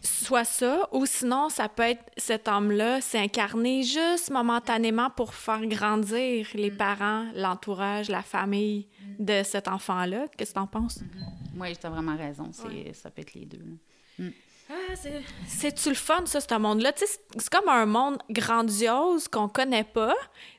Soit 0.00 0.44
ça, 0.44 0.88
ou 0.90 1.06
sinon, 1.06 1.48
ça 1.48 1.68
peut 1.68 1.84
être 1.84 2.02
cet 2.16 2.48
homme-là 2.48 3.00
s'incarner 3.00 3.84
juste 3.84 4.30
momentanément 4.30 5.08
pour 5.10 5.34
faire 5.34 5.64
grandir 5.66 6.48
les 6.54 6.72
mm. 6.72 6.76
parents, 6.76 7.30
l'entourage, 7.34 8.08
la 8.08 8.22
famille 8.22 8.88
mm. 9.00 9.24
de 9.24 9.42
cet 9.44 9.68
enfant-là. 9.68 10.26
Qu'est-ce 10.36 10.50
que 10.50 10.58
tu 10.58 10.62
en 10.62 10.66
penses? 10.66 10.98
Mm-hmm. 10.98 11.60
Oui, 11.60 11.76
tu 11.76 11.86
as 11.86 11.90
vraiment 11.90 12.16
raison. 12.16 12.50
Ça 12.52 13.10
peut 13.10 13.22
être 13.22 13.34
les 13.34 13.46
deux. 13.46 13.62
Ah, 14.70 14.94
c'est-tu 15.46 15.90
le 15.90 15.94
fun, 15.94 16.24
ça, 16.24 16.40
ce 16.40 16.58
monde-là? 16.58 16.92
C'est 16.96 17.50
comme 17.50 17.68
un 17.68 17.84
monde 17.84 18.16
grandiose 18.30 19.28
qu'on 19.28 19.46
connaît 19.46 19.84
pas, 19.84 20.14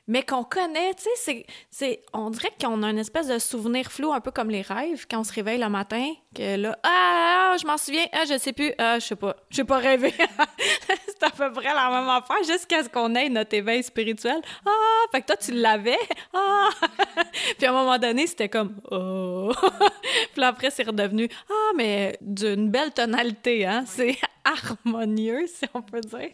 mais 0.08 0.22
qu'on 0.22 0.44
connaît, 0.44 0.94
tu 0.94 1.04
sais, 1.16 1.46
c'est, 1.70 2.02
on 2.12 2.30
dirait 2.30 2.52
qu'on 2.60 2.82
a 2.82 2.90
une 2.90 2.98
espèce 2.98 3.26
de 3.26 3.38
souvenir 3.38 3.90
flou, 3.90 4.12
un 4.12 4.20
peu 4.20 4.30
comme 4.30 4.50
les 4.50 4.62
rêves, 4.62 5.06
quand 5.10 5.20
on 5.20 5.24
se 5.24 5.32
réveille 5.32 5.58
le 5.58 5.68
matin, 5.68 6.12
que 6.34 6.56
là, 6.56 6.78
ah, 6.84 7.56
je 7.60 7.66
m'en 7.66 7.76
souviens, 7.76 8.06
ah, 8.12 8.24
je 8.28 8.38
sais 8.38 8.52
plus, 8.52 8.72
ah, 8.78 8.98
je 8.98 9.06
sais 9.06 9.16
pas, 9.16 9.36
j'ai 9.50 9.64
pas 9.64 9.78
rêvé. 9.78 10.14
c'est 11.06 11.22
à 11.22 11.30
peu 11.30 11.52
près 11.52 11.74
la 11.74 11.90
même 11.90 12.08
affaire, 12.08 12.42
jusqu'à 12.46 12.84
ce 12.84 12.88
qu'on 12.88 13.14
ait 13.16 13.28
notre 13.28 13.54
éveil 13.54 13.82
spirituel. 13.82 14.40
Ah, 14.64 14.70
fait 15.10 15.22
que 15.22 15.26
toi, 15.26 15.36
tu 15.36 15.52
l'avais, 15.52 15.98
ah! 16.32 16.70
Puis 17.58 17.66
à 17.66 17.70
un 17.70 17.72
moment 17.72 17.98
donné, 17.98 18.26
c'était 18.26 18.48
comme, 18.48 18.76
oh! 18.90 19.52
Puis 20.34 20.44
après, 20.44 20.70
c'est 20.70 20.84
redevenu, 20.84 21.28
ah, 21.50 21.72
mais 21.76 22.16
d'une 22.20 22.70
belle 22.70 22.92
tonalité, 22.92 23.66
hein, 23.66 23.84
c'est 23.86 24.16
harmonieux, 24.44 25.46
si 25.48 25.64
on 25.74 25.82
peut 25.82 26.00
dire. 26.00 26.30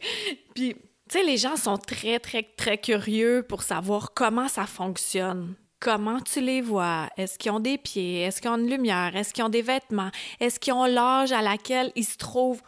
Puis 0.54 0.76
tu 1.12 1.18
sais, 1.18 1.24
les 1.24 1.36
gens 1.36 1.56
sont 1.56 1.76
très, 1.76 2.18
très, 2.18 2.42
très 2.42 2.78
curieux 2.78 3.44
pour 3.46 3.62
savoir 3.62 4.14
comment 4.14 4.48
ça 4.48 4.64
fonctionne. 4.64 5.54
Comment 5.78 6.20
tu 6.20 6.40
les 6.40 6.62
vois? 6.62 7.10
Est-ce 7.18 7.38
qu'ils 7.38 7.50
ont 7.50 7.60
des 7.60 7.76
pieds? 7.76 8.22
Est-ce 8.22 8.40
qu'ils 8.40 8.48
ont 8.48 8.56
une 8.56 8.70
lumière? 8.70 9.14
Est-ce 9.14 9.34
qu'ils 9.34 9.44
ont 9.44 9.50
des 9.50 9.60
vêtements? 9.60 10.10
Est-ce 10.40 10.58
qu'ils 10.58 10.72
ont 10.72 10.86
l'âge 10.86 11.30
à 11.32 11.42
laquelle 11.42 11.92
ils 11.96 12.06
se 12.06 12.16
trouvent 12.16 12.62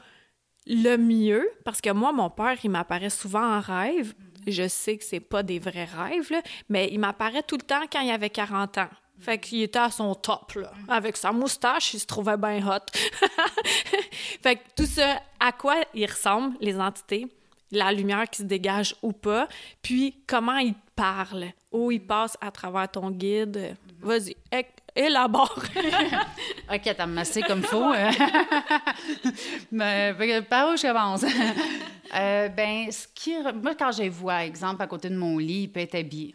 le 0.66 0.96
mieux? 0.98 1.48
Parce 1.64 1.80
que 1.80 1.88
moi, 1.88 2.12
mon 2.12 2.28
père, 2.28 2.58
il 2.62 2.68
m'apparaît 2.68 3.08
souvent 3.08 3.56
en 3.56 3.60
rêve. 3.60 4.12
Je 4.46 4.68
sais 4.68 4.98
que 4.98 5.04
c'est 5.04 5.20
pas 5.20 5.42
des 5.42 5.58
vrais 5.58 5.86
rêves, 5.86 6.30
mais 6.68 6.90
il 6.92 6.98
m'apparaît 7.00 7.44
tout 7.44 7.56
le 7.56 7.62
temps 7.62 7.86
quand 7.90 8.02
il 8.02 8.10
avait 8.10 8.28
40 8.28 8.76
ans. 8.76 8.90
Fait 9.20 9.38
qu'il 9.38 9.62
était 9.62 9.78
à 9.78 9.90
son 9.90 10.14
top, 10.14 10.52
là. 10.56 10.70
Avec 10.88 11.16
sa 11.16 11.32
moustache, 11.32 11.94
il 11.94 12.00
se 12.00 12.06
trouvait 12.06 12.36
bien 12.36 12.60
hot. 12.66 12.84
fait 14.42 14.56
que 14.56 14.62
tout 14.76 14.86
ça, 14.86 15.22
à 15.40 15.52
quoi 15.52 15.76
ils 15.94 16.04
ressemblent, 16.04 16.54
les 16.60 16.78
entités, 16.78 17.26
la 17.78 17.92
lumière 17.92 18.28
qui 18.28 18.38
se 18.38 18.46
dégage 18.46 18.94
ou 19.02 19.12
pas, 19.12 19.48
puis 19.82 20.22
comment 20.26 20.56
il 20.58 20.74
parle, 20.96 21.46
où 21.72 21.90
il 21.90 22.00
passe 22.00 22.36
à 22.40 22.50
travers 22.50 22.90
ton 22.90 23.10
guide? 23.10 23.76
Vas-y, 24.00 24.36
élabore. 24.94 25.62
OK, 26.72 26.94
t'as 26.96 27.06
massé 27.06 27.42
comme 27.42 27.62
faut. 27.62 27.92
Mais 29.72 30.14
par 30.48 30.72
où 30.72 30.76
je 30.76 30.86
commence? 30.86 31.24
euh, 32.14 32.48
ben, 32.48 32.90
ce 32.90 33.06
qui... 33.14 33.34
Moi, 33.62 33.74
quand 33.74 33.92
je 33.92 34.08
vois, 34.08 34.44
exemple, 34.44 34.82
à 34.82 34.86
côté 34.86 35.08
de 35.08 35.16
mon 35.16 35.38
lit, 35.38 35.62
il 35.62 35.68
peut 35.68 35.80
être 35.80 35.96
habillé. 35.96 36.34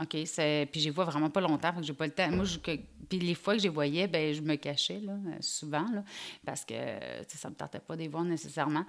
OK. 0.00 0.10
Puis 0.10 0.80
je 0.80 0.84
les 0.84 0.90
vois 0.90 1.04
vraiment 1.04 1.30
pas 1.30 1.40
longtemps, 1.40 1.72
que 1.72 1.82
j'ai 1.82 1.92
pas 1.92 2.06
le 2.06 2.12
temps. 2.12 2.30
Moi, 2.30 2.44
je... 2.44 2.58
Puis 2.58 3.18
les 3.18 3.34
fois 3.34 3.54
que 3.54 3.60
je 3.60 3.64
les 3.64 3.70
voyais, 3.70 4.06
ben 4.06 4.34
je 4.34 4.42
me 4.42 4.56
cachais, 4.56 5.00
là, 5.00 5.14
souvent, 5.40 5.86
là, 5.92 6.04
parce 6.44 6.64
que 6.64 6.74
ça 7.26 7.48
me 7.48 7.54
tentait 7.54 7.78
pas 7.78 7.96
de 7.96 8.02
les 8.02 8.08
voir 8.08 8.24
nécessairement. 8.24 8.84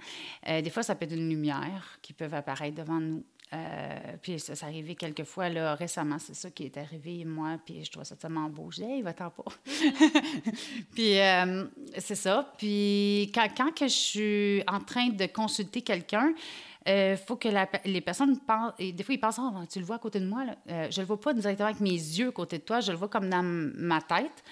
Euh, 0.46 0.60
des 0.60 0.70
fois, 0.70 0.82
ça 0.82 0.94
peut 0.94 1.06
être 1.06 1.14
une 1.14 1.28
lumière 1.28 1.98
qui 2.02 2.12
peut 2.12 2.28
apparaître 2.30 2.76
devant 2.76 3.00
nous. 3.00 3.24
Euh, 3.52 3.98
puis 4.22 4.38
ça, 4.38 4.54
s'est 4.54 4.64
arrivé 4.64 4.94
quelques 4.94 5.24
fois 5.24 5.48
là, 5.48 5.74
récemment, 5.74 6.20
c'est 6.20 6.34
ça 6.34 6.50
qui 6.50 6.66
est 6.66 6.76
arrivé, 6.76 7.24
moi, 7.24 7.58
puis 7.64 7.84
je 7.84 7.90
trouve 7.90 8.04
ça 8.04 8.14
tellement 8.14 8.48
beau. 8.48 8.70
Je 8.70 8.76
dis, 8.76 8.84
hey, 8.84 9.02
va-t'en 9.02 9.30
pas. 9.30 9.50
puis 10.94 11.18
euh, 11.18 11.64
c'est 11.98 12.14
ça. 12.14 12.52
Puis 12.56 13.32
quand, 13.34 13.48
quand 13.56 13.74
que 13.74 13.88
je 13.88 13.92
suis 13.92 14.62
en 14.68 14.78
train 14.78 15.08
de 15.08 15.26
consulter 15.26 15.82
quelqu'un, 15.82 16.32
euh, 16.88 17.16
faut 17.16 17.36
que 17.36 17.48
les 17.84 18.00
personnes 18.00 18.38
pensent. 18.38 18.72
Et 18.78 18.92
des 18.92 19.02
fois, 19.02 19.14
ils 19.14 19.20
pensent 19.20 19.38
oh, 19.38 19.52
tu 19.70 19.78
le 19.78 19.84
vois 19.84 19.96
à 19.96 19.98
côté 19.98 20.20
de 20.20 20.26
moi. 20.26 20.44
Là. 20.44 20.56
Euh, 20.70 20.86
je 20.90 21.00
le 21.00 21.06
vois 21.06 21.20
pas 21.20 21.34
directement 21.34 21.68
avec 21.68 21.80
mes 21.80 21.90
yeux 21.90 22.28
à 22.28 22.32
côté 22.32 22.58
de 22.58 22.62
toi, 22.62 22.80
je 22.80 22.92
le 22.92 22.98
vois 22.98 23.08
comme 23.08 23.28
dans 23.28 23.42
ma 23.42 24.00
tête. 24.00 24.42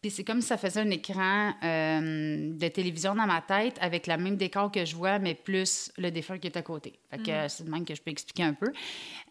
Puis 0.00 0.12
c'est 0.12 0.22
comme 0.22 0.40
si 0.40 0.46
ça 0.46 0.56
faisait 0.56 0.80
un 0.80 0.90
écran 0.90 1.52
euh, 1.64 2.52
de 2.52 2.68
télévision 2.68 3.16
dans 3.16 3.26
ma 3.26 3.40
tête 3.40 3.76
avec 3.80 4.06
le 4.06 4.16
même 4.16 4.36
décor 4.36 4.70
que 4.70 4.84
je 4.84 4.94
vois, 4.94 5.18
mais 5.18 5.34
plus 5.34 5.90
le 5.98 6.12
défunt 6.12 6.38
qui 6.38 6.46
est 6.46 6.56
à 6.56 6.62
côté. 6.62 7.00
Fait 7.10 7.18
que 7.18 7.46
mm. 7.46 7.48
c'est 7.48 7.64
de 7.64 7.70
même 7.70 7.84
que 7.84 7.96
je 7.96 8.02
peux 8.02 8.12
expliquer 8.12 8.44
un 8.44 8.54
peu. 8.54 8.68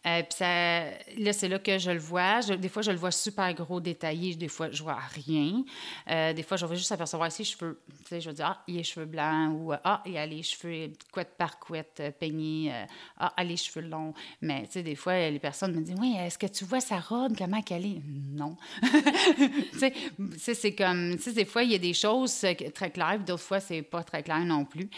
Euh, 0.05 0.24
puis 0.24 0.38
ça, 0.38 0.89
là, 1.18 1.32
c'est 1.32 1.47
là 1.47 1.59
que 1.59 1.78
je 1.78 1.91
le 1.91 1.99
vois. 1.99 2.41
des 2.41 2.68
fois, 2.68 2.82
je 2.82 2.91
le 2.91 2.97
vois 2.97 3.11
super 3.11 3.53
gros, 3.53 3.80
détaillé. 3.80 4.36
Des 4.36 4.49
fois, 4.49 4.70
je 4.70 4.84
vois 4.84 4.99
rien. 5.13 5.63
Euh, 6.09 6.34
des 6.34 6.43
fois, 6.43 6.57
je 6.57 6.65
vais 6.65 6.76
juste 6.76 6.91
apercevoir 6.91 7.32
ses 7.32 7.45
cheveux. 7.45 7.80
Tu 7.99 8.09
sais, 8.09 8.22
je 8.22 8.30
vais 8.30 8.36
dire, 8.36 8.47
ah, 8.47 8.63
il 8.68 8.76
a 8.76 8.78
les 8.80 8.84
cheveux 8.84 9.05
blancs 9.05 9.53
ou 9.53 9.72
ah, 9.72 10.01
il 10.05 10.18
a 10.18 10.26
les 10.26 10.43
cheveux 10.43 10.91
couette 11.13 11.36
par 11.38 11.59
couette, 11.59 12.03
peignés. 12.20 12.74
ah, 13.18 13.34
il 13.38 13.41
a 13.41 13.43
les 13.45 13.57
cheveux 13.57 13.88
longs. 13.88 14.13
Mais 14.41 14.63
tu 14.63 14.74
sais, 14.74 14.84
des 14.84 14.95
fois, 14.95 15.30
les 15.30 15.39
personnes 15.39 15.74
me 15.74 15.82
disent, 15.82 15.95
oui, 15.97 16.15
est-ce 16.20 16.38
que 16.38 16.47
tu 16.47 16.65
vois 16.65 16.82
sa 16.82 16.99
robe, 16.99 17.38
comment 17.38 17.61
qu'elle 17.61 17.86
est? 17.86 18.01
Non. 18.05 18.57
tu 18.82 19.80
sais, 19.80 19.93
c'est 20.38 20.57
comme, 20.76 21.16
tu 21.16 21.24
sais, 21.24 21.34
des 21.34 21.45
fois, 21.45 21.64
il 21.64 21.72
y 21.72 21.76
a 21.76 21.80
des 21.80 21.93
choses 21.93 22.45
très 22.74 22.91
claires, 22.91 23.20
d'autres 23.20 23.43
fois, 23.43 23.60
c'est 23.60 23.82
pas 23.82 24.03
très 24.03 24.24
clair 24.24 24.39
non 24.39 24.66
plus. 24.66 24.89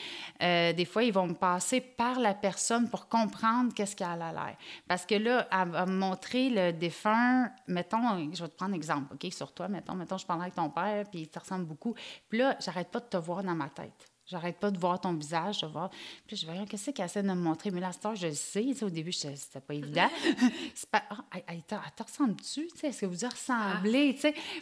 Euh, 0.42 0.74
des 0.74 0.86
fois, 0.86 1.04
ils 1.04 1.14
vont 1.14 1.34
passer 1.34 1.82
par 1.82 2.20
la 2.20 2.34
personne 2.34 2.90
pour 2.90 3.08
comprendre 3.08 3.74
qu'est-ce 3.74 3.96
qu'elle 3.96 4.22
a 4.22 4.32
l'air. 4.32 4.58
Parce 4.88 5.06
que 5.06 5.16
là, 5.16 5.48
à, 5.52 5.86
montrer 5.86 6.50
le 6.50 6.72
défunt, 6.72 7.52
mettons, 7.68 8.32
je 8.34 8.42
vais 8.42 8.50
te 8.50 8.56
prendre 8.56 8.74
un 8.74 8.78
exemple, 8.78 9.14
OK, 9.14 9.32
sur 9.32 9.52
toi, 9.54 9.68
mettons, 9.68 9.96
mettons, 9.96 10.18
je 10.18 10.26
parle 10.26 10.42
avec 10.42 10.56
ton 10.56 10.70
père, 10.70 11.06
puis 11.10 11.22
il 11.22 11.28
te 11.28 11.40
ressemble 11.40 11.66
beaucoup. 11.66 11.94
Puis 12.30 12.40
là, 12.40 12.58
j'arrête 12.60 12.90
pas 12.90 13.00
de 13.00 13.06
te 13.06 13.18
voir 13.18 13.44
dans 13.44 13.56
ma 13.56 13.70
tête. 13.70 14.09
J'arrête 14.30 14.58
pas 14.58 14.70
de 14.70 14.78
voir 14.78 15.02
ton 15.02 15.14
visage, 15.14 15.62
de 15.62 15.68
voir. 15.68 15.90
Puis 16.28 16.36
je 16.36 16.46
vais 16.46 16.54
qu'est-ce 16.68 16.92
qu'elle 16.92 17.06
essaie 17.06 17.24
de 17.24 17.28
me 17.28 17.34
montrer? 17.34 17.72
Mais 17.72 17.80
là, 17.80 17.92
cette 17.92 18.16
je 18.16 18.28
le 18.28 18.34
sais. 18.34 18.84
Au 18.84 18.90
début, 18.90 19.12
c'était 19.12 19.60
pas 19.60 19.74
évident. 19.74 20.08
c'est 20.76 20.90
pas, 20.90 21.02
ah, 21.10 21.40
elle, 21.48 21.64
te 21.64 22.04
ressemble-tu? 22.04 22.70
Est-ce 22.84 23.02
que 23.02 23.06
vous 23.08 23.16
vous 23.16 23.28
ressemblez? 23.28 24.16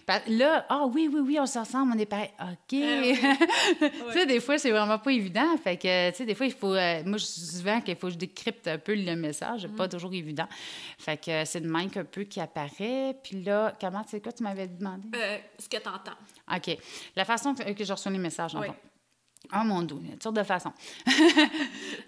Ah. 0.07 0.22
Là, 0.28 0.65
ah 0.70 0.86
oui, 0.86 1.09
oui, 1.11 1.20
oui, 1.20 1.38
on 1.39 1.45
se 1.45 1.59
ressemble, 1.59 1.93
on 1.93 1.99
est 1.99 2.05
pareil. 2.05 2.30
OK. 2.39 2.80
Ah 2.82 3.88
tu 4.07 4.13
sais, 4.13 4.26
des 4.26 4.39
fois, 4.39 4.57
c'est 4.57 4.72
vraiment 4.72 4.99
pas 4.99 5.11
évident. 5.11 5.57
Fait 5.61 5.76
que, 5.76 6.11
tu 6.11 6.15
sais, 6.15 6.26
des 6.26 6.36
fois, 6.36 6.45
il 6.45 6.53
faut. 6.53 6.74
Euh, 6.74 7.03
moi, 7.05 7.18
je 7.18 7.26
dis 7.26 7.57
souvent 7.57 7.82
qu'il 7.82 7.97
faut 7.97 8.07
que 8.07 8.13
je 8.13 8.18
décrypte 8.18 8.70
un 8.70 8.78
peu 8.78 8.95
le 8.95 9.15
message. 9.18 9.63
C'est 9.63 9.76
pas 9.76 9.88
mm. 9.88 9.89
toujours 9.89 10.13
évident. 10.13 10.47
Fait 10.97 11.18
que 11.18 11.43
c'est 11.43 11.61
de 11.61 11.70
même 11.70 11.89
qu'un 11.89 12.05
peu 12.05 12.24
qui 12.24 12.39
apparaît. 12.39 13.18
Puis 13.22 13.43
là, 13.43 13.74
comment, 13.82 14.03
tu 14.03 14.11
sais 14.11 14.22
quoi, 14.22 14.32
tu 14.32 14.43
m'avais 14.43 14.68
demandé? 14.68 15.09
Euh, 15.13 15.38
ce 15.59 15.68
que 15.68 15.78
tu 15.78 15.89
entends. 15.89 16.18
OK. 16.55 16.78
La 17.18 17.26
façon 17.26 17.53
que, 17.53 17.84
je 17.84 17.91
reçois 17.91 18.11
les 18.11 18.18
messages, 18.18 18.55
en 18.55 18.61
Oh 19.54 19.64
mon 19.64 19.82
Dieu, 19.82 19.98
une 19.98 20.22
sorte 20.22 20.36
de 20.36 20.43
façon. 20.43 20.72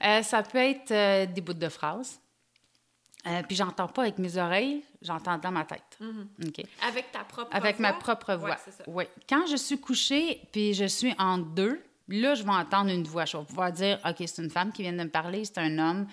Euh, 0.02 0.24
ça 0.24 0.44
peut 0.44 0.60
être 0.60 0.92
euh, 0.92 1.26
des 1.26 1.42
bouts 1.42 1.54
de 1.54 1.68
phrases. 1.68 2.22
Euh, 3.28 3.44
puis 3.46 3.58
j'entends 3.58 3.90
pas 3.90 4.04
avec 4.04 4.18
mes 4.18 4.38
oreilles, 4.38 4.82
j'entends 5.02 5.38
dans 5.38 5.52
ma 5.52 5.66
tête. 5.66 5.98
Mm-hmm. 6.02 6.66
Avec 6.88 7.12
ta 7.12 7.26
propre 7.26 7.54
avec 7.54 7.62
voix? 7.62 7.68
Avec 7.68 7.80
ma 7.80 7.94
propre 7.94 8.36
voix. 8.36 8.58
Oui. 8.88 9.04
Quand 9.28 9.46
je 9.48 9.58
suis 9.58 9.78
couchée, 9.78 10.42
puis 10.54 10.74
je 10.74 10.86
suis 10.86 11.14
en 11.20 11.38
deux, 11.38 11.84
là, 12.10 12.36
je 12.36 12.44
vais 12.44 12.50
entendre 12.50 12.92
une 12.92 13.04
voix. 13.04 13.26
Je 13.26 13.38
vais 13.38 13.44
pouvoir 13.44 13.72
dire, 13.72 14.00
OK, 14.06 14.16
c'est 14.26 14.42
une 14.42 14.50
femme 14.50 14.72
qui 14.72 14.82
vient 14.82 14.94
de 14.94 15.04
me 15.04 15.10
parler, 15.10 15.46
c'est 15.46 15.60
un 15.60 15.78
homme, 15.78 16.08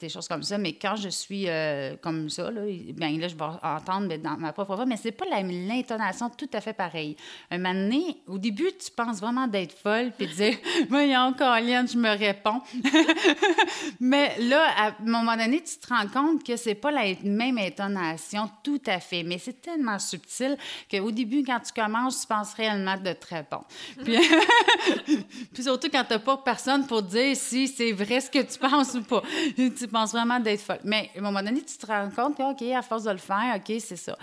des 0.00 0.08
choses 0.08 0.28
comme 0.28 0.42
ça. 0.42 0.58
Mais 0.58 0.74
quand 0.74 0.96
je 0.96 1.08
suis 1.08 1.48
euh, 1.48 1.96
comme 2.00 2.30
ça, 2.30 2.50
là, 2.50 2.62
bien, 2.66 3.18
là, 3.18 3.28
je 3.28 3.34
vais 3.34 3.44
entendre 3.62 4.16
dans 4.16 4.36
ma 4.36 4.52
propre 4.52 4.76
voix, 4.76 4.86
mais 4.86 4.96
c'est 4.96 5.12
pas 5.12 5.24
l'intonation 5.26 6.30
tout 6.30 6.48
à 6.52 6.60
fait 6.60 6.72
pareille. 6.72 7.16
Un 7.50 7.58
moment 7.58 7.74
donné, 7.74 8.22
au 8.28 8.38
début, 8.38 8.70
tu 8.78 8.90
penses 8.90 9.20
vraiment 9.20 9.46
d'être 9.46 9.76
folle, 9.76 10.12
puis 10.16 10.26
de 10.26 10.32
dire, 10.32 10.54
voyons, 10.88 11.32
Colin, 11.36 11.86
je 11.86 11.96
me 11.96 12.16
réponds. 12.16 12.60
mais 14.00 14.38
là, 14.38 14.64
à 14.76 14.86
un 14.88 14.94
moment 15.04 15.36
donné, 15.36 15.62
tu 15.62 15.78
te 15.78 15.92
rends 15.92 16.08
compte 16.08 16.44
que 16.44 16.56
c'est 16.56 16.74
pas 16.74 16.90
la 16.90 17.14
même 17.24 17.58
intonation 17.58 18.48
tout 18.62 18.80
à 18.86 19.00
fait, 19.00 19.22
mais 19.22 19.38
c'est 19.38 19.60
tellement 19.60 19.98
subtil 19.98 20.56
qu'au 20.90 21.10
début, 21.10 21.42
quand 21.44 21.60
tu 21.60 21.72
commences, 21.72 22.20
tu 22.22 22.26
penses 22.26 22.54
réellement 22.54 22.96
de 22.96 23.12
te 23.12 23.34
répondre. 23.34 23.66
Puis, 24.04 24.16
puis 25.52 25.62
surtout 25.62 25.88
quand 25.90 26.04
tu 26.04 26.12
n'as 26.12 26.18
pas 26.18 26.36
personne 26.38 26.86
pour 26.86 27.02
dire 27.02 27.36
si 27.36 27.68
c'est 27.68 27.92
vrai 27.92 28.20
ce 28.20 28.30
que 28.30 28.40
tu 28.40 28.58
penses 28.58 28.94
ou 28.94 29.02
pas 29.02 29.22
tu 29.56 29.88
penses 29.88 30.12
vraiment 30.12 30.40
d'être 30.40 30.60
folle. 30.60 30.80
Mais 30.84 31.10
à 31.14 31.18
un 31.18 31.22
moment 31.22 31.42
donné, 31.42 31.62
tu 31.62 31.76
te 31.76 31.86
rends 31.86 32.10
compte 32.10 32.40
OK, 32.40 32.62
à 32.62 32.82
force 32.82 33.04
de 33.04 33.10
le 33.10 33.18
faire, 33.18 33.56
OK, 33.56 33.76
c'est 33.80 33.96
ça. 33.96 34.16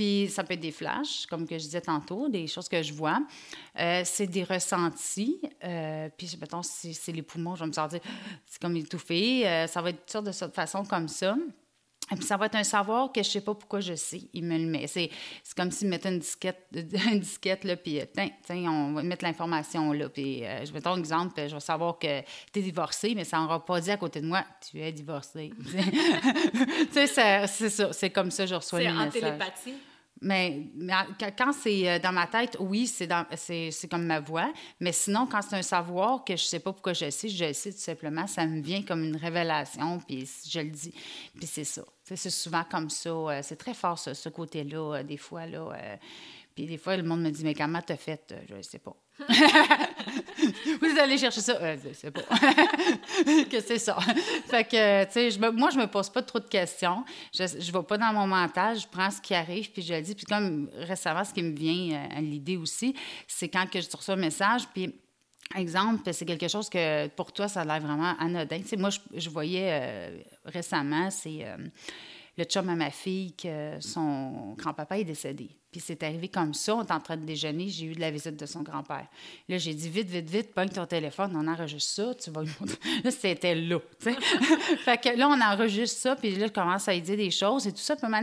Puis 0.00 0.30
ça 0.30 0.44
peut 0.44 0.54
être 0.54 0.60
des 0.60 0.72
flashs, 0.72 1.26
comme 1.26 1.46
que 1.46 1.58
je 1.58 1.64
disais 1.64 1.80
tantôt, 1.82 2.28
des 2.28 2.46
choses 2.46 2.70
que 2.70 2.82
je 2.82 2.94
vois. 2.94 3.18
Euh, 3.78 4.00
c'est 4.04 4.26
des 4.26 4.44
ressentis. 4.44 5.40
Euh, 5.62 6.08
puis, 6.16 6.38
mettons, 6.40 6.62
si 6.62 6.94
c'est 6.94 7.12
les 7.12 7.20
poumons, 7.20 7.54
je 7.54 7.60
vais 7.60 7.66
me 7.66 7.72
sentir, 7.72 8.00
c'est 8.46 8.62
comme 8.62 8.76
étouffé. 8.76 9.46
Euh, 9.46 9.66
ça 9.66 9.82
va 9.82 9.90
être 9.90 10.22
de 10.22 10.32
cette 10.32 10.54
façon 10.54 10.84
comme 10.84 11.06
ça. 11.06 11.36
Et 12.12 12.16
puis 12.16 12.24
ça 12.24 12.36
va 12.36 12.46
être 12.46 12.56
un 12.56 12.64
savoir 12.64 13.12
que 13.12 13.22
je 13.22 13.28
sais 13.28 13.40
pas 13.40 13.54
pourquoi 13.54 13.80
je 13.80 13.94
sais. 13.94 14.22
Il 14.32 14.44
me 14.44 14.58
le 14.58 14.66
met. 14.66 14.86
C'est, 14.86 15.10
c'est 15.44 15.56
comme 15.56 15.70
s'il 15.70 15.88
mettait 15.88 16.08
une 16.08 16.18
disquette, 16.18 16.66
une 16.74 17.20
disquette 17.20 17.64
là, 17.64 17.76
puis 17.76 18.00
euh, 18.00 18.04
tiens, 18.12 18.30
tiens, 18.44 18.70
on 18.70 18.92
va 18.94 19.02
mettre 19.02 19.24
l'information 19.24 19.92
là. 19.92 20.08
Puis 20.08 20.44
euh, 20.44 20.64
je 20.64 20.72
vais 20.72 20.80
donner 20.80 20.96
un 20.96 20.98
exemple, 20.98 21.34
je 21.48 21.54
vais 21.54 21.60
savoir 21.60 21.98
que 21.98 22.20
tu 22.52 22.58
es 22.58 22.62
divorcé, 22.62 23.14
mais 23.14 23.24
ça 23.24 23.38
n'aura 23.38 23.64
pas 23.64 23.80
dit 23.80 23.90
à 23.90 23.96
côté 23.96 24.20
de 24.20 24.26
moi, 24.26 24.44
tu 24.68 24.80
es 24.80 24.92
divorcé. 24.92 25.52
tu 26.92 27.06
sais, 27.06 27.46
c'est 27.46 27.70
ça. 27.70 27.92
C'est 27.92 28.10
comme 28.10 28.30
ça 28.30 28.44
que 28.44 28.50
je 28.50 28.54
reçois 28.56 28.80
les 28.80 28.90
messages. 28.90 29.12
C'est 29.12 29.18
en 29.18 29.28
télépathie? 29.28 29.74
Mais, 30.22 30.66
quand 31.38 31.52
c'est 31.52 31.88
euh, 31.88 31.98
dans 31.98 32.12
ma 32.12 32.26
tête, 32.26 32.56
oui, 32.60 32.86
c'est, 32.86 33.08
c'est, 33.36 33.88
comme 33.88 34.04
ma 34.04 34.20
voix. 34.20 34.52
Mais 34.78 34.92
sinon, 34.92 35.26
quand 35.26 35.40
c'est 35.40 35.56
un 35.56 35.62
savoir 35.62 36.24
que 36.24 36.36
je 36.36 36.42
ne 36.42 36.46
sais 36.46 36.60
pas 36.60 36.72
pourquoi 36.72 36.92
je 36.92 37.06
le 37.06 37.10
sais, 37.10 37.28
je 37.28 37.44
le 37.46 37.52
sais 37.54 37.72
tout 37.72 37.78
simplement, 37.78 38.26
ça 38.26 38.44
me 38.46 38.60
vient 38.60 38.82
comme 38.82 39.02
une 39.02 39.16
révélation, 39.16 39.98
puis 40.00 40.28
je 40.46 40.60
le 40.60 40.70
dis. 40.70 40.92
Puis 41.34 41.46
c'est 41.46 41.64
ça. 41.64 41.82
C'est 42.04 42.28
souvent 42.28 42.64
comme 42.70 42.90
ça. 42.90 43.10
Euh, 43.10 43.40
c'est 43.42 43.56
très 43.56 43.74
fort, 43.74 43.98
ce 43.98 44.28
côté-là, 44.28 44.96
euh, 44.96 45.02
des 45.02 45.16
fois. 45.16 45.46
Là, 45.46 45.72
puis 46.54 46.66
des 46.66 46.76
fois, 46.76 46.96
le 46.96 47.02
monde 47.02 47.22
me 47.22 47.30
dit 47.30 47.44
Mais 47.44 47.54
comment 47.54 47.80
t'as 47.80 47.96
fait 47.96 48.34
Je 48.48 48.56
ne 48.56 48.62
sais 48.62 48.78
pas. 48.78 48.96
Vous 50.80 50.98
allez 50.98 51.18
chercher 51.18 51.40
ça. 51.40 51.52
Euh, 51.60 51.76
sais 51.92 52.10
pas. 52.10 52.20
que 53.50 53.60
c'est 53.60 53.78
ça. 53.78 53.98
fait 54.46 54.64
que, 54.64 55.04
tu 55.04 55.12
sais, 55.12 55.30
je 55.30 55.38
moi, 55.38 55.70
je 55.70 55.78
me 55.78 55.86
pose 55.86 56.10
pas 56.10 56.22
trop 56.22 56.38
de 56.38 56.46
questions. 56.46 57.04
Je 57.34 57.42
ne 57.42 57.72
vais 57.72 57.82
pas 57.82 57.98
dans 57.98 58.12
mon 58.12 58.26
mental. 58.26 58.78
Je 58.78 58.86
prends 58.86 59.10
ce 59.10 59.20
qui 59.20 59.34
arrive, 59.34 59.70
puis 59.70 59.82
je 59.82 59.94
le 59.94 60.00
dis. 60.00 60.14
Puis 60.14 60.26
comme 60.26 60.70
récemment, 60.74 61.24
ce 61.24 61.34
qui 61.34 61.42
me 61.42 61.54
vient 61.54 61.96
euh, 61.96 62.18
à 62.18 62.20
l'idée 62.20 62.56
aussi, 62.56 62.94
c'est 63.26 63.48
quand 63.48 63.68
que 63.68 63.80
je 63.80 63.88
reçois 63.94 64.14
un 64.14 64.18
message, 64.18 64.62
puis 64.74 64.94
Exemple, 65.56 66.08
c'est 66.12 66.26
quelque 66.26 66.46
chose 66.46 66.70
que 66.70 67.08
pour 67.08 67.32
toi, 67.32 67.48
ça 67.48 67.62
a 67.62 67.64
l'air 67.64 67.80
vraiment 67.80 68.14
anodin. 68.20 68.60
Tu 68.62 68.76
moi, 68.76 68.90
je, 69.12 69.28
voyais 69.28 69.68
euh, 69.72 70.20
récemment, 70.44 71.10
c'est 71.10 71.44
le 72.40 72.44
chum 72.46 72.68
à 72.70 72.74
ma 72.74 72.90
fille 72.90 73.34
que 73.34 73.78
son 73.80 74.54
grand-papa 74.56 74.98
est 74.98 75.04
décédé. 75.04 75.50
Puis 75.70 75.80
c'est 75.80 76.02
arrivé 76.02 76.28
comme 76.28 76.54
ça, 76.54 76.74
on 76.74 76.82
est 76.82 76.90
en 76.90 76.98
train 76.98 77.16
de 77.16 77.24
déjeuner, 77.24 77.68
j'ai 77.68 77.86
eu 77.86 77.92
de 77.92 78.00
la 78.00 78.10
visite 78.10 78.34
de 78.34 78.46
son 78.46 78.62
grand-père. 78.62 79.06
Là, 79.48 79.58
j'ai 79.58 79.74
dit 79.74 79.88
vite, 79.88 80.08
vite, 80.08 80.28
vite, 80.28 80.54
pogne 80.54 80.70
ton 80.70 80.86
téléphone, 80.86 81.32
on 81.36 81.46
enregistre 81.46 81.92
ça, 81.92 82.14
tu 82.14 82.30
vas 82.30 82.42
Là, 83.04 83.10
c'était 83.10 83.54
là, 83.54 83.78
fait 84.00 84.98
que 84.98 85.16
là, 85.16 85.28
on 85.28 85.40
enregistre 85.40 86.00
ça, 86.00 86.16
puis 86.16 86.34
là, 86.34 86.46
je 86.46 86.52
commence 86.52 86.88
à 86.88 86.94
lui 86.94 87.02
dire 87.02 87.16
des 87.16 87.30
choses 87.30 87.66
et 87.66 87.72
tout 87.72 87.78
ça. 87.78 87.94
Puis 87.94 88.06
à 88.06 88.20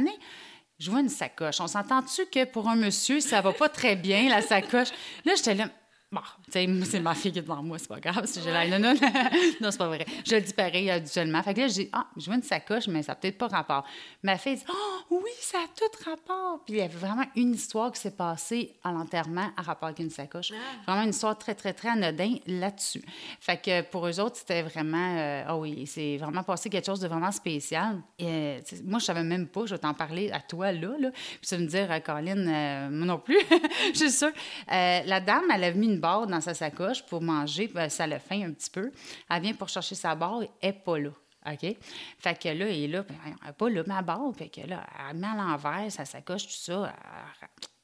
je 0.79 0.91
vois 0.91 0.99
une 0.99 1.09
sacoche. 1.09 1.59
On 1.59 1.67
s'entend-tu 1.67 2.25
que 2.27 2.45
pour 2.45 2.67
un 2.67 2.75
monsieur, 2.75 3.19
ça 3.19 3.41
va 3.41 3.51
pas 3.51 3.69
très 3.69 3.95
bien, 3.95 4.29
la 4.29 4.41
sacoche? 4.41 4.89
Là, 5.25 5.33
j'étais 5.35 5.55
là, 5.55 5.69
Bon, 6.09 6.21
c'est 6.47 6.65
ma 7.01 7.13
fille 7.15 7.33
qui 7.33 7.39
est 7.39 7.41
devant 7.41 7.61
moi, 7.61 7.77
c'est 7.77 7.89
pas 7.89 7.99
grave 7.99 8.25
si 8.27 8.41
j'ai 8.41 8.49
la 8.49 8.65
non, 8.65 8.79
non, 8.79 8.93
non, 9.61 9.71
c'est 9.71 9.77
pas 9.77 9.87
vrai. 9.87 10.05
Je 10.25 10.35
le 10.35 10.41
dis 10.41 10.53
pareil 10.53 10.89
habituellement. 10.89 11.43
Fait 11.43 11.53
que 11.53 11.59
là, 11.59 11.67
j'ai 11.67 11.89
ah, 11.91 12.07
je 12.15 12.25
vois 12.27 12.35
une 12.35 12.43
sacoche, 12.43 12.87
mais 12.87 13.03
ça 13.03 13.11
n'a 13.11 13.15
peut-être 13.17 13.37
pas 13.37 13.47
rapport. 13.47 13.83
Ma 14.23 14.37
fille 14.37 14.55
dit, 14.55 14.63
oh, 14.69 15.01
oui, 15.11 15.31
ça 15.41 15.57
a 15.57 15.67
tout 15.67 16.09
rapport. 16.09 16.63
Puis 16.65 16.75
il 16.75 16.77
y 16.77 16.81
avait 16.81 16.95
vraiment 16.95 17.25
une 17.35 17.53
histoire 17.53 17.91
qui 17.91 17.99
s'est 17.99 18.15
passée 18.15 18.77
à 18.85 18.93
l'enterrement 18.93 19.49
à 19.57 19.61
rapport 19.61 19.87
avec 19.87 19.99
une 19.99 20.09
sacoche. 20.09 20.53
Ah. 20.53 20.83
Vraiment 20.85 21.03
une 21.03 21.09
histoire 21.09 21.37
très, 21.37 21.55
très, 21.55 21.73
très 21.73 21.89
anodin 21.89 22.35
là-dessus. 22.47 23.03
Fait 23.41 23.61
que 23.61 23.81
pour 23.81 24.07
eux 24.07 24.21
autres, 24.21 24.37
c'était 24.37 24.61
vraiment, 24.61 25.17
euh, 25.17 25.43
ah 25.45 25.57
oui, 25.57 25.85
c'est 25.87 26.15
vraiment 26.15 26.43
passé 26.43 26.69
quelque 26.69 26.85
chose 26.85 27.01
de 27.01 27.09
vraiment 27.09 27.33
spécial. 27.33 28.01
Et, 28.17 28.59
moi, 28.85 28.99
je 28.99 29.05
savais 29.05 29.23
même 29.23 29.47
pas, 29.47 29.65
je 29.65 29.73
vais 29.73 29.79
t'en 29.79 29.93
parler 29.93 30.31
à 30.31 30.39
toi 30.39 30.71
là, 30.71 30.95
là. 30.97 31.11
Puis 31.11 31.49
tu 31.49 31.55
vas 31.55 31.61
me 31.61 31.67
dire, 31.67 31.91
euh, 31.91 31.99
Caroline, 31.99 32.47
euh, 32.47 32.89
moi 32.91 33.07
non 33.07 33.19
plus, 33.19 33.39
je 33.93 33.97
suis 33.99 34.11
sûre. 34.11 34.31
la 34.69 35.19
dame, 35.19 35.43
elle 35.53 35.65
avait 35.65 35.77
mis 35.77 35.87
une 35.87 35.96
barre 35.99 36.27
dans 36.27 36.41
sa 36.41 36.53
sacoche 36.53 37.05
pour 37.05 37.21
manger, 37.21 37.67
puis 37.67 37.89
ça 37.89 38.07
le 38.07 38.19
faim 38.19 38.43
un 38.47 38.53
petit 38.53 38.69
peu. 38.69 38.91
Elle 39.29 39.41
vient 39.41 39.53
pour 39.53 39.69
chercher 39.69 39.95
sa 39.95 40.15
barre, 40.15 40.41
elle 40.61 40.69
n'est 40.69 40.73
pas 40.73 40.97
là. 40.99 41.09
OK? 41.45 41.75
Fait 42.19 42.39
que 42.39 42.49
là, 42.49 42.67
elle 42.67 42.83
est 42.83 42.87
là, 42.87 43.05
elle 43.25 43.31
n'est 43.45 43.53
pas 43.53 43.69
là, 43.69 43.83
ma 43.85 44.01
barre. 44.01 44.33
Fait 44.35 44.49
que 44.49 44.61
là, 44.61 44.85
elle 45.09 45.17
met 45.17 45.27
à 45.27 45.35
l'envers 45.35 45.91
sa 45.91 46.05
sacoche, 46.05 46.47
tout 46.47 46.53
ça. 46.53 46.93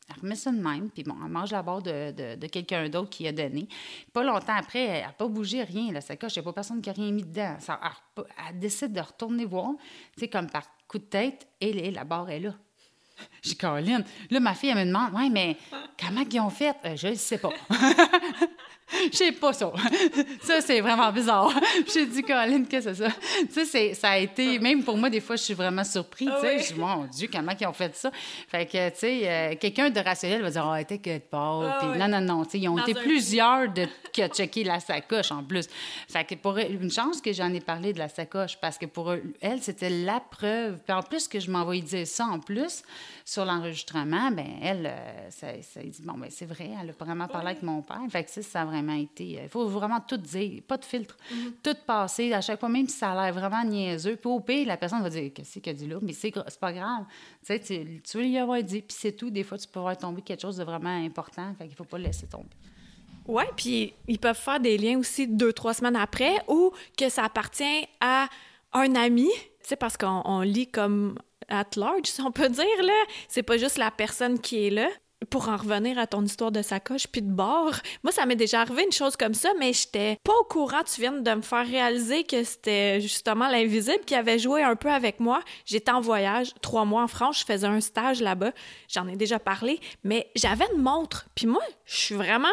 Elle, 0.10 0.22
remet 0.22 0.36
ça 0.36 0.52
de 0.52 0.58
même, 0.58 0.90
puis 0.90 1.04
bon, 1.04 1.16
elle 1.24 1.32
mange 1.32 1.52
la 1.52 1.64
barre 1.64 1.82
de, 1.82 2.36
de, 2.36 2.48
quelqu'un 2.48 2.90
d'autre 2.90 3.10
qui 3.10 3.28
a 3.28 3.32
donné. 3.32 3.68
Pas 4.12 4.24
longtemps 4.24 4.56
après, 4.56 4.84
elle 4.84 5.06
n'a 5.06 5.14
pas 5.14 5.28
bougé 5.28 5.64
rien, 5.64 5.92
la 5.92 6.02
sacoche. 6.02 6.36
Il 6.36 6.40
n'y 6.40 6.44
a 6.44 6.46
pas 6.46 6.54
personne 6.54 6.82
qui 6.82 6.90
a 6.90 6.94
rien 6.94 7.12
mis 7.12 7.24
dedans. 7.24 7.56
Ça, 7.60 7.80
elle, 8.18 8.60
décide 8.60 8.92
de 8.92 9.00
retourner 9.00 9.46
voir, 9.46 9.72
tu 10.14 10.22
sais, 10.22 10.28
comme 10.28 10.50
par 10.50 10.64
coup 10.88 11.00
de 11.00 11.06
tête, 11.06 11.48
et 11.62 11.90
la 11.90 12.04
barre 12.04 12.30
est 12.30 12.42
là. 12.42 12.54
J'ai 13.42 13.56
Caroline. 13.56 14.04
Là, 14.30 14.40
ma 14.40 14.54
fille, 14.54 14.70
elle 14.70 14.78
me 14.78 14.86
demande 14.86 15.14
Ouais, 15.14 15.30
mais 15.30 15.58
comment 16.00 16.24
ils 16.30 16.40
ont 16.40 16.50
fait? 16.50 16.76
Euh, 16.86 16.96
Je 16.96 17.08
ne 17.10 17.16
sais 17.16 17.38
pas. 17.38 17.50
Je 19.12 19.18
sais 19.18 19.32
pas 19.32 19.54
ça. 19.54 19.72
ça, 20.42 20.62
c'est 20.62 20.82
vraiment 20.82 21.12
bizarre. 21.12 21.52
J'ai 21.94 22.06
dit, 22.06 22.24
Caroline, 22.24 22.68
qu'est-ce 22.68 22.90
que 22.90 22.94
c'est 22.94 23.10
ça? 23.10 23.16
Tu 23.54 23.66
sais, 23.66 23.94
ça 23.94 24.12
a 24.12 24.18
été, 24.18 24.60
même 24.60 24.84
pour 24.84 24.98
moi, 24.98 25.10
des 25.10 25.22
fois, 25.22 25.36
je 25.36 25.44
suis 25.44 25.54
vraiment 25.54 25.84
surpris. 25.84 26.26
Tu 26.26 26.42
sais, 26.42 26.60
je 26.60 26.74
dis, 26.74 26.80
mon 26.80 27.06
Dieu, 27.06 27.30
comment 27.32 27.54
ils 27.60 27.68
ont 27.68 27.74
fait 27.74 27.96
ça? 27.96 28.12
Fait 28.48 28.66
que, 28.66 28.90
tu 28.90 28.96
sais, 28.98 29.22
euh, 29.24 29.56
quelqu'un 29.60 29.90
de 29.90 30.00
rationnel 30.00 30.42
va 30.42 30.50
dire, 30.50 30.66
oh, 30.66 30.84
t'es 30.88 30.98
que 30.98 31.18
pas. 31.20 31.80
Puis, 31.80 32.00
non, 32.00 32.08
non, 32.08 32.22
non. 32.22 32.46
Tu 32.46 32.52
sais, 32.52 32.60
ils 32.60 32.70
ont 32.70 32.78
été 32.78 32.94
plusieurs 32.94 33.72
de, 33.72 33.88
qui 34.12 34.24
ont 34.24 34.28
checké 34.28 34.64
la 34.64 34.80
sacoche 34.80 35.32
en 35.32 35.44
plus. 35.44 35.68
Fait 36.08 36.24
que 36.24 36.36
pour 36.36 36.58
une 36.58 36.92
chance 36.92 37.22
que 37.22 37.34
j'en 37.34 37.54
ai 37.54 37.62
parlé 37.62 37.94
de 37.94 38.00
la 38.00 38.10
sacoche, 38.10 38.58
parce 38.60 38.78
que 38.78 38.86
pour 38.86 39.14
elle, 39.42 39.62
c'était 39.62 39.90
la 39.90 40.20
preuve. 40.20 40.80
Puis 40.86 40.94
en 40.94 41.02
plus, 41.02 41.28
que 41.28 41.40
je 41.40 41.50
m'envoyais 41.50 41.82
dire 41.82 42.08
ça 42.08 42.26
en 42.26 42.40
plus 42.40 42.84
sur 43.26 43.46
l'enregistrement, 43.46 44.32
ben 44.32 44.48
elle, 44.62 44.86
euh, 44.88 45.30
ça, 45.30 45.48
ça, 45.62 45.82
dit, 45.82 46.02
bon, 46.04 46.14
ben 46.14 46.30
c'est 46.30 46.46
vrai, 46.46 46.70
elle 46.82 46.90
a 46.90 46.94
vraiment 46.94 47.28
parlé 47.28 47.52
avec 47.52 47.64
mon 47.64 47.82
père. 47.82 48.02
Fait 48.10 48.24
que 48.24 48.30
ça, 48.30 48.62
a 48.62 48.66
vraiment 48.66 48.83
été. 48.92 49.40
Il 49.44 49.50
faut 49.50 49.66
vraiment 49.68 50.00
tout 50.02 50.18
dire, 50.18 50.62
pas 50.68 50.78
de 50.78 50.86
filtre. 50.86 51.18
Mm-hmm. 51.32 51.52
Tout 51.64 51.78
passer, 51.88 52.34
à 52.34 52.42
chaque 52.42 52.60
fois, 52.60 52.70
même 52.70 52.88
si 52.88 52.98
ça 52.98 53.14
a 53.14 53.24
l'air 53.24 53.34
vraiment 53.34 53.64
niaiseux. 53.64 54.18
Puis 54.18 54.30
au 54.30 54.40
pire, 54.42 54.68
la 54.68 54.78
personne 54.78 55.02
va 55.02 55.10
dire, 55.10 55.32
qu'est-ce 55.34 55.60
qu'elle 55.60 55.76
dit 55.76 55.88
là? 55.88 55.98
Mais 56.02 56.14
c'est 56.14 56.32
pas 56.60 56.74
grave. 56.74 57.06
Tu 57.46 57.48
sais, 57.48 57.60
tu, 57.60 58.02
tu 58.02 58.18
veux 58.18 58.24
lui 58.24 58.38
avoir 58.38 58.62
dit, 58.62 58.82
puis 58.82 58.96
c'est 59.00 59.14
tout. 59.14 59.30
Des 59.30 59.44
fois, 59.44 59.58
tu 59.58 59.68
peux 59.68 59.80
avoir 59.80 59.98
tombé 59.98 60.22
quelque 60.22 60.42
chose 60.42 60.58
de 60.58 60.64
vraiment 60.64 61.04
important. 61.06 61.54
Fait 61.58 61.68
qu'il 61.68 61.76
faut 61.76 61.86
pas 61.86 61.98
le 61.98 62.04
laisser 62.06 62.28
tomber. 62.28 62.50
Oui, 63.26 63.44
puis 63.56 63.94
ils 64.08 64.20
peuvent 64.20 64.38
faire 64.38 64.60
des 64.60 64.78
liens 64.78 65.00
aussi 65.00 65.28
deux, 65.28 65.54
trois 65.54 65.74
semaines 65.74 65.96
après 65.96 66.44
ou 66.48 66.72
que 66.98 67.08
ça 67.08 67.24
appartient 67.24 67.88
à 68.02 68.28
un 68.74 68.96
ami, 68.96 69.30
tu 69.62 69.70
sais, 69.70 69.76
parce 69.76 69.96
qu'on 69.96 70.42
lit 70.42 70.68
comme 70.68 71.18
at 71.48 71.66
large, 71.76 72.06
si 72.06 72.22
on 72.22 72.32
peut 72.32 72.50
dire, 72.50 72.84
là. 72.84 73.04
C'est 73.28 73.44
pas 73.44 73.58
juste 73.58 73.78
la 73.78 73.92
personne 73.92 74.40
qui 74.40 74.68
est 74.68 74.70
là. 74.70 74.90
Pour 75.30 75.50
en 75.50 75.58
revenir 75.58 75.98
à 76.00 76.08
ton 76.08 76.24
histoire 76.24 76.52
de 76.52 76.62
sacoche 76.62 77.08
puis 77.08 77.22
de 77.22 77.32
bord, 77.32 77.74
moi, 78.04 78.12
ça 78.12 78.26
m'est 78.26 78.36
déjà 78.36 78.62
arrivé 78.62 78.84
une 78.84 78.92
chose 78.92 79.16
comme 79.16 79.34
ça, 79.34 79.50
mais 79.60 79.74
j'étais 79.74 80.18
pas 80.24 80.34
au 80.42 80.44
courant. 80.44 80.84
Tu 80.84 81.02
viens 81.02 81.12
de 81.12 81.34
me 81.34 81.42
faire 81.42 81.66
réaliser 81.66 82.24
que 82.24 82.44
c'était 82.44 83.02
justement 83.02 83.48
l'invisible 83.48 84.04
qui 84.06 84.16
avait 84.16 84.40
joué 84.40 84.64
un 84.64 84.76
peu 84.76 84.92
avec 84.92 85.20
moi. 85.20 85.42
J'étais 85.66 85.92
en 85.92 86.02
voyage, 86.02 86.54
trois 86.62 86.86
mois 86.86 87.04
en 87.04 87.08
France, 87.08 87.40
je 87.40 87.46
faisais 87.46 87.68
un 87.68 87.82
stage 87.82 88.22
là-bas. 88.22 88.52
J'en 88.88 89.08
ai 89.08 89.16
déjà 89.16 89.40
parlé, 89.40 89.80
mais 90.04 90.30
j'avais 90.36 90.66
une 90.76 90.82
montre. 90.82 91.26
Puis 91.36 91.48
moi, 91.48 91.62
je 91.86 91.96
suis 91.96 92.16
vraiment 92.16 92.48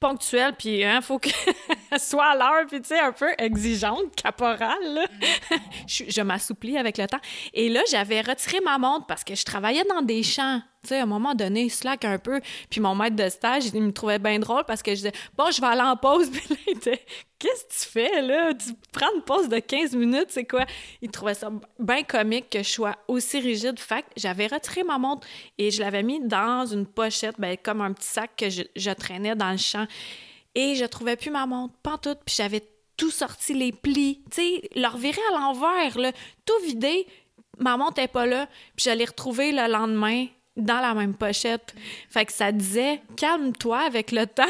ponctuelle, 0.00 0.54
puis 0.58 0.78
il 0.78 0.84
hein, 0.84 1.02
faut 1.02 1.18
que 1.18 1.28
soit 1.98 2.30
à 2.30 2.36
l'heure, 2.36 2.66
puis 2.66 2.80
tu 2.80 2.88
sais, 2.88 2.98
un 2.98 3.12
peu 3.12 3.28
exigeante, 3.38 4.16
caporale. 4.16 5.06
je, 5.86 6.04
je 6.08 6.22
m'assouplis 6.22 6.78
avec 6.78 6.96
le 6.98 7.06
temps. 7.06 7.20
Et 7.52 7.68
là, 7.68 7.82
j'avais 7.90 8.22
retiré 8.22 8.60
ma 8.64 8.78
montre 8.78 9.06
parce 9.06 9.22
que 9.22 9.34
je 9.34 9.44
travaillais 9.44 9.84
dans 9.84 10.02
des 10.02 10.22
champs 10.22 10.62
tu 10.82 10.88
sais, 10.88 10.98
à 10.98 11.02
un 11.02 11.06
moment 11.06 11.34
donné, 11.34 11.68
slack 11.68 12.06
un 12.06 12.18
peu. 12.18 12.40
Puis 12.70 12.80
mon 12.80 12.94
maître 12.94 13.16
de 13.16 13.28
stage, 13.28 13.66
il 13.66 13.82
me 13.82 13.92
trouvait 13.92 14.18
bien 14.18 14.38
drôle 14.38 14.64
parce 14.66 14.82
que 14.82 14.92
je 14.92 14.96
disais, 14.96 15.12
bon, 15.36 15.50
je 15.50 15.60
vais 15.60 15.66
aller 15.66 15.82
en 15.82 15.96
pause. 15.96 16.30
Puis 16.32 16.42
là, 16.48 16.56
il 16.66 16.76
était, 16.78 17.04
qu'est-ce 17.38 17.64
que 17.64 17.84
tu 17.84 17.92
fais, 17.92 18.22
là? 18.22 18.54
Tu 18.54 18.70
prends 18.90 19.14
une 19.14 19.22
pause 19.22 19.48
de 19.50 19.58
15 19.58 19.94
minutes, 19.94 20.28
c'est 20.28 20.46
quoi? 20.46 20.64
Il 21.02 21.10
trouvait 21.10 21.34
ça 21.34 21.50
bien 21.78 22.02
comique 22.02 22.48
que 22.48 22.62
je 22.62 22.68
sois 22.68 22.96
aussi 23.08 23.40
rigide. 23.40 23.78
Fait 23.78 24.02
que 24.02 24.08
j'avais 24.16 24.46
retiré 24.46 24.82
ma 24.82 24.96
montre 24.96 25.26
et 25.58 25.70
je 25.70 25.80
l'avais 25.80 26.02
mis 26.02 26.20
dans 26.20 26.64
une 26.64 26.86
pochette, 26.86 27.34
ben, 27.38 27.58
comme 27.62 27.82
un 27.82 27.92
petit 27.92 28.08
sac 28.08 28.30
que 28.36 28.48
je, 28.48 28.92
traînais 28.92 29.34
dans 29.34 29.50
le 29.50 29.58
champ. 29.58 29.86
Et 30.54 30.76
je 30.76 30.84
trouvais 30.86 31.16
plus 31.16 31.30
ma 31.30 31.44
montre, 31.44 31.74
pas 31.82 31.98
tout. 31.98 32.16
Puis 32.24 32.36
j'avais 32.36 32.62
tout 32.96 33.10
sorti, 33.10 33.52
les 33.52 33.72
plis, 33.72 34.22
tu 34.30 34.40
sais, 34.40 34.70
leur 34.76 34.96
virer 34.96 35.20
à 35.30 35.38
l'envers, 35.38 36.12
tout 36.46 36.64
vidé. 36.64 37.06
Ma 37.58 37.76
montre 37.76 38.00
n'est 38.00 38.08
pas 38.08 38.24
là. 38.24 38.46
Puis 38.76 38.84
j'allais 38.84 39.04
retrouver 39.04 39.52
le 39.52 39.70
lendemain 39.70 40.26
dans 40.56 40.80
la 40.80 40.94
même 40.94 41.14
pochette. 41.14 41.74
Fait 42.08 42.24
que 42.24 42.32
ça 42.32 42.52
disait 42.52 43.00
calme-toi 43.16 43.78
avec 43.78 44.12
le 44.12 44.26
temps. 44.26 44.44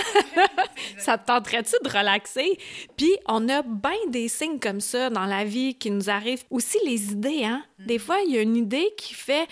ça 0.99 1.19
te 1.19 1.27
tenterait-tu 1.27 1.77
de 1.83 1.89
relaxer? 1.89 2.59
Puis 2.97 3.13
on 3.27 3.49
a 3.49 3.63
bien 3.63 3.99
des 4.09 4.29
signes 4.29 4.59
comme 4.59 4.81
ça 4.81 5.11
dans 5.11 5.27
la 5.27 5.45
vie 5.45 5.75
qui 5.75 5.91
nous 5.91 6.11
arrivent. 6.11 6.45
Aussi 6.51 6.79
les 6.85 7.13
idées, 7.13 7.45
hein? 7.45 7.65
Des 7.79 7.99
fois, 7.99 8.19
il 8.27 8.35
y 8.35 8.39
a 8.39 8.43
une 8.43 8.57
idée 8.57 8.89
qui 8.97 9.15
fait 9.15 9.47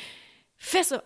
fais 0.57 0.82
ça. 0.82 1.03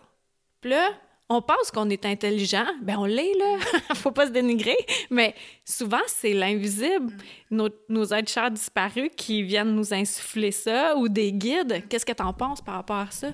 Puis 0.61 0.71
là, 0.71 0.91
on 1.29 1.41
pense 1.41 1.71
qu'on 1.71 1.89
est 1.89 2.05
intelligent, 2.05 2.67
ben 2.83 2.97
on 2.99 3.05
l'est 3.05 3.35
là, 3.39 3.57
faut 3.95 4.11
pas 4.11 4.27
se 4.27 4.33
dénigrer, 4.33 4.77
mais 5.11 5.35
souvent 5.65 6.03
c'est 6.07 6.35
l'invisible, 6.35 7.13
nos, 7.51 7.71
nos 7.89 8.05
êtres 8.13 8.31
chers 8.31 8.51
disparus 8.51 9.11
qui 9.17 9.43
viennent 9.43 9.75
nous 9.75 9.95
insuffler 9.95 10.51
ça 10.51 10.95
ou 10.97 11.09
des 11.09 11.33
guides. 11.33 11.85
Qu'est-ce 11.89 12.05
que 12.05 12.13
tu 12.13 12.23
en 12.23 12.35
penses 12.35 12.61
par 12.61 12.75
rapport 12.75 12.97
à 12.97 13.11
ça? 13.11 13.29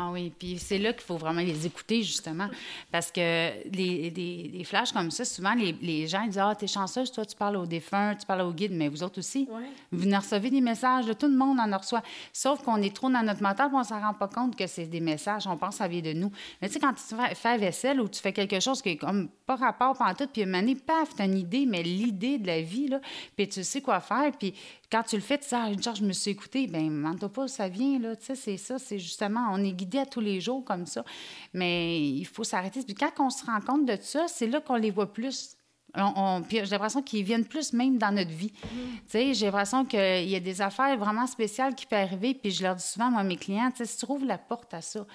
Ah 0.00 0.10
oui, 0.12 0.32
puis 0.38 0.58
c'est 0.58 0.78
là 0.78 0.92
qu'il 0.92 1.02
faut 1.02 1.16
vraiment 1.16 1.40
les 1.40 1.66
écouter, 1.66 2.04
justement. 2.04 2.48
Parce 2.92 3.10
que 3.10 3.20
les, 3.20 4.10
les, 4.10 4.62
flashs 4.62 4.92
comme 4.92 5.10
ça, 5.10 5.24
souvent, 5.24 5.54
les, 5.54 5.72
les 5.82 6.06
gens 6.06 6.24
disent 6.24 6.38
Ah, 6.38 6.54
t'es 6.56 6.68
chanceuse, 6.68 7.10
toi, 7.10 7.26
tu 7.26 7.34
parles 7.34 7.56
aux 7.56 7.66
défunts, 7.66 8.14
tu 8.14 8.24
parles 8.24 8.42
aux 8.42 8.52
guides, 8.52 8.72
mais 8.72 8.86
vous 8.86 9.02
autres 9.02 9.18
aussi. 9.18 9.48
Vous 9.90 9.98
venez 9.98 10.16
recevez 10.16 10.50
des 10.50 10.60
messages, 10.60 11.06
de 11.06 11.14
tout 11.14 11.26
le 11.26 11.36
monde 11.36 11.58
en 11.58 11.76
reçoit. 11.76 12.02
Sauf 12.32 12.62
qu'on 12.62 12.80
est 12.80 12.94
trop 12.94 13.10
dans 13.10 13.24
notre 13.24 13.42
mental, 13.42 13.70
on 13.74 13.80
ne 13.80 13.84
s'en 13.84 14.00
rend 14.00 14.14
pas 14.14 14.28
compte 14.28 14.54
que 14.54 14.68
c'est 14.68 14.86
des 14.86 15.00
messages, 15.00 15.48
on 15.48 15.56
pense 15.56 15.76
ça 15.76 15.88
vient 15.88 16.00
de 16.00 16.12
nous. 16.12 16.30
Mais 16.62 16.68
tu 16.68 16.74
sais, 16.74 16.80
quand 16.80 16.92
tu 16.92 17.34
fais 17.34 17.50
la 17.50 17.56
vaisselle 17.56 18.00
ou 18.00 18.08
tu 18.08 18.20
fais 18.20 18.32
quelque 18.32 18.60
chose 18.60 18.80
qui 18.80 18.90
est 18.90 18.96
comme 18.96 19.28
pas 19.46 19.56
rapport 19.56 19.98
pendant 19.98 20.14
tout, 20.14 20.28
puis 20.28 20.42
une 20.42 20.54
année, 20.54 20.76
paf, 20.76 21.08
t'as 21.16 21.24
une 21.24 21.38
idée, 21.38 21.66
mais 21.66 21.82
l'idée 21.82 22.38
de 22.38 22.46
la 22.46 22.60
vie, 22.62 22.86
là, 22.86 23.00
puis 23.36 23.48
tu 23.48 23.64
sais 23.64 23.80
quoi 23.80 23.98
faire, 23.98 24.30
puis 24.38 24.54
quand 24.90 25.02
tu 25.02 25.16
le 25.16 25.22
fais, 25.22 25.38
tu 25.38 25.48
dis, 25.48 25.54
ah, 25.54 25.68
une 25.70 25.82
charge, 25.82 25.98
je 25.98 26.04
me 26.04 26.12
suis 26.12 26.30
écoutée. 26.30 26.66
Bien, 26.66 26.88
ment 26.90 27.14
pas, 27.16 27.48
ça 27.48 27.68
vient, 27.68 27.98
là. 27.98 28.16
Tu 28.16 28.26
sais, 28.26 28.34
c'est 28.34 28.56
ça. 28.56 28.78
C'est 28.78 28.98
justement, 28.98 29.48
on 29.52 29.62
est 29.62 29.72
guidé 29.72 29.98
à 29.98 30.06
tous 30.06 30.20
les 30.20 30.40
jours 30.40 30.64
comme 30.64 30.86
ça. 30.86 31.04
Mais 31.52 32.00
il 32.00 32.24
faut 32.24 32.44
s'arrêter. 32.44 32.82
Puis 32.82 32.94
quand 32.94 33.12
on 33.18 33.30
se 33.30 33.44
rend 33.44 33.60
compte 33.60 33.86
de 33.86 33.98
ça, 34.00 34.26
c'est 34.28 34.46
là 34.46 34.60
qu'on 34.60 34.76
les 34.76 34.90
voit 34.90 35.12
plus. 35.12 35.56
On, 35.94 36.42
puis 36.46 36.58
j'ai 36.58 36.70
l'impression 36.70 37.02
qu'ils 37.02 37.24
viennent 37.24 37.46
plus 37.46 37.72
même 37.72 37.98
dans 37.98 38.12
notre 38.12 38.30
vie. 38.30 38.52
Mm. 38.62 38.66
Tu 38.66 39.02
sais, 39.08 39.34
j'ai 39.34 39.46
l'impression 39.46 39.84
qu'il 39.84 40.28
y 40.28 40.36
a 40.36 40.40
des 40.40 40.60
affaires 40.60 40.96
vraiment 40.98 41.26
spéciales 41.26 41.74
qui 41.74 41.86
peuvent 41.86 42.00
arriver. 42.00 42.34
Puis 42.34 42.50
je 42.50 42.62
leur 42.62 42.74
dis 42.74 42.84
souvent, 42.84 43.10
moi, 43.10 43.20
à 43.20 43.24
mes 43.24 43.36
clients, 43.36 43.70
tu 43.70 43.78
sais, 43.78 43.86
si 43.86 43.98
tu 43.98 44.06
trouves 44.06 44.24
la 44.24 44.38
porte 44.38 44.72
à 44.72 44.80
ça, 44.80 45.06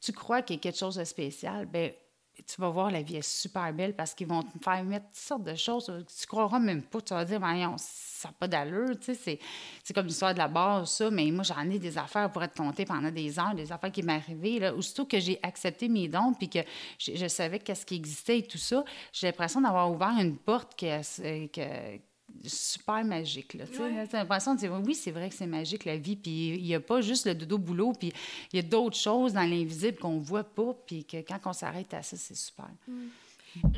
tu 0.00 0.12
crois 0.12 0.42
qu'il 0.42 0.56
y 0.56 0.58
a 0.58 0.62
quelque 0.62 0.78
chose 0.78 0.96
de 0.96 1.04
spécial, 1.04 1.66
bien, 1.66 1.90
tu 2.46 2.60
vas 2.60 2.70
voir, 2.70 2.90
la 2.90 3.02
vie 3.02 3.16
est 3.16 3.28
super 3.28 3.72
belle 3.72 3.94
parce 3.94 4.14
qu'ils 4.14 4.26
vont 4.26 4.42
te 4.42 4.58
faire 4.62 4.82
mettre 4.84 5.06
toutes 5.06 5.16
sortes 5.16 5.44
de 5.44 5.54
choses. 5.54 5.92
Tu 6.18 6.26
croiras 6.26 6.58
même 6.58 6.82
pas. 6.82 7.00
Tu 7.00 7.12
vas 7.12 7.24
dire, 7.24 7.38
voyons, 7.38 7.76
ça 8.20 8.28
n'a 8.28 8.34
pas 8.38 8.48
d'allure. 8.48 8.98
Tu 9.00 9.14
sais, 9.14 9.38
c'est 9.82 9.94
comme 9.94 10.06
l'histoire 10.06 10.34
de 10.34 10.38
la 10.38 10.48
base, 10.48 10.90
ça. 10.90 11.10
Mais 11.10 11.30
moi, 11.30 11.42
j'en 11.42 11.68
ai 11.70 11.78
des 11.78 11.96
affaires 11.96 12.30
pour 12.30 12.42
être 12.42 12.54
comptées 12.54 12.84
pendant 12.84 13.10
des 13.10 13.38
heures, 13.38 13.54
des 13.54 13.72
affaires 13.72 13.92
qui 13.92 14.02
m'arrivaient. 14.02 14.58
Là. 14.58 14.74
Aussitôt 14.74 15.06
que 15.06 15.18
j'ai 15.18 15.38
accepté 15.42 15.88
mes 15.88 16.08
dons 16.08 16.34
puis 16.34 16.48
que 16.48 16.60
je, 16.98 17.28
savais 17.28 17.58
qu'est-ce 17.58 17.86
qui 17.86 17.94
existait 17.96 18.38
et 18.38 18.42
tout 18.42 18.58
ça, 18.58 18.84
j'ai 19.12 19.26
l'impression 19.26 19.60
d'avoir 19.60 19.90
ouvert 19.90 20.14
une 20.18 20.36
porte 20.36 20.78
que, 20.78 21.46
que 21.46 21.98
super 22.44 23.04
magique. 23.04 23.54
Là, 23.54 23.64
as 23.64 24.16
l'impression 24.16 24.54
de 24.54 24.60
dire 24.60 24.72
oui, 24.84 24.94
c'est 24.94 25.10
vrai 25.10 25.28
que 25.28 25.34
c'est 25.34 25.46
magique 25.46 25.84
la 25.84 25.96
vie, 25.96 26.16
puis 26.16 26.54
il 26.54 26.64
n'y 26.64 26.74
a 26.74 26.80
pas 26.80 27.00
juste 27.00 27.26
le 27.26 27.34
dodo-boulot, 27.34 27.92
puis 27.98 28.12
il 28.52 28.56
y 28.56 28.58
a 28.60 28.62
d'autres 28.62 28.96
choses 28.96 29.32
dans 29.32 29.42
l'invisible 29.42 29.98
qu'on 29.98 30.14
ne 30.14 30.20
voit 30.20 30.44
pas, 30.44 30.74
puis 30.86 31.04
que 31.04 31.18
quand 31.18 31.38
on 31.46 31.52
s'arrête 31.52 31.92
à 31.94 32.02
ça, 32.02 32.16
c'est 32.16 32.36
super. 32.36 32.70
Mm. 32.86 33.08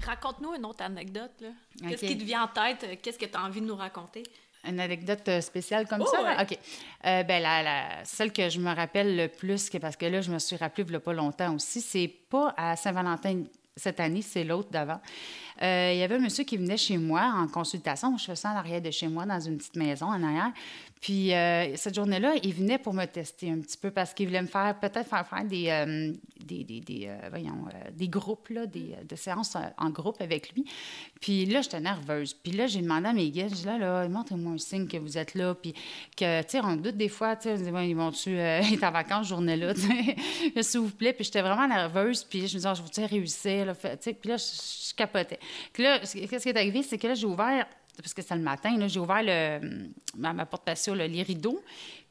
Raconte-nous 0.04 0.54
une 0.54 0.64
autre 0.64 0.84
anecdote. 0.84 1.44
Qu'est-ce 1.80 2.06
qui 2.06 2.18
te 2.18 2.24
vient 2.24 2.44
en 2.44 2.48
tête? 2.48 3.00
Qu'est-ce 3.00 3.18
que 3.18 3.26
tu 3.26 3.36
as 3.36 3.42
envie 3.42 3.60
de 3.60 3.66
nous 3.66 3.76
raconter? 3.76 4.22
Une 4.64 4.78
anecdote 4.78 5.26
euh, 5.28 5.40
spéciale 5.40 5.88
comme 5.88 6.04
ça? 6.06 6.18
Oh, 6.20 6.42
OK. 6.42 6.56
Euh, 7.04 7.22
ben, 7.24 7.42
la, 7.42 8.04
celle 8.04 8.32
que 8.32 8.48
je 8.48 8.60
me 8.60 8.72
rappelle 8.72 9.16
le 9.16 9.26
plus, 9.26 9.70
parce 9.80 9.96
que 9.96 10.06
là, 10.06 10.20
je 10.20 10.30
me 10.30 10.38
suis 10.38 10.54
rappelée 10.56 10.84
il 10.84 10.90
n'y 10.90 10.96
a 10.96 11.00
pas 11.00 11.12
longtemps 11.12 11.54
aussi, 11.54 11.80
c'est 11.80 12.06
pas 12.06 12.54
à 12.56 12.76
Saint-Valentin 12.76 13.42
cette 13.76 13.98
année, 14.00 14.22
c'est 14.22 14.44
l'autre 14.44 14.70
d'avant. 14.70 15.00
Euh, 15.62 15.92
il 15.92 15.98
y 15.98 16.02
avait 16.02 16.16
un 16.16 16.20
monsieur 16.20 16.44
qui 16.44 16.56
venait 16.56 16.76
chez 16.76 16.98
moi 16.98 17.32
en 17.36 17.46
consultation. 17.46 18.16
Je 18.16 18.24
fais 18.24 18.36
ça 18.36 18.50
en 18.50 18.56
arrière 18.56 18.82
de 18.82 18.90
chez 18.90 19.06
moi, 19.08 19.24
dans 19.24 19.38
une 19.38 19.58
petite 19.58 19.76
maison 19.76 20.06
en 20.06 20.22
arrière. 20.22 20.52
Puis 21.00 21.34
euh, 21.34 21.76
cette 21.76 21.96
journée-là, 21.96 22.34
il 22.42 22.54
venait 22.54 22.78
pour 22.78 22.94
me 22.94 23.04
tester 23.06 23.50
un 23.50 23.58
petit 23.58 23.76
peu 23.76 23.90
parce 23.90 24.14
qu'il 24.14 24.28
voulait 24.28 24.42
me 24.42 24.46
faire 24.46 24.78
peut-être 24.78 25.08
faire 25.08 25.26
faire 25.26 25.44
des, 25.44 25.68
euh, 25.68 26.12
des, 26.44 26.62
des, 26.62 26.80
des 26.80 27.10
voyons, 27.28 27.66
des 27.92 28.08
groupes, 28.08 28.48
là, 28.50 28.66
des, 28.66 28.94
de 29.08 29.16
séances 29.16 29.56
en 29.78 29.90
groupe 29.90 30.20
avec 30.20 30.52
lui. 30.52 30.64
Puis 31.20 31.44
là, 31.46 31.60
j'étais 31.60 31.80
nerveuse. 31.80 32.34
Puis 32.34 32.52
là, 32.52 32.68
j'ai 32.68 32.82
demandé 32.82 33.08
à 33.08 33.12
mes 33.12 33.30
guides, 33.30 33.50
je 33.50 33.54
dis 33.54 33.66
là, 33.66 33.78
là, 33.78 34.08
montrez-moi 34.08 34.52
un 34.52 34.58
signe 34.58 34.86
que 34.86 34.96
vous 34.96 35.18
êtes 35.18 35.34
là. 35.34 35.54
Puis 35.54 35.74
que, 36.16 36.42
tu 36.42 36.50
sais, 36.50 36.60
on 36.62 36.76
doute 36.76 36.96
des 36.96 37.08
fois, 37.08 37.34
tu 37.34 37.48
sais, 37.48 37.56
ils 37.58 37.96
vont-tu 37.96 38.36
être 38.38 38.84
en 38.84 38.92
vacances 38.92 39.26
journée-là, 39.26 39.74
s'il 40.60 40.80
vous 40.80 40.90
plaît. 40.90 41.12
Puis 41.12 41.24
j'étais 41.24 41.42
vraiment 41.42 41.66
nerveuse. 41.66 42.22
Puis 42.22 42.46
je 42.46 42.54
me 42.54 42.58
disais, 42.58 42.68
oh, 42.70 42.74
je 42.76 42.82
vous 43.02 43.08
réussir. 43.08 43.66
Là, 43.66 43.74
puis 43.74 44.28
là, 44.28 44.36
je, 44.36 44.94
capotais. 44.94 45.38
Là, 45.78 46.00
qu'est-ce 46.00 46.42
qui 46.42 46.48
est 46.48 46.56
arrivé, 46.56 46.82
c'est 46.82 46.98
que 46.98 47.06
là, 47.06 47.14
j'ai 47.14 47.26
ouvert, 47.26 47.66
parce 47.96 48.14
que 48.14 48.22
c'est 48.22 48.34
le 48.34 48.42
matin, 48.42 48.76
là, 48.76 48.88
j'ai 48.88 49.00
ouvert 49.00 49.22
le, 49.22 49.88
ma, 50.16 50.46
porte 50.46 50.64
patio, 50.64 50.94
les 50.94 51.22
rideaux. 51.22 51.62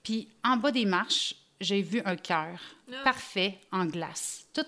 Puis 0.04 0.28
en 0.44 0.58
bas 0.58 0.72
des 0.72 0.86
marches, 0.86 1.36
j'ai 1.60 1.82
vu 1.82 2.02
un 2.06 2.16
cœur 2.16 2.60
ah. 2.92 2.96
parfait 3.04 3.60
en 3.72 3.86
glace. 3.86 4.48
Tout 4.54 4.66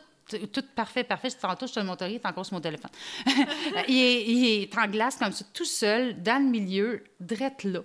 tout 0.51 0.63
parfait, 0.75 1.03
parfait. 1.03 1.29
Tantôt, 1.31 1.67
je 1.67 1.73
te 1.73 1.79
le 1.79 1.85
montrerai, 1.85 2.11
il 2.11 2.15
est 2.15 2.25
encore 2.25 2.45
sur 2.45 2.55
mon 2.55 2.61
téléphone. 2.61 2.89
il, 3.87 3.97
est, 3.97 4.25
il, 4.25 4.45
est, 4.45 4.77
en 4.77 4.87
glace 4.87 5.17
comme 5.17 5.31
ça, 5.31 5.45
tout 5.53 5.65
seul, 5.65 6.21
dans 6.21 6.41
le 6.41 6.49
milieu, 6.49 7.03
drette 7.25 7.63
là. 7.63 7.79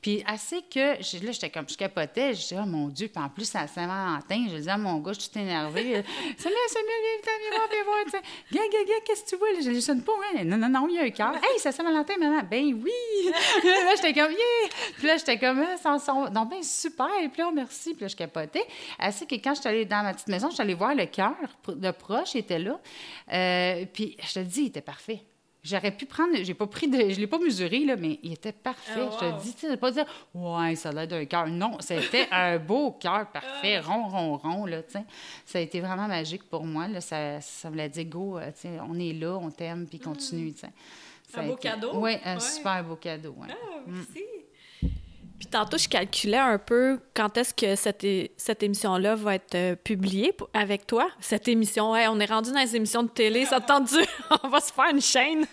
Puis 0.00 0.22
assez 0.26 0.62
que, 0.62 0.96
là, 1.24 1.32
j'étais 1.32 1.50
comme, 1.50 1.68
je 1.68 1.76
capotais, 1.76 2.34
je 2.34 2.40
disais, 2.40 2.56
oh 2.62 2.66
mon 2.66 2.88
Dieu, 2.88 3.08
puis 3.08 3.22
en 3.22 3.28
plus, 3.28 3.44
c'est 3.44 3.58
à 3.58 3.66
Saint-Valentin, 3.66 4.46
je 4.48 4.56
disais 4.56 4.70
à 4.70 4.78
mon 4.78 4.98
gars, 4.98 5.12
je 5.12 5.20
suis 5.20 5.30
tout 5.30 5.38
énervée. 5.38 5.92
Salut, 6.38 6.54
salut, 6.68 6.86
viens, 6.86 7.34
viens, 7.50 7.66
viens 7.70 7.84
voir, 7.84 8.04
tu 8.04 8.10
sais. 8.10 8.22
Gars, 8.52 8.62
gars, 8.72 8.84
gars, 8.86 9.00
qu'est-ce 9.04 9.24
que 9.24 9.28
tu 9.30 9.36
vois? 9.36 9.48
Je 9.60 9.70
ne 9.70 9.80
sonne 9.80 10.02
pas, 10.02 10.12
hein? 10.12 10.44
Non, 10.44 10.56
non, 10.56 10.68
non, 10.68 10.88
il 10.88 10.96
y 10.96 10.98
a 10.98 11.02
un 11.02 11.10
cœur. 11.10 11.34
Hey, 11.36 11.58
c'est 11.58 11.72
Saint-Valentin 11.72 12.14
maintenant. 12.18 12.46
Ben 12.48 12.64
oui! 12.64 13.30
là, 13.64 13.94
j'étais 13.96 14.12
comme, 14.12 14.30
yeah! 14.30 14.70
Puis 14.96 15.06
là, 15.06 15.16
j'étais 15.16 15.38
comme, 15.38 15.60
ah, 15.62 15.98
ça, 15.98 16.12
non, 16.32 16.44
ben 16.44 16.62
super, 16.62 17.10
et 17.22 17.28
puis 17.28 17.42
là, 17.42 17.50
merci. 17.52 17.94
Puis 17.94 18.02
là, 18.02 18.08
je 18.08 18.16
capotais. 18.16 18.66
Assez 18.98 19.26
que 19.26 19.34
quand 19.34 19.54
je 19.54 19.60
suis 19.60 19.68
allée 19.68 19.84
dans 19.84 20.02
ma 20.02 20.14
petite 20.14 20.28
maison, 20.28 20.48
je 20.48 20.54
suis 20.54 20.62
allée 20.62 20.74
voir 20.74 20.94
le 20.94 21.06
cœur 21.06 21.34
de 21.66 21.90
proche, 21.90 22.34
il 22.34 22.38
était 22.38 22.58
là. 22.58 22.80
Euh, 23.32 23.84
puis 23.92 24.16
je 24.22 24.34
te 24.34 24.40
dis, 24.40 24.62
il 24.62 24.66
était 24.66 24.80
parfait. 24.80 25.22
J'aurais 25.68 25.90
pu 25.90 26.06
prendre, 26.06 26.34
j'ai 26.42 26.54
pas 26.54 26.66
pris 26.66 26.88
de, 26.88 26.96
je 27.10 27.20
l'ai 27.20 27.26
pas 27.26 27.38
mesuré, 27.38 27.84
là, 27.84 27.96
mais 27.96 28.18
il 28.22 28.32
était 28.32 28.52
parfait. 28.52 29.00
Oh, 29.00 29.10
je 29.12 29.18
te 29.18 29.42
dis, 29.42 29.54
tu 29.54 29.68
sais, 29.68 29.76
pas 29.76 29.90
dire, 29.90 30.06
ouais, 30.34 30.74
ça 30.76 30.88
a 30.90 31.06
d'un 31.06 31.24
cœur. 31.26 31.46
Non, 31.48 31.76
c'était 31.80 32.26
un 32.32 32.58
beau 32.58 32.92
cœur 32.92 33.26
parfait, 33.30 33.76
ah. 33.76 33.82
rond, 33.82 34.08
rond, 34.08 34.36
rond, 34.36 34.66
là, 34.66 34.82
tu 34.82 34.92
sais. 34.92 35.04
Ça 35.44 35.58
a 35.58 35.60
été 35.60 35.80
vraiment 35.80 36.08
magique 36.08 36.48
pour 36.48 36.64
moi, 36.64 36.88
là. 36.88 37.00
Ça, 37.00 37.40
ça 37.40 37.68
voulait 37.68 37.88
dire, 37.88 38.06
go, 38.06 38.38
euh, 38.38 38.46
tu 38.52 38.62
sais, 38.62 38.78
on 38.88 38.98
est 38.98 39.12
là, 39.12 39.36
on 39.36 39.50
t'aime, 39.50 39.86
puis 39.86 39.98
continue, 39.98 40.52
tu 40.52 40.60
sais. 40.60 40.70
Un 41.34 41.46
beau 41.46 41.56
cadeau? 41.56 41.90
Oui, 41.94 42.16
un 42.24 42.40
super 42.40 42.82
beau 42.82 42.96
cadeau, 42.96 43.34
ouais. 43.38 43.48
Ah, 43.50 43.80
merci. 43.86 44.24
Puis 45.38 45.46
tantôt, 45.46 45.78
je 45.78 45.88
calculais 45.88 46.36
un 46.36 46.58
peu 46.58 46.98
quand 47.14 47.36
est-ce 47.36 47.54
que 47.54 47.76
cette, 47.76 48.04
cette 48.36 48.62
émission-là 48.62 49.14
va 49.14 49.36
être 49.36 49.54
euh, 49.54 49.76
publiée 49.76 50.34
avec 50.52 50.86
toi. 50.86 51.08
Cette 51.20 51.46
émission, 51.46 51.92
ouais, 51.92 52.08
on 52.08 52.18
est 52.18 52.26
rendu 52.26 52.50
dans 52.50 52.58
les 52.58 52.74
émissions 52.74 53.04
de 53.04 53.08
télé, 53.08 53.44
ça 53.44 53.60
tendu, 53.60 53.94
on 54.42 54.48
va 54.48 54.60
se 54.60 54.72
faire 54.72 54.90
une 54.90 55.00
chaîne. 55.00 55.46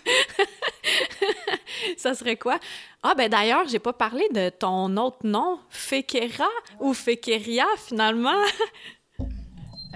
ça 1.96 2.14
serait 2.14 2.36
quoi? 2.36 2.58
Ah, 3.02 3.14
ben 3.14 3.28
d'ailleurs, 3.28 3.68
j'ai 3.68 3.78
pas 3.78 3.92
parlé 3.92 4.28
de 4.32 4.48
ton 4.48 4.96
autre 4.96 5.18
nom, 5.22 5.60
Fekera 5.70 6.48
ou 6.80 6.92
Fekeria 6.92 7.66
finalement. 7.76 8.42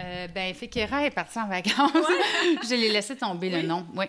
Euh, 0.01 0.29
ben, 0.29 0.55
Fekera 0.55 1.05
est 1.05 1.11
parti 1.11 1.39
en 1.39 1.47
vacances. 1.47 1.93
je 2.63 2.75
l'ai 2.75 2.91
laissé 2.91 3.17
tomber 3.17 3.51
le 3.51 3.63
nom, 3.63 3.87
oui. 3.95 4.07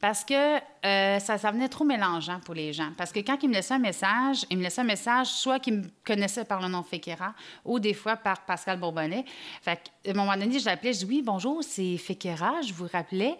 Parce 0.00 0.24
que 0.24 0.58
euh, 0.84 1.18
ça, 1.18 1.38
ça 1.38 1.50
venait 1.50 1.68
trop 1.68 1.84
mélangeant 1.84 2.38
pour 2.40 2.54
les 2.54 2.72
gens. 2.72 2.92
Parce 2.96 3.10
que 3.10 3.18
quand 3.20 3.36
ils 3.42 3.48
me 3.48 3.54
laissaient 3.54 3.74
un 3.74 3.80
message, 3.80 4.46
ils 4.48 4.56
me 4.56 4.62
laissaient 4.62 4.82
un 4.82 4.84
message 4.84 5.26
soit 5.26 5.58
qu'ils 5.58 5.74
me 5.74 5.84
connaissaient 6.04 6.44
par 6.44 6.60
le 6.60 6.68
nom 6.68 6.82
Fekera 6.84 7.34
ou 7.64 7.80
des 7.80 7.94
fois 7.94 8.16
par 8.16 8.44
Pascal 8.44 8.78
Bourbonnet. 8.78 9.24
Fait 9.60 9.80
qu'à 10.04 10.10
un 10.12 10.14
moment 10.14 10.36
donné, 10.36 10.58
je 10.58 10.66
l'appelais, 10.66 10.92
je 10.92 10.98
dis 11.00 11.04
Oui, 11.04 11.22
bonjour, 11.24 11.64
c'est 11.64 11.96
Fekera, 11.96 12.62
je 12.62 12.72
vous 12.72 12.86
rappelais. 12.92 13.36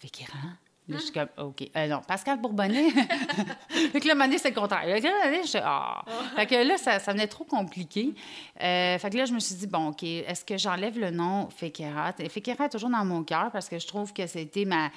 Fekera? 0.00 0.38
Là, 0.92 0.98
je 0.98 1.04
suis 1.04 1.12
comme, 1.12 1.28
OK. 1.38 1.68
Euh, 1.76 1.86
non, 1.86 2.00
Pascal 2.06 2.40
Bourbonnet. 2.40 2.90
fait 3.68 4.00
que 4.00 4.08
là, 4.08 4.38
c'est 4.38 4.50
le 4.50 4.54
contraire. 4.54 4.86
Là, 4.86 4.98
je 4.98 5.58
ah. 5.62 6.04
Fait 6.36 6.46
que 6.46 6.54
là, 6.66 6.76
ça, 6.78 6.98
ça 6.98 7.12
venait 7.12 7.26
trop 7.26 7.44
compliqué. 7.44 8.14
Euh, 8.62 8.98
fait 8.98 9.10
que 9.10 9.16
là, 9.16 9.24
je 9.24 9.32
me 9.32 9.40
suis 9.40 9.54
dit, 9.54 9.66
bon, 9.66 9.88
OK, 9.88 10.02
est-ce 10.02 10.44
que 10.44 10.56
j'enlève 10.56 10.98
le 10.98 11.10
nom 11.10 11.48
Fekera? 11.50 12.12
Fekera 12.12 12.66
est 12.66 12.68
toujours 12.70 12.90
dans 12.90 13.04
mon 13.04 13.24
cœur 13.24 13.50
parce 13.52 13.68
que 13.68 13.78
je 13.78 13.86
trouve 13.86 14.12
que 14.12 14.26
c'était 14.26 14.64
ma 14.64 14.90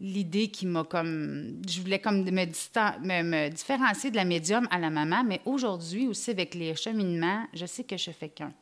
l'idée 0.00 0.48
qui 0.48 0.66
m'a 0.66 0.84
comme... 0.84 1.62
Je 1.68 1.80
voulais 1.80 2.00
comme 2.00 2.24
me, 2.24 3.22
me, 3.22 3.48
différencier 3.48 4.10
de 4.10 4.16
la 4.16 4.24
médium 4.24 4.66
à 4.70 4.78
la 4.78 4.90
maman, 4.90 5.22
mais 5.24 5.40
aujourd'hui 5.44 6.08
aussi, 6.08 6.30
avec 6.30 6.54
les 6.54 6.74
cheminements, 6.74 7.46
je 7.54 7.64
sais 7.64 7.84
que 7.84 7.96
je 7.96 8.10
fais 8.10 8.28
qu'un. 8.28 8.52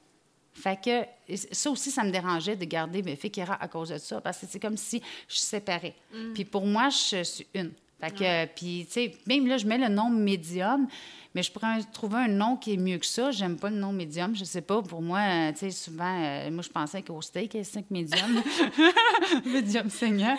Fait 0.54 0.78
que 0.80 1.36
ça 1.52 1.70
aussi, 1.70 1.90
ça 1.90 2.04
me 2.04 2.10
dérangeait 2.10 2.56
de 2.56 2.64
garder 2.64 3.02
mes 3.02 3.16
Fikira 3.16 3.54
à 3.60 3.68
cause 3.68 3.88
de 3.88 3.98
ça, 3.98 4.20
parce 4.20 4.38
que 4.38 4.46
c'est 4.48 4.60
comme 4.60 4.76
si 4.76 5.02
je 5.28 5.36
séparais. 5.36 5.94
Mm. 6.12 6.32
Puis 6.34 6.44
pour 6.44 6.66
moi, 6.66 6.88
je 6.90 7.22
suis 7.22 7.46
une. 7.54 7.72
Fait 8.02 8.10
que, 8.10 8.46
puis, 8.46 8.84
tu 8.86 8.94
sais, 8.94 9.12
même 9.28 9.46
là, 9.46 9.58
je 9.58 9.64
mets 9.64 9.78
le 9.78 9.86
nom 9.86 10.10
médium, 10.10 10.88
mais 11.36 11.42
je 11.44 11.52
pourrais 11.52 11.80
trouver 11.92 12.16
un 12.16 12.28
nom 12.28 12.56
qui 12.56 12.74
est 12.74 12.76
mieux 12.76 12.98
que 12.98 13.06
ça. 13.06 13.30
J'aime 13.30 13.56
pas 13.56 13.70
le 13.70 13.76
nom 13.76 13.92
médium. 13.92 14.34
Je 14.34 14.42
sais 14.42 14.60
pas. 14.60 14.82
Pour 14.82 15.00
moi, 15.00 15.20
euh, 15.20 15.52
tu 15.52 15.58
sais, 15.58 15.70
souvent, 15.70 16.20
euh, 16.20 16.50
moi, 16.50 16.62
je 16.62 16.68
pensais 16.68 17.00
qu'au 17.02 17.22
steak, 17.22 17.54
il 17.54 17.58
y 17.58 17.60
a 17.60 17.64
cinq 17.64 17.88
médiums. 17.92 18.42
médium 19.46 19.88
seigneur. 19.88 20.36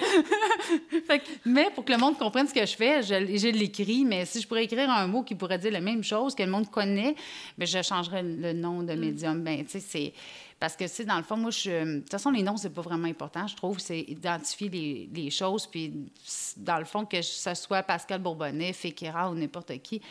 mais 1.46 1.70
pour 1.74 1.86
que 1.86 1.94
le 1.94 1.98
monde 1.98 2.18
comprenne 2.18 2.50
ce 2.50 2.54
que 2.54 2.66
je 2.66 2.76
fais, 2.76 3.02
je, 3.02 3.38
je 3.38 3.48
l'écris. 3.48 4.04
Mais 4.04 4.26
si 4.26 4.42
je 4.42 4.48
pourrais 4.48 4.66
écrire 4.66 4.90
un 4.90 5.08
mot 5.08 5.24
qui 5.24 5.34
pourrait 5.34 5.58
dire 5.58 5.72
la 5.72 5.82
même 5.82 6.04
chose, 6.04 6.36
que 6.36 6.44
le 6.44 6.52
monde 6.52 6.70
connaît, 6.70 7.16
bien, 7.58 7.66
je 7.66 7.82
changerais 7.82 8.24
le 8.24 8.52
nom 8.52 8.84
de 8.84 8.94
mm. 8.94 9.00
médium. 9.00 9.42
Ben, 9.42 9.64
tu 9.64 9.72
sais, 9.72 9.80
c'est 9.80 10.14
parce 10.60 10.76
que, 10.76 10.86
tu 10.86 11.06
dans 11.06 11.18
le 11.18 11.24
fond, 11.24 11.38
moi, 11.38 11.52
je, 11.52 11.96
de 11.96 12.00
toute 12.00 12.12
façon, 12.12 12.32
les 12.32 12.44
noms, 12.44 12.58
c'est 12.58 12.70
pas 12.70 12.82
vraiment 12.82 13.08
important. 13.08 13.48
Je 13.48 13.56
trouve 13.56 13.80
c'est 13.80 14.00
identifier 14.00 14.70
les, 14.70 15.30
choses. 15.30 15.68
Puis, 15.68 15.94
dans 16.58 16.78
le 16.78 16.86
fond, 16.86 17.06
que 17.06 17.22
ce 17.22 17.54
soit 17.54 17.84
Pascal 17.84 18.22
Bourbonnet, 18.22 18.74
Fekera 18.74 19.30
ou 19.30 19.36
n'importe 19.36 19.78
qui, 19.82 20.02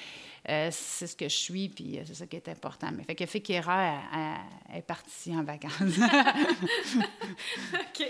euh, 0.49 0.71
c'est 0.73 1.07
ce 1.07 1.15
que 1.15 1.29
je 1.29 1.37
suis, 1.37 1.69
puis 1.69 2.01
c'est 2.05 2.15
ça 2.15 2.27
qui 2.27 2.37
est 2.37 2.49
important. 2.49 2.89
Mais 2.93 3.05
fait 3.05 3.15
que 3.15 3.27
Fikira 3.27 4.01
est 4.75 4.83
partie 4.83 5.35
en 5.37 5.45
vacances. 5.45 5.73
OK. 7.75 8.07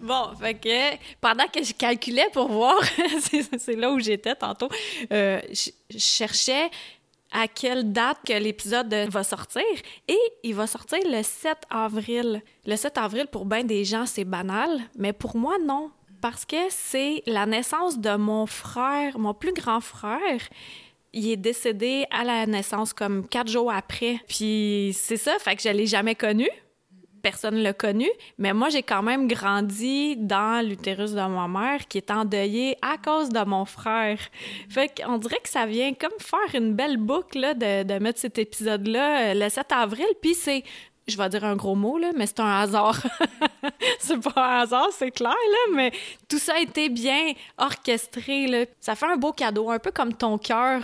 Bon, 0.00 0.32
fait 0.38 0.54
que 0.54 0.96
pendant 1.20 1.48
que 1.48 1.62
je 1.62 1.72
calculais 1.72 2.28
pour 2.32 2.48
voir, 2.48 2.76
c'est 3.58 3.74
là 3.74 3.90
où 3.90 3.98
j'étais 3.98 4.36
tantôt, 4.36 4.68
je 5.10 5.70
cherchais 5.98 6.70
à 7.34 7.48
quelle 7.48 7.92
date 7.92 8.18
que 8.26 8.32
l'épisode 8.32 8.94
va 9.10 9.24
sortir. 9.24 9.62
Et 10.08 10.18
il 10.44 10.54
va 10.54 10.66
sortir 10.66 11.00
le 11.04 11.22
7 11.22 11.58
avril. 11.68 12.42
Le 12.64 12.76
7 12.76 12.96
avril, 12.96 13.26
pour 13.26 13.44
bien 13.44 13.64
des 13.64 13.84
gens, 13.84 14.06
c'est 14.06 14.24
banal, 14.24 14.70
mais 14.96 15.12
pour 15.12 15.36
moi, 15.36 15.56
non. 15.58 15.90
Parce 16.22 16.46
que 16.46 16.56
c'est 16.70 17.22
la 17.26 17.44
naissance 17.44 17.98
de 17.98 18.16
mon 18.16 18.46
frère, 18.46 19.18
mon 19.18 19.34
plus 19.34 19.52
grand 19.52 19.80
frère. 19.80 20.40
Il 21.12 21.28
est 21.28 21.36
décédé 21.36 22.06
à 22.10 22.24
la 22.24 22.46
naissance 22.46 22.92
comme 22.92 23.28
quatre 23.28 23.50
jours 23.50 23.70
après. 23.70 24.20
Puis 24.26 24.96
c'est 24.98 25.16
ça, 25.16 25.38
fait 25.38 25.56
que 25.56 25.62
je 25.62 25.68
l'ai 25.68 25.86
jamais 25.86 26.14
connu 26.14 26.48
personne 27.24 27.56
ne 27.56 27.62
l'a 27.62 27.72
connu, 27.72 28.08
mais 28.36 28.52
moi, 28.52 28.68
j'ai 28.68 28.82
quand 28.82 29.02
même 29.02 29.26
grandi 29.26 30.14
dans 30.16 30.64
l'utérus 30.64 31.12
de 31.12 31.26
ma 31.38 31.48
mère 31.48 31.88
qui 31.88 31.96
est 31.98 32.10
endeuillée 32.10 32.76
à 32.82 32.98
cause 32.98 33.30
de 33.30 33.42
mon 33.44 33.64
frère. 33.64 34.18
Fait 34.68 34.90
qu'on 34.94 35.16
dirait 35.16 35.40
que 35.42 35.48
ça 35.48 35.64
vient 35.64 35.94
comme 35.94 36.18
faire 36.20 36.60
une 36.60 36.74
belle 36.74 36.98
boucle 36.98 37.54
de, 37.56 37.82
de 37.82 37.98
mettre 37.98 38.20
cet 38.20 38.38
épisode-là 38.38 39.30
euh, 39.30 39.34
le 39.34 39.48
7 39.48 39.72
avril, 39.72 40.06
puis 40.20 40.34
c'est 40.34 40.62
je 41.06 41.16
vais 41.16 41.28
dire 41.28 41.44
un 41.44 41.56
gros 41.56 41.74
mot, 41.74 41.98
là, 41.98 42.12
mais 42.16 42.26
c'est 42.26 42.40
un 42.40 42.60
hasard. 42.60 43.00
c'est 43.98 44.20
pas 44.20 44.32
un 44.36 44.60
hasard, 44.60 44.88
c'est 44.92 45.10
clair, 45.10 45.30
là, 45.30 45.74
mais 45.74 45.92
tout 46.28 46.38
ça 46.38 46.54
a 46.54 46.60
été 46.60 46.88
bien 46.88 47.32
orchestré. 47.58 48.46
Là. 48.46 48.64
Ça 48.80 48.94
fait 48.94 49.06
un 49.06 49.16
beau 49.16 49.32
cadeau, 49.32 49.70
un 49.70 49.78
peu 49.78 49.90
comme 49.90 50.14
ton 50.14 50.38
cœur 50.38 50.80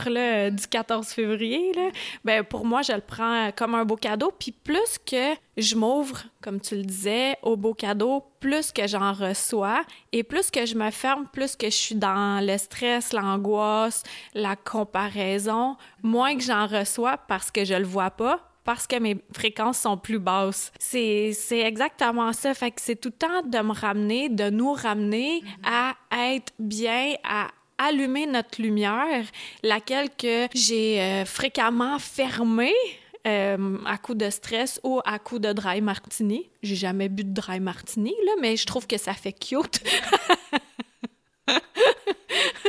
du 0.51 0.67
14 0.69 1.09
février. 1.09 1.73
Là. 1.75 1.91
Ben, 2.25 2.45
pour 2.45 2.65
moi, 2.65 2.83
je 2.83 2.93
le 2.93 3.01
prends 3.01 3.51
comme 3.57 3.75
un 3.75 3.85
beau 3.85 3.97
cadeau. 3.97 4.33
Puis 4.39 4.53
plus 4.53 4.99
que 5.05 5.35
je 5.57 5.77
m'ouvre, 5.77 6.23
comme 6.43 6.61
tu 6.61 6.77
le 6.77 6.83
disais, 6.83 7.37
au 7.43 7.57
beau 7.57 7.75
cadeau, 7.75 8.25
plus 8.41 8.73
que 8.73 8.87
j'en 8.87 9.13
reçois 9.13 9.83
et 10.13 10.23
plus 10.23 10.51
que 10.51 10.65
je 10.67 10.75
me 10.75 10.91
ferme, 10.91 11.27
plus 11.33 11.57
que 11.57 11.67
je 11.67 11.77
suis 11.77 11.95
dans 11.95 12.45
le 12.45 12.57
stress, 12.59 13.13
l'angoisse, 13.13 14.03
la 14.35 14.57
comparaison, 14.57 15.77
moins 16.03 16.37
que 16.37 16.43
j'en 16.43 16.67
reçois 16.67 17.19
parce 17.19 17.51
que 17.51 17.65
je 17.65 17.75
le 17.75 17.85
vois 17.85 18.11
pas, 18.11 18.50
parce 18.65 18.87
que 18.87 18.97
mes 18.97 19.17
fréquences 19.35 19.79
sont 19.79 19.97
plus 19.97 20.19
basses. 20.19 20.73
C'est, 20.79 21.35
exactement 21.53 22.33
ça. 22.33 22.55
Fait 22.55 22.71
que 22.71 22.81
c'est 22.81 22.97
tout 22.97 23.11
le 23.11 23.15
temps 23.15 23.43
de 23.43 23.59
me 23.59 23.73
ramener, 23.73 24.29
de 24.29 24.51
nous 24.51 24.73
ramener 24.73 25.43
à 25.65 25.95
être 26.33 26.53
bien, 26.59 27.15
à 27.25 27.49
allumer 27.79 28.27
notre 28.27 28.61
lumière, 28.61 29.25
laquelle 29.63 30.11
que 30.11 30.47
j'ai 30.55 31.01
euh, 31.01 31.25
fréquemment 31.25 31.99
fermée. 31.99 32.75
Euh, 33.27 33.77
à 33.85 33.99
coup 33.99 34.15
de 34.15 34.31
stress 34.31 34.81
ou 34.83 35.03
à 35.05 35.19
coup 35.19 35.39
de 35.39 35.53
dry 35.53 35.83
martini. 35.83 36.49
J'ai 36.63 36.75
jamais 36.75 37.11
bu 37.11 37.23
de 37.23 37.35
dry 37.35 37.61
martini, 37.61 38.15
là, 38.25 38.33
mais 38.41 38.57
je 38.57 38.65
trouve 38.65 38.87
que 38.87 38.97
ça 38.97 39.13
fait 39.13 39.35
cute. 39.35 39.83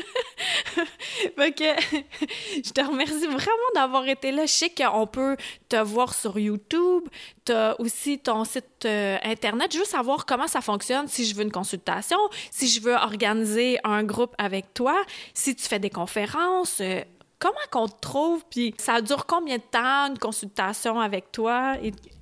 je 1.37 2.71
te 2.71 2.81
remercie 2.81 3.27
vraiment 3.27 3.71
d'avoir 3.75 4.07
été 4.07 4.31
là. 4.31 4.45
Je 4.45 4.51
sais 4.51 4.69
qu'on 4.69 5.07
peut 5.07 5.37
te 5.69 5.75
voir 5.75 6.13
sur 6.13 6.37
YouTube. 6.37 7.03
Tu 7.45 7.51
as 7.51 7.79
aussi 7.79 8.19
ton 8.19 8.43
site 8.43 8.85
euh, 8.85 9.17
Internet. 9.23 9.73
Je 9.73 9.79
veux 9.79 9.85
savoir 9.85 10.25
comment 10.25 10.47
ça 10.47 10.61
fonctionne 10.61 11.07
si 11.07 11.25
je 11.25 11.35
veux 11.35 11.43
une 11.43 11.51
consultation, 11.51 12.17
si 12.49 12.67
je 12.67 12.81
veux 12.81 12.93
organiser 12.93 13.79
un 13.83 14.03
groupe 14.03 14.33
avec 14.37 14.73
toi, 14.73 14.95
si 15.33 15.55
tu 15.55 15.63
fais 15.63 15.79
des 15.79 15.89
conférences. 15.89 16.79
Euh, 16.81 17.01
comment 17.41 17.57
qu'on 17.71 17.87
te 17.87 17.99
trouve? 17.99 18.45
Puis 18.49 18.73
ça 18.77 19.01
dure 19.01 19.25
combien 19.25 19.57
de 19.57 19.63
temps, 19.63 20.07
une 20.07 20.19
consultation 20.19 20.99
avec 20.99 21.31
toi? 21.31 21.75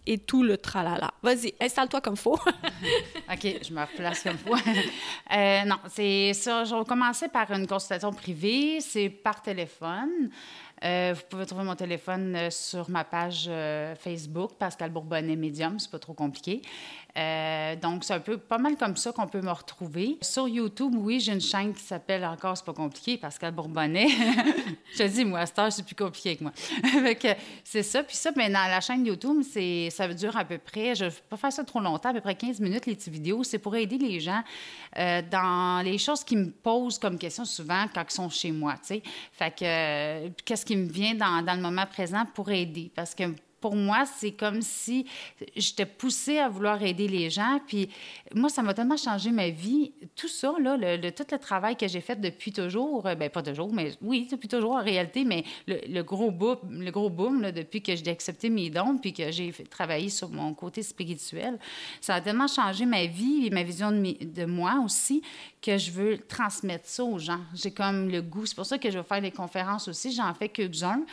Et 0.08 0.18
tout 0.18 0.42
le 0.42 0.58
tralala. 0.58 1.12
Vas-y, 1.22 1.54
installe-toi 1.62 2.02
comme 2.02 2.18
faut. 2.18 2.34
OK, 3.32 3.44
je 3.44 3.72
me 3.72 3.82
replace 3.82 4.24
comme 4.24 4.38
faut. 4.38 4.56
Euh, 5.32 5.64
non, 5.66 5.76
c'est 5.88 6.34
ça. 6.34 6.64
Je 6.64 6.74
vais 6.74 6.84
commencer 6.86 7.28
par 7.28 7.52
une 7.52 7.68
consultation 7.68 8.12
privée. 8.12 8.80
C'est 8.82 9.10
par 9.10 9.44
téléphone. 9.44 10.32
Euh, 10.84 11.14
vous 11.16 11.22
pouvez 11.30 11.46
trouver 11.46 11.64
mon 11.64 11.76
téléphone 11.76 12.36
euh, 12.36 12.50
sur 12.50 12.90
ma 12.90 13.04
page 13.04 13.50
Facebook, 14.00 14.52
Pascal 14.58 14.92
Bourbonnet 14.92 15.36
Medium, 15.36 15.80
c'est 15.80 15.92
pas 15.92 16.00
trop 16.00 16.14
compliqué. 16.14 16.62
Euh, 17.18 17.76
donc, 17.76 18.04
c'est 18.04 18.14
un 18.14 18.20
peu 18.20 18.38
pas 18.38 18.58
mal 18.58 18.78
comme 18.78 18.96
ça 18.96 19.12
qu'on 19.12 19.28
peut 19.28 19.42
me 19.42 19.52
retrouver. 19.52 20.18
Sur 20.22 20.48
YouTube, 20.48 20.94
oui, 20.96 21.20
j'ai 21.20 21.34
une 21.34 21.42
chaîne 21.42 21.74
qui 21.74 21.84
s'appelle 21.84 22.24
encore, 22.24 22.56
c'est 22.56 22.66
pas 22.66 22.74
compliqué, 22.74 23.18
Pascal 23.18 23.52
Bourbonnet. 23.52 24.08
je 24.94 24.98
te 24.98 25.08
dis, 25.08 25.26
moi, 25.26 25.40
à 25.40 25.46
cette 25.46 25.60
c'est 25.72 25.86
plus 25.86 25.96
compliqué 25.96 26.38
que 26.38 26.44
moi. 26.44 26.54
c'est 27.64 27.84
ça. 27.84 28.04
Puis 28.04 28.16
ça, 28.16 28.32
mais 28.36 28.50
dans 28.50 28.70
la 28.70 28.80
chaîne 28.80 29.06
YouTube, 29.06 29.42
c'est, 29.50 29.90
ça 29.90 30.08
dure 30.08 30.38
à 30.38 30.46
peu 30.46 30.58
près, 30.58 30.96
je 30.96 31.06
ne 31.06 31.10
vais 31.10 31.16
pas 31.30 31.38
faire 31.38 31.52
ça 31.52 31.64
trop 31.64 31.80
longtemps, 31.80 32.10
à 32.10 32.14
peu 32.14 32.22
près 32.22 32.36
15 32.36 32.60
minutes, 32.60 32.86
les 32.86 32.96
petites 32.96 33.14
vidéos. 33.14 33.44
C'est 33.44 33.60
pour 33.60 33.76
aider 33.76 33.98
les 33.98 34.20
gens 34.20 34.42
euh, 34.98 35.22
dans 35.30 35.84
les 35.84 35.98
choses 35.98 36.24
qui 36.24 36.36
me 36.36 36.50
posent 36.50 37.00
comme 37.00 37.18
question 37.18 37.44
souvent 37.44 37.86
quand 37.94 38.04
ils 38.08 38.14
sont 38.14 38.30
chez 38.30 38.52
moi, 38.52 38.74
tu 38.74 38.88
sais. 38.88 39.04
Fait 39.34 39.52
que, 39.52 39.66
euh, 39.66 40.30
qu'est-ce 40.46 40.66
qui 40.70 40.78
me 40.78 40.88
vient 40.88 41.16
dans, 41.16 41.42
dans 41.44 41.56
le 41.56 41.62
moment 41.64 41.88
présent 41.88 42.26
pour 42.36 42.52
aider? 42.52 42.92
Parce 42.94 43.16
que 43.16 43.24
pour 43.60 43.76
moi, 43.76 44.06
c'est 44.06 44.32
comme 44.32 44.62
si 44.62 45.06
j'étais 45.56 45.86
poussée 45.86 46.38
à 46.40 46.50
vouloir 46.50 46.82
aider 46.82 47.08
les 47.08 47.30
gens. 47.30 47.60
Puis 47.68 47.90
moi, 48.34 48.50
ça 48.50 48.62
m'a 48.62 48.74
tellement 48.74 48.98
changé 48.98 49.32
ma 49.32 49.50
vie. 49.50 49.92
Tout 50.16 50.28
ça, 50.28 50.54
là, 50.60 50.78
le, 50.78 51.12
tout 51.12 51.26
le 51.32 51.38
travail 51.38 51.76
que 51.76 51.88
j'ai 51.88 52.02
fait 52.02 52.20
depuis 52.20 52.52
toujours, 52.52 53.06
euh, 53.06 53.16
ben 53.16 53.30
pas 53.30 53.44
toujours, 53.44 53.74
mais 53.74 53.92
oui, 54.02 54.28
depuis 54.32 54.48
toujours 54.48 54.74
en 54.74 54.84
réalité, 54.84 55.24
mais 55.26 55.44
le, 55.68 56.02
gros 56.02 56.32
boom, 56.32 56.58
le 56.70 56.92
gros 56.92 57.10
boom 57.10 57.52
depuis 57.52 57.82
que 57.82 57.96
j'ai 57.96 58.10
accepté 58.10 58.50
mes 58.50 58.70
dons 58.70 58.98
puis 58.98 59.14
que 59.14 59.32
j'ai 59.32 59.52
travaillé 59.70 60.10
sur 60.10 60.30
mon 60.30 60.54
côté 60.54 60.84
spirituel, 60.84 61.60
ça 62.02 62.16
a 62.16 62.22
tellement 62.22 62.48
changé 62.48 62.86
ma 62.86 63.06
vie 63.06 63.48
et 63.48 63.50
ma 63.50 63.64
vision 63.64 63.92
de, 63.92 64.46
moi 64.46 64.82
aussi 64.84 65.22
que 65.62 65.78
je 65.78 65.92
veux 65.92 66.18
transmettre 66.18 66.88
ça 66.88 67.04
aux 67.04 67.20
gens. 67.20 67.42
J'ai 67.54 67.72
comme 67.72 68.10
le 68.10 68.22
goût. 68.22 68.46
C'est 68.46 68.56
pour 68.56 68.66
ça 68.66 68.78
que 68.78 68.90
je 68.90 68.98
vais 68.98 69.04
faire 69.04 69.22
des 69.22 69.32
conférences 69.32 69.88
aussi. 69.88 70.12
J'en 70.12 70.34
fais 70.34 70.50
que 70.50 70.70
un. 70.84 71.04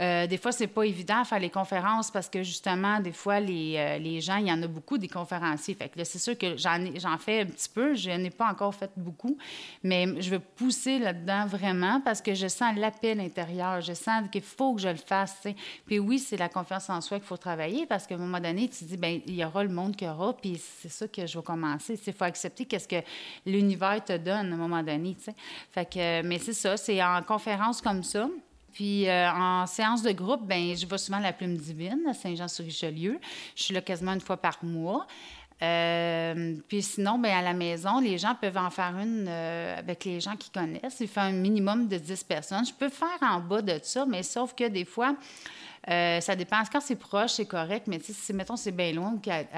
Euh, 0.00 0.26
des 0.26 0.38
fois, 0.38 0.52
c'est 0.52 0.68
pas 0.68 0.84
évident 0.84 1.20
à 1.20 1.24
faire 1.24 1.38
les 1.38 1.50
conférences 1.50 2.10
parce 2.10 2.28
que 2.28 2.42
justement, 2.42 2.98
des 3.00 3.12
fois, 3.12 3.40
les, 3.40 3.74
euh, 3.76 3.98
les 3.98 4.20
gens, 4.20 4.36
il 4.36 4.48
y 4.48 4.52
en 4.52 4.62
a 4.62 4.66
beaucoup 4.66 4.96
des 4.96 5.08
conférenciers. 5.08 5.74
Fait 5.74 5.88
que 5.88 6.02
c'est 6.04 6.18
sûr 6.18 6.36
que 6.38 6.56
j'en 6.56 7.18
fais 7.18 7.42
un 7.42 7.46
petit 7.46 7.68
peu. 7.68 7.94
Je 7.94 8.10
n'ai 8.10 8.30
pas 8.30 8.48
encore 8.50 8.74
fait 8.74 8.90
beaucoup, 8.96 9.36
mais 9.82 10.06
je 10.20 10.30
veux 10.30 10.38
pousser 10.38 10.98
là-dedans 10.98 11.46
vraiment 11.46 12.00
parce 12.00 12.22
que 12.22 12.32
je 12.34 12.46
sens 12.46 12.74
l'appel 12.76 13.20
intérieur. 13.20 13.82
Je 13.82 13.92
sens 13.92 14.22
qu'il 14.30 14.42
faut 14.42 14.74
que 14.74 14.80
je 14.80 14.88
le 14.88 14.96
fasse. 14.96 15.46
Puis 15.86 15.98
oui, 15.98 16.18
c'est 16.18 16.38
la 16.38 16.48
confiance 16.48 16.88
en 16.88 17.00
soi 17.00 17.18
qu'il 17.18 17.26
faut 17.26 17.36
travailler 17.36 17.86
parce 17.86 18.06
qu'à 18.06 18.14
un 18.14 18.18
moment 18.18 18.40
donné, 18.40 18.68
tu 18.68 18.78
te 18.78 18.84
dis, 18.84 18.96
ben 18.96 19.20
il 19.26 19.34
y 19.34 19.44
aura 19.44 19.62
le 19.62 19.70
monde 19.70 19.94
qu'il 19.94 20.08
y 20.08 20.10
aura, 20.10 20.34
puis 20.34 20.60
c'est 20.80 20.90
ça 20.90 21.06
que 21.06 21.26
je 21.26 21.38
vais 21.38 21.44
commencer. 21.44 22.00
Il 22.06 22.12
faut 22.12 22.24
accepter 22.24 22.64
qu'est-ce 22.64 22.88
que 22.88 23.02
l'univers 23.44 24.02
te 24.02 24.16
donne 24.16 24.52
à 24.52 24.54
un 24.54 24.58
moment 24.58 24.82
donné. 24.82 25.16
Fait 25.70 25.84
que, 25.84 26.22
mais 26.22 26.38
c'est 26.38 26.52
ça, 26.54 26.76
c'est 26.76 27.02
en 27.02 27.22
conférence 27.22 27.82
comme 27.82 28.02
ça. 28.02 28.28
Puis 28.72 29.08
euh, 29.08 29.30
en 29.30 29.66
séance 29.66 30.02
de 30.02 30.12
groupe, 30.12 30.46
ben 30.46 30.76
je 30.76 30.86
vais 30.86 30.98
souvent 30.98 31.18
à 31.18 31.22
la 31.22 31.32
Plume 31.32 31.56
Divine 31.56 32.00
à 32.08 32.14
Saint-Jean-sur-Richelieu. 32.14 33.18
Je 33.54 33.62
suis 33.62 33.74
là 33.74 33.80
quasiment 33.80 34.12
une 34.12 34.20
fois 34.20 34.36
par 34.36 34.58
mois. 34.62 35.06
Euh, 35.62 36.56
puis 36.66 36.82
sinon, 36.82 37.18
ben 37.18 37.32
à 37.32 37.42
la 37.42 37.52
maison, 37.52 38.00
les 38.00 38.18
gens 38.18 38.34
peuvent 38.34 38.56
en 38.56 38.70
faire 38.70 38.96
une 38.98 39.26
euh, 39.28 39.78
avec 39.78 40.04
les 40.04 40.20
gens 40.20 40.34
qui 40.36 40.50
connaissent. 40.50 40.98
Il 41.00 41.06
fait 41.06 41.20
un 41.20 41.32
minimum 41.32 41.86
de 41.86 41.98
10 41.98 42.24
personnes. 42.24 42.66
Je 42.66 42.72
peux 42.72 42.88
faire 42.88 43.18
en 43.20 43.38
bas 43.38 43.62
de 43.62 43.78
ça, 43.82 44.04
mais 44.04 44.24
sauf 44.24 44.54
que 44.54 44.68
des 44.68 44.84
fois, 44.84 45.14
euh, 45.90 46.20
ça 46.20 46.36
dépend. 46.36 46.62
Quand 46.70 46.80
c'est 46.80 46.96
proche, 46.96 47.32
c'est 47.32 47.46
correct, 47.46 47.86
mais 47.88 47.98
si, 48.00 48.32
mettons, 48.32 48.56
c'est 48.56 48.70
bien 48.70 48.92
loin 48.92 49.14
ou 49.14 49.18
qu'elle 49.18 49.48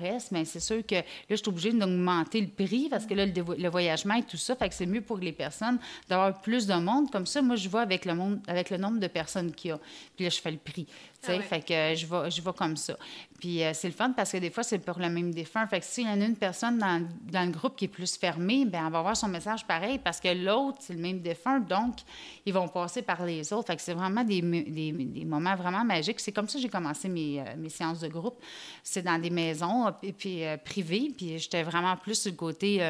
reste, 0.00 0.32
mais 0.32 0.44
c'est 0.44 0.60
sûr 0.60 0.84
que 0.86 0.94
là, 0.94 1.02
je 1.28 1.36
suis 1.36 1.48
obligée 1.48 1.72
d'augmenter 1.72 2.40
le 2.40 2.48
prix 2.48 2.88
parce 2.88 3.04
que 3.04 3.14
là, 3.14 3.26
le, 3.26 3.68
voyagement 3.68 4.14
et 4.14 4.22
tout 4.22 4.36
ça, 4.36 4.56
fait 4.56 4.68
que 4.68 4.74
c'est 4.74 4.86
mieux 4.86 5.02
pour 5.02 5.18
les 5.18 5.32
personnes 5.32 5.78
d'avoir 6.08 6.40
plus 6.40 6.66
de 6.66 6.74
monde. 6.74 7.10
Comme 7.10 7.26
ça, 7.26 7.42
moi, 7.42 7.56
je 7.56 7.68
vois 7.68 7.82
avec 7.82 8.06
le, 8.06 8.14
monde, 8.14 8.40
avec 8.46 8.70
le 8.70 8.78
nombre 8.78 8.98
de 8.98 9.06
personnes 9.08 9.52
qu'il 9.52 9.70
y 9.70 9.72
a. 9.72 9.78
Puis 10.16 10.24
là, 10.24 10.30
je 10.30 10.40
fais 10.40 10.50
le 10.50 10.58
prix. 10.58 10.86
Ah 11.28 11.40
fait 11.40 11.60
que 11.60 11.94
je 11.94 12.06
vais, 12.06 12.30
je 12.30 12.42
vais 12.42 12.52
comme 12.52 12.76
ça. 12.76 12.96
Puis 13.38 13.62
euh, 13.62 13.72
c'est 13.74 13.88
le 13.88 13.94
fun 13.94 14.10
parce 14.12 14.32
que 14.32 14.38
des 14.38 14.50
fois, 14.50 14.62
c'est 14.62 14.78
pour 14.78 14.98
le 14.98 15.08
même 15.08 15.32
défunt. 15.32 15.66
Fait 15.66 15.80
que 15.80 15.86
s'il 15.86 16.04
y 16.04 16.08
en 16.08 16.20
a 16.20 16.24
une 16.24 16.36
personne 16.36 16.78
dans, 16.78 17.06
dans, 17.30 17.44
le 17.44 17.50
groupe 17.50 17.76
qui 17.76 17.86
est 17.86 17.88
plus 17.88 18.16
fermée, 18.16 18.64
bien, 18.64 18.86
elle 18.86 18.92
va 18.92 19.00
avoir 19.00 19.16
son 19.16 19.28
message 19.28 19.66
pareil 19.66 19.98
parce 20.02 20.20
que 20.20 20.28
l'autre, 20.28 20.78
c'est 20.80 20.94
le 20.94 21.00
même 21.00 21.20
défunt. 21.20 21.60
Donc, 21.60 21.96
ils 22.46 22.54
vont 22.54 22.68
passer 22.68 23.02
par 23.02 23.24
les 23.24 23.52
autres. 23.52 23.66
Fait 23.66 23.76
que 23.76 23.82
c'est 23.82 23.94
vraiment 23.94 24.24
des, 24.24 24.40
des, 24.40 24.92
des 24.92 25.24
moments 25.24 25.56
vraiment 25.56 25.64
vraiment 25.64 25.84
magique. 25.84 26.20
C'est 26.20 26.32
comme 26.32 26.48
ça 26.48 26.54
que 26.54 26.62
j'ai 26.62 26.68
commencé 26.68 27.08
mes, 27.08 27.40
euh, 27.40 27.44
mes, 27.56 27.68
séances 27.68 28.00
de 28.00 28.08
groupe. 28.08 28.36
C'est 28.82 29.02
dans 29.02 29.20
des 29.20 29.30
maisons 29.30 29.92
et 30.02 30.12
puis, 30.12 30.42
privées. 30.64 31.10
Puis 31.16 31.38
j'étais 31.38 31.62
vraiment 31.62 31.96
plus 31.96 32.14
sur 32.14 32.30
le 32.30 32.36
côté 32.36 32.80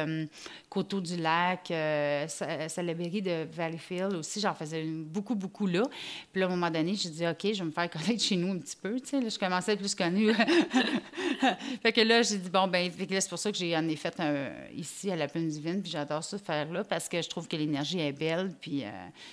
Coteau 0.69 0.99
du 0.99 1.17
Lac, 1.17 1.67
Salaberry 1.67 3.21
de 3.21 3.47
Valleyfield 3.51 4.13
aussi. 4.13 4.39
J'en 4.41 4.53
faisais 4.53 4.83
beaucoup, 4.83 5.35
beaucoup 5.35 5.67
là. 5.67 5.83
Puis 6.31 6.41
là, 6.41 6.47
à 6.47 6.49
un 6.49 6.55
moment 6.55 6.69
donné, 6.69 6.95
j'ai 6.95 7.09
dit, 7.09 7.25
OK, 7.25 7.41
je 7.53 7.59
vais 7.59 7.65
me 7.65 7.71
faire 7.71 7.89
connaître 7.89 8.23
chez 8.25 8.35
nous 8.35 8.53
un 8.53 8.57
petit 8.57 8.75
peu. 8.75 8.99
Tu 8.99 9.07
sais, 9.07 9.21
là, 9.21 9.29
je 9.29 9.39
commençais 9.39 9.71
à 9.71 9.73
être 9.73 9.79
plus 9.79 9.95
connue. 9.95 10.33
fait 11.81 11.91
que 11.91 12.01
là, 12.01 12.21
j'ai 12.21 12.37
dit, 12.37 12.49
bon, 12.49 12.67
ben 12.67 12.91
c'est 12.97 13.29
pour 13.29 13.39
ça 13.39 13.51
que 13.51 13.57
j'ai 13.57 13.75
en 13.75 13.87
ai 13.87 13.95
fait 13.95 14.19
un, 14.19 14.49
ici 14.75 15.11
à 15.11 15.15
la 15.15 15.27
Plaine 15.27 15.47
Divine. 15.47 15.81
Puis 15.81 15.91
j'adore 15.91 16.23
ça 16.23 16.37
faire 16.37 16.71
là 16.71 16.83
parce 16.83 17.09
que 17.09 17.21
je 17.21 17.29
trouve 17.29 17.47
que 17.47 17.55
l'énergie 17.55 17.99
est 17.99 18.11
belle. 18.11 18.51
Puis 18.59 18.83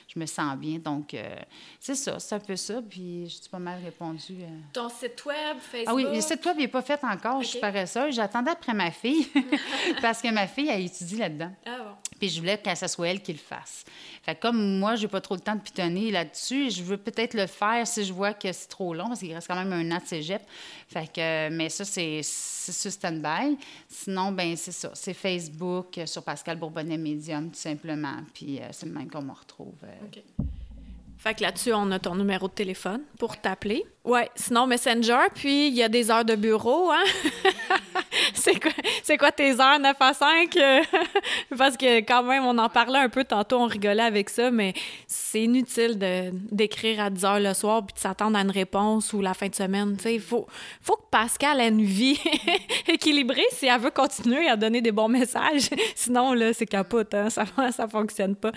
je 0.08 0.18
me 0.18 0.26
sens 0.26 0.56
bien. 0.56 0.78
Donc, 0.78 1.14
euh, 1.14 1.36
c'est 1.80 1.94
ça, 1.94 2.18
c'est 2.18 2.34
un 2.34 2.40
peu 2.40 2.56
ça. 2.56 2.80
Puis, 2.88 3.26
suis 3.28 3.48
pas 3.50 3.58
mal 3.58 3.80
répondu. 3.82 4.34
Euh. 4.40 4.48
Ton 4.72 4.88
site 4.88 5.24
web, 5.24 5.58
Facebook? 5.60 5.86
Ah 5.86 5.94
oui, 5.94 6.06
le 6.12 6.20
site 6.20 6.44
web 6.44 6.56
n'est 6.56 6.68
pas 6.68 6.82
fait 6.82 7.02
encore. 7.04 7.42
Je 7.42 7.48
suis 7.48 7.60
paresseuse. 7.60 8.14
J'attendais 8.14 8.50
après 8.50 8.74
ma 8.74 8.90
fille 8.90 9.26
parce 10.02 10.20
que 10.20 10.30
ma 10.30 10.46
fille, 10.46 10.68
elle 10.68 10.84
étudie 10.84 11.16
là-dedans. 11.16 11.52
Ah 11.66 11.78
bon. 11.78 12.18
Puis, 12.18 12.28
je 12.28 12.40
voulais 12.40 12.58
que 12.58 12.74
ce 12.74 12.86
soit 12.86 13.08
elle 13.08 13.22
qui 13.22 13.32
le 13.32 13.38
fasse. 13.38 13.84
Fait 14.22 14.36
comme 14.36 14.78
moi, 14.78 14.94
j'ai 14.94 15.08
pas 15.08 15.20
trop 15.20 15.34
le 15.34 15.40
temps 15.40 15.56
de 15.56 15.60
pitonner 15.60 16.10
là-dessus, 16.10 16.70
je 16.70 16.82
veux 16.82 16.96
peut-être 16.96 17.34
le 17.34 17.46
faire 17.46 17.86
si 17.86 18.04
je 18.04 18.12
vois 18.12 18.32
que 18.32 18.52
c'est 18.52 18.68
trop 18.68 18.81
long 18.92 19.08
parce 19.08 19.20
qu'il 19.20 19.32
reste 19.32 19.48
quand 19.48 19.64
même 19.64 19.72
un 19.72 19.96
an 19.96 20.00
de 20.00 20.06
cégep. 20.06 20.42
Mais 21.16 21.68
ça, 21.68 21.84
c'est 21.84 22.20
sur 22.22 22.90
stand-by. 22.90 23.56
Sinon, 23.88 24.32
ben 24.32 24.56
c'est 24.56 25.14
Facebook 25.14 25.98
euh, 25.98 26.06
sur 26.06 26.22
Pascal 26.22 26.56
Bourbonnet 26.56 26.98
Medium, 26.98 27.50
tout 27.50 27.58
simplement. 27.58 28.16
Puis, 28.34 28.60
c'est 28.70 28.86
le 28.86 28.92
même 28.92 29.10
qu'on 29.10 29.22
me 29.22 29.32
retrouve. 29.32 29.74
OK. 30.04 30.22
Fait 31.22 31.34
que 31.34 31.42
là-dessus, 31.42 31.72
on 31.72 31.88
a 31.92 32.00
ton 32.00 32.16
numéro 32.16 32.48
de 32.48 32.52
téléphone 32.52 33.02
pour 33.16 33.36
t'appeler. 33.36 33.84
Ouais, 34.04 34.28
sinon 34.34 34.66
Messenger, 34.66 35.28
puis 35.32 35.68
il 35.68 35.74
y 35.74 35.82
a 35.84 35.88
des 35.88 36.10
heures 36.10 36.24
de 36.24 36.34
bureau, 36.34 36.90
hein? 36.90 37.04
c'est 38.34 38.60
quoi, 38.60 38.72
quoi, 39.18 39.32
tes 39.32 39.60
heures 39.60 39.78
9 39.78 39.96
à 40.00 40.14
5? 40.14 40.58
Parce 41.56 41.76
que 41.76 41.98
quand 42.00 42.22
même, 42.22 42.44
on 42.44 42.58
en 42.58 42.68
parlait 42.68 42.98
un 42.98 43.08
peu 43.08 43.24
tantôt, 43.24 43.58
on 43.58 43.66
rigolait 43.66 44.02
avec 44.02 44.30
ça, 44.30 44.50
mais 44.50 44.74
c'est 45.06 45.42
inutile 45.42 45.98
d'écrire 46.50 47.00
à 47.00 47.10
10 47.10 47.24
heures 47.24 47.40
le 47.40 47.54
soir 47.54 47.84
puis 47.84 47.94
de 47.94 47.98
s'attendre 47.98 48.36
à 48.36 48.42
une 48.42 48.50
réponse 48.50 49.12
ou 49.12 49.20
la 49.20 49.34
fin 49.34 49.48
de 49.48 49.54
semaine. 49.54 49.96
Il 50.04 50.20
faut, 50.20 50.46
faut 50.80 50.96
que 50.96 51.08
Pascal 51.10 51.60
ait 51.60 51.68
une 51.68 51.82
vie 51.82 52.20
équilibrée 52.88 53.46
si 53.52 53.66
elle 53.66 53.80
veut 53.80 53.90
continuer 53.90 54.48
à 54.48 54.56
donner 54.56 54.80
des 54.80 54.92
bons 54.92 55.08
messages. 55.08 55.70
Sinon, 55.94 56.34
là, 56.34 56.52
c'est 56.52 56.66
capote, 56.66 57.14
hein? 57.14 57.30
ça, 57.30 57.44
ça 57.70 57.88
fonctionne 57.88 58.36
pas. 58.36 58.52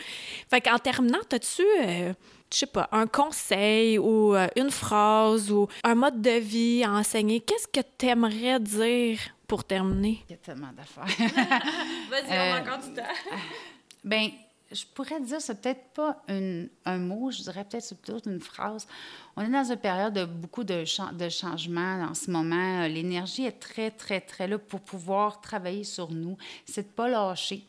Fait 0.49 0.61
qu'en 0.61 0.79
terminant, 0.79 1.19
as-tu... 1.31 1.63
Euh, 1.83 2.13
je 2.53 2.59
sais 2.59 2.65
pas, 2.67 2.87
un 2.91 3.07
conseil 3.07 3.97
ou 3.97 4.35
euh, 4.35 4.47
une 4.55 4.71
phrase 4.71 5.51
ou 5.51 5.67
un 5.83 5.95
mode 5.95 6.21
de 6.21 6.37
vie 6.39 6.83
à 6.83 6.91
enseigner, 6.91 7.41
qu'est-ce 7.41 7.67
que 7.67 7.85
tu 7.97 8.05
aimerais 8.07 8.59
dire? 8.59 9.19
Pour 9.47 9.63
terminer? 9.63 10.23
Il 10.29 10.31
y 10.31 10.35
a 10.35 10.37
tellement 10.37 10.71
d'affaires. 10.73 11.05
Vas-y, 12.09 12.27
on 12.27 12.31
a 12.31 12.57
euh, 12.57 12.61
encore 12.61 12.79
du 12.79 12.93
temps. 12.93 13.03
ben, 14.03 14.29
je 14.71 14.83
pourrais 14.93 15.21
dire, 15.21 15.39
c'est 15.39 15.61
peut-être 15.61 15.93
pas 15.93 16.23
un 16.27 16.97
mot, 16.97 17.29
je 17.31 17.43
dirais 17.43 17.63
peut-être 17.63 17.83
c'est 17.83 17.99
plutôt 17.99 18.19
une 18.29 18.39
phrase. 18.39 18.87
On 19.35 19.41
est 19.43 19.49
dans 19.49 19.69
une 19.69 19.77
période 19.77 20.13
de 20.13 20.25
beaucoup 20.25 20.63
de, 20.63 20.83
de 21.13 21.29
changements 21.29 22.07
en 22.09 22.13
ce 22.13 22.31
moment. 22.31 22.87
L'énergie 22.87 23.45
est 23.45 23.59
très, 23.59 23.91
très, 23.91 24.21
très 24.21 24.47
là 24.47 24.57
pour 24.57 24.79
pouvoir 24.79 25.41
travailler 25.41 25.83
sur 25.83 26.11
nous. 26.11 26.37
C'est 26.65 26.83
de 26.83 26.87
ne 26.87 26.93
pas 26.93 27.09
lâcher. 27.09 27.67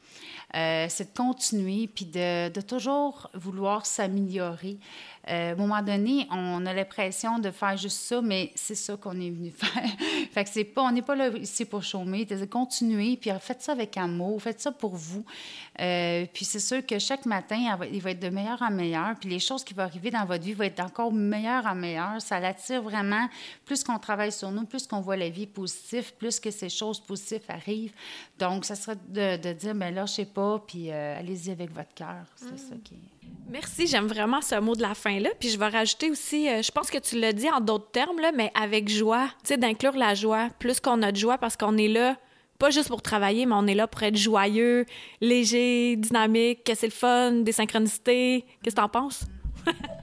Euh, 0.54 0.86
c'est 0.88 1.12
de 1.12 1.16
continuer, 1.16 1.88
puis 1.88 2.06
de, 2.06 2.48
de 2.48 2.60
toujours 2.60 3.28
vouloir 3.34 3.84
s'améliorer. 3.84 4.78
Euh, 5.28 5.50
à 5.50 5.52
un 5.52 5.54
moment 5.56 5.82
donné, 5.82 6.26
on 6.30 6.64
a 6.66 6.72
l'impression 6.72 7.38
de 7.38 7.50
faire 7.50 7.76
juste 7.76 7.98
ça, 7.98 8.22
mais 8.22 8.52
c'est 8.54 8.74
ça 8.74 8.96
qu'on 8.96 9.20
est 9.20 9.30
venu 9.30 9.50
faire. 9.56 9.90
fait 10.32 10.44
que 10.44 10.50
c'est 10.50 10.64
pas, 10.64 10.82
on 10.82 10.92
n'est 10.92 11.02
pas 11.02 11.16
là 11.16 11.28
ici 11.30 11.64
pour 11.64 11.82
chômer. 11.82 12.24
De 12.24 12.44
continuer, 12.44 13.16
puis 13.16 13.30
faites 13.40 13.62
ça 13.62 13.72
avec 13.72 13.96
amour, 13.96 14.40
faites 14.40 14.60
ça 14.60 14.70
pour 14.70 14.94
vous. 14.94 15.24
Euh, 15.80 16.26
puis 16.32 16.44
c'est 16.44 16.60
sûr 16.60 16.84
que 16.84 16.98
chaque 16.98 17.26
matin, 17.26 17.76
il 17.92 18.00
va 18.00 18.10
être 18.10 18.20
de 18.20 18.28
meilleur 18.28 18.60
en 18.62 18.70
meilleur, 18.70 19.16
puis 19.18 19.28
les 19.28 19.38
choses 19.38 19.64
qui 19.64 19.74
vont 19.74 19.82
arriver 19.82 20.10
dans 20.10 20.24
votre 20.24 20.44
vie 20.44 20.52
vont 20.52 20.64
être 20.64 20.80
encore 20.80 21.12
meilleures 21.12 21.66
en 21.66 21.74
meilleures. 21.74 22.20
Ça 22.20 22.38
l'attire 22.38 22.82
vraiment. 22.82 23.28
Plus 23.64 23.82
qu'on 23.82 23.98
travaille 23.98 24.32
sur 24.32 24.50
nous, 24.52 24.64
plus 24.64 24.86
qu'on 24.86 25.00
voit 25.00 25.16
la 25.16 25.28
vie 25.28 25.46
positive, 25.46 26.14
plus 26.14 26.38
que 26.38 26.50
ces 26.50 26.68
choses 26.68 27.00
positives 27.00 27.42
arrivent. 27.48 27.94
Donc, 28.38 28.64
ça 28.64 28.74
serait 28.74 28.96
de, 29.08 29.36
de 29.36 29.52
dire, 29.52 29.74
mais 29.74 29.90
là, 29.90 30.06
je 30.06 30.12
sais 30.12 30.24
pas, 30.26 30.62
puis 30.66 30.90
euh, 30.90 31.18
allez-y 31.18 31.50
avec 31.50 31.72
votre 31.74 31.94
cœur. 31.94 32.24
C'est 32.36 32.52
mm. 32.52 32.58
ça 32.58 32.74
qui 32.84 32.94
Merci, 33.48 33.86
j'aime 33.86 34.06
vraiment 34.06 34.40
ce 34.40 34.58
mot 34.60 34.74
de 34.74 34.82
la 34.82 34.94
fin-là. 34.94 35.30
Puis 35.38 35.50
je 35.50 35.58
vais 35.58 35.68
rajouter 35.68 36.10
aussi, 36.10 36.48
euh, 36.48 36.62
je 36.62 36.70
pense 36.72 36.90
que 36.90 36.98
tu 36.98 37.18
l'as 37.18 37.32
dit 37.32 37.48
en 37.48 37.60
d'autres 37.60 37.90
termes, 37.90 38.20
là, 38.20 38.32
mais 38.32 38.50
avec 38.60 38.88
joie, 38.88 39.28
tu 39.42 39.48
sais, 39.48 39.56
d'inclure 39.56 39.96
la 39.96 40.14
joie, 40.14 40.48
plus 40.58 40.80
qu'on 40.80 41.00
a 41.02 41.12
de 41.12 41.16
joie 41.16 41.38
parce 41.38 41.56
qu'on 41.56 41.76
est 41.76 41.88
là, 41.88 42.16
pas 42.58 42.70
juste 42.70 42.88
pour 42.88 43.02
travailler, 43.02 43.46
mais 43.46 43.54
on 43.54 43.66
est 43.66 43.74
là 43.74 43.86
pour 43.86 44.02
être 44.02 44.16
joyeux, 44.16 44.84
léger, 45.20 45.96
dynamique, 45.96 46.64
que 46.64 46.74
c'est 46.74 46.86
le 46.86 46.92
fun, 46.92 47.32
des 47.32 47.52
synchronicités. 47.52 48.44
Qu'est-ce 48.62 48.74
que 48.74 48.80
tu 48.80 48.84
en 48.84 48.88
penses? 48.88 49.24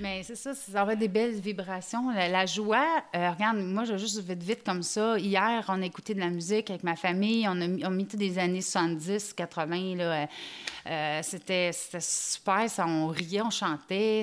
Mais 0.00 0.22
c'est 0.22 0.34
ça, 0.34 0.54
ça 0.54 0.82
aurait 0.82 0.96
des 0.96 1.08
belles 1.08 1.38
vibrations. 1.40 2.10
La, 2.10 2.46
joie, 2.46 2.86
euh, 3.14 3.30
regarde, 3.30 3.58
moi, 3.58 3.84
je 3.84 3.98
juste 3.98 4.20
vite, 4.20 4.42
vite 4.42 4.64
comme 4.64 4.82
ça. 4.82 5.18
Hier, 5.18 5.62
on 5.68 5.82
a 5.82 5.84
écouté 5.84 6.14
de 6.14 6.20
la 6.20 6.30
musique 6.30 6.70
avec 6.70 6.82
ma 6.82 6.96
famille. 6.96 7.46
On 7.46 7.60
a, 7.60 7.86
on 7.86 7.90
mis 7.90 8.06
tous 8.06 8.16
des 8.16 8.38
années 8.38 8.62
70, 8.62 9.34
80. 9.34 9.96
Là, 9.96 10.04
euh, 10.04 10.26
euh, 10.86 11.20
c'était, 11.22 11.70
super. 11.72 12.70
Ça, 12.70 12.86
on 12.86 13.08
riait, 13.08 13.42
on 13.42 13.50
chantait, 13.50 14.22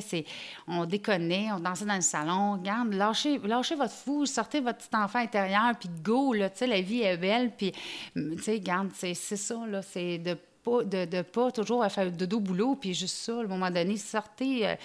on 0.67 0.85
déconnait, 0.85 1.51
on 1.51 1.59
dansait 1.59 1.85
dans 1.85 1.95
le 1.95 2.01
salon. 2.01 2.53
Regarde, 2.53 2.93
lâchez, 2.93 3.37
lâchez 3.37 3.75
votre 3.75 3.93
fou, 3.93 4.25
sortez 4.25 4.61
votre 4.61 4.79
petit 4.79 4.95
enfant 4.95 5.19
intérieur, 5.19 5.73
puis 5.79 5.89
go, 6.01 6.33
là, 6.33 6.49
la 6.59 6.81
vie 6.81 7.01
est 7.01 7.17
belle. 7.17 7.51
Puis, 7.55 7.71
regarde, 8.15 8.89
c'est, 8.95 9.13
c'est 9.13 9.37
ça, 9.37 9.59
là, 9.67 9.83
c'est 9.83 10.17
de 10.17 10.35
de, 10.83 11.21
pas 11.21 11.51
toujours 11.51 11.83
à 11.83 11.89
faire 11.89 12.11
de 12.11 12.25
dos 12.25 12.39
boulot, 12.39 12.75
puis 12.75 12.93
juste 12.93 13.15
ça, 13.15 13.37
à 13.37 13.41
un 13.41 13.47
moment 13.47 13.69
donné, 13.69 13.97
sortez. 13.97 14.67
Euh, 14.67 14.75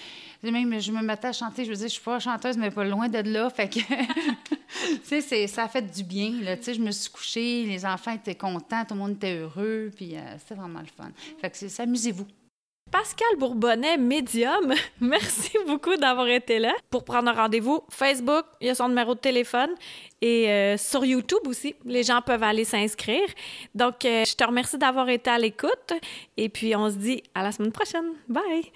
même, 0.42 0.80
je 0.80 0.92
me 0.92 1.02
mettais 1.02 1.28
à 1.28 1.32
chanter, 1.32 1.64
je 1.64 1.70
veux 1.70 1.76
dire, 1.76 1.88
je 1.88 1.92
suis 1.92 2.02
pas 2.02 2.18
chanteuse, 2.18 2.56
mais 2.56 2.70
pas 2.70 2.84
loin 2.84 3.08
de 3.08 3.18
là. 3.18 3.50
Fait 3.50 3.68
que, 3.68 3.80
tu 5.08 5.22
sais, 5.22 5.46
ça 5.46 5.64
a 5.64 5.68
fait 5.68 5.82
du 5.82 6.04
bien. 6.04 6.32
Tu 6.56 6.62
sais, 6.62 6.74
je 6.74 6.80
me 6.80 6.90
suis 6.90 7.10
couchée, 7.10 7.64
les 7.64 7.84
enfants 7.84 8.12
étaient 8.12 8.34
contents, 8.34 8.84
tout 8.84 8.94
le 8.94 9.00
monde 9.00 9.12
était 9.12 9.36
heureux, 9.36 9.90
puis 9.94 10.16
euh, 10.16 10.20
c'était 10.38 10.54
vraiment 10.54 10.80
le 10.80 10.86
fun. 10.86 11.10
Fait 11.40 11.50
que 11.50 11.82
amusez-vous. 11.82 12.26
Pascal 12.92 13.38
Bourbonnais, 13.38 13.96
médium, 13.96 14.74
merci 15.00 15.56
beaucoup 15.66 15.96
d'avoir 15.96 16.28
été 16.28 16.58
là. 16.58 16.74
Pour 16.90 17.04
prendre 17.04 17.30
un 17.30 17.32
rendez-vous, 17.32 17.80
Facebook, 17.88 18.44
il 18.60 18.66
y 18.66 18.70
a 18.70 18.74
son 18.74 18.90
numéro 18.90 19.14
de 19.14 19.18
téléphone 19.18 19.70
et 20.20 20.50
euh, 20.50 20.76
sur 20.76 21.02
YouTube 21.02 21.40
aussi, 21.46 21.74
les 21.86 22.02
gens 22.02 22.20
peuvent 22.20 22.42
aller 22.42 22.64
s'inscrire. 22.64 23.26
Donc, 23.74 24.04
euh, 24.04 24.24
je 24.26 24.36
te 24.36 24.44
remercie 24.44 24.76
d'avoir 24.76 25.08
été 25.08 25.30
à 25.30 25.38
l'écoute 25.38 25.94
et 26.36 26.50
puis 26.50 26.76
on 26.76 26.90
se 26.90 26.96
dit 26.96 27.22
à 27.34 27.42
la 27.42 27.50
semaine 27.50 27.72
prochaine. 27.72 28.12
Bye! 28.28 28.70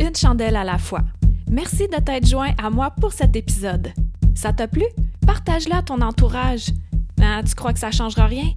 Une 0.00 0.16
chandelle 0.16 0.56
à 0.56 0.64
la 0.64 0.78
fois. 0.78 1.02
Merci 1.48 1.86
de 1.86 1.96
t'être 1.96 2.26
joint 2.26 2.50
à 2.60 2.70
moi 2.70 2.90
pour 2.90 3.12
cet 3.12 3.36
épisode. 3.36 3.92
Ça 4.34 4.52
t'a 4.52 4.66
plu? 4.66 4.84
Partage-le 5.24 5.74
à 5.74 5.82
ton 5.82 6.00
entourage. 6.00 6.66
Ah, 7.22 7.40
tu 7.48 7.54
crois 7.54 7.72
que 7.72 7.78
ça 7.78 7.92
changera 7.92 8.26
rien? 8.26 8.50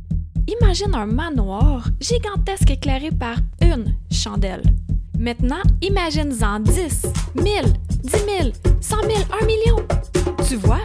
Imagine 0.50 0.96
un 0.96 1.06
manoir 1.06 1.88
gigantesque 2.00 2.72
éclairé 2.72 3.12
par 3.12 3.36
une 3.62 3.96
chandelle. 4.12 4.64
Maintenant, 5.20 5.62
imagine-en 5.82 6.62
10, 6.62 7.06
1000, 7.36 7.46
10 8.04 8.12
000, 8.12 8.24
100 8.82 8.96
000, 9.02 9.12
1 9.42 9.46
million. 9.46 9.86
Tu 10.48 10.56
vois, 10.56 10.82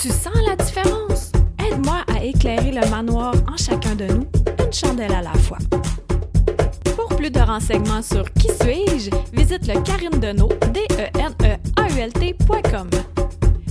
tu 0.00 0.08
sens 0.08 0.36
la 0.46 0.54
différence. 0.54 1.32
Aide-moi 1.58 2.04
à 2.06 2.22
éclairer 2.22 2.70
le 2.70 2.88
manoir 2.90 3.34
en 3.52 3.56
chacun 3.56 3.96
de 3.96 4.06
nous, 4.06 4.26
une 4.64 4.72
chandelle 4.72 5.12
à 5.12 5.22
la 5.22 5.32
fois. 5.34 5.58
Pour 6.94 7.08
plus 7.16 7.30
de 7.30 7.40
renseignements 7.40 8.02
sur 8.02 8.32
Qui 8.34 8.48
suis-je, 8.62 9.10
visite 9.32 9.66
le 9.66 9.80
Karine 9.82 10.20
Deneau, 10.20 10.48
d 10.72 10.80
e 10.92 11.08
n 11.18 11.34
e 11.42 11.58
a 11.76 11.88
u 11.90 11.98
l 11.98 12.12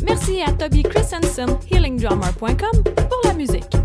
Merci 0.03 0.41
à 0.41 0.51
Toby 0.51 0.83
Christensen, 0.83 1.57
healingdrummer.com, 1.71 2.83
pour 2.83 3.21
la 3.23 3.33
musique. 3.33 3.77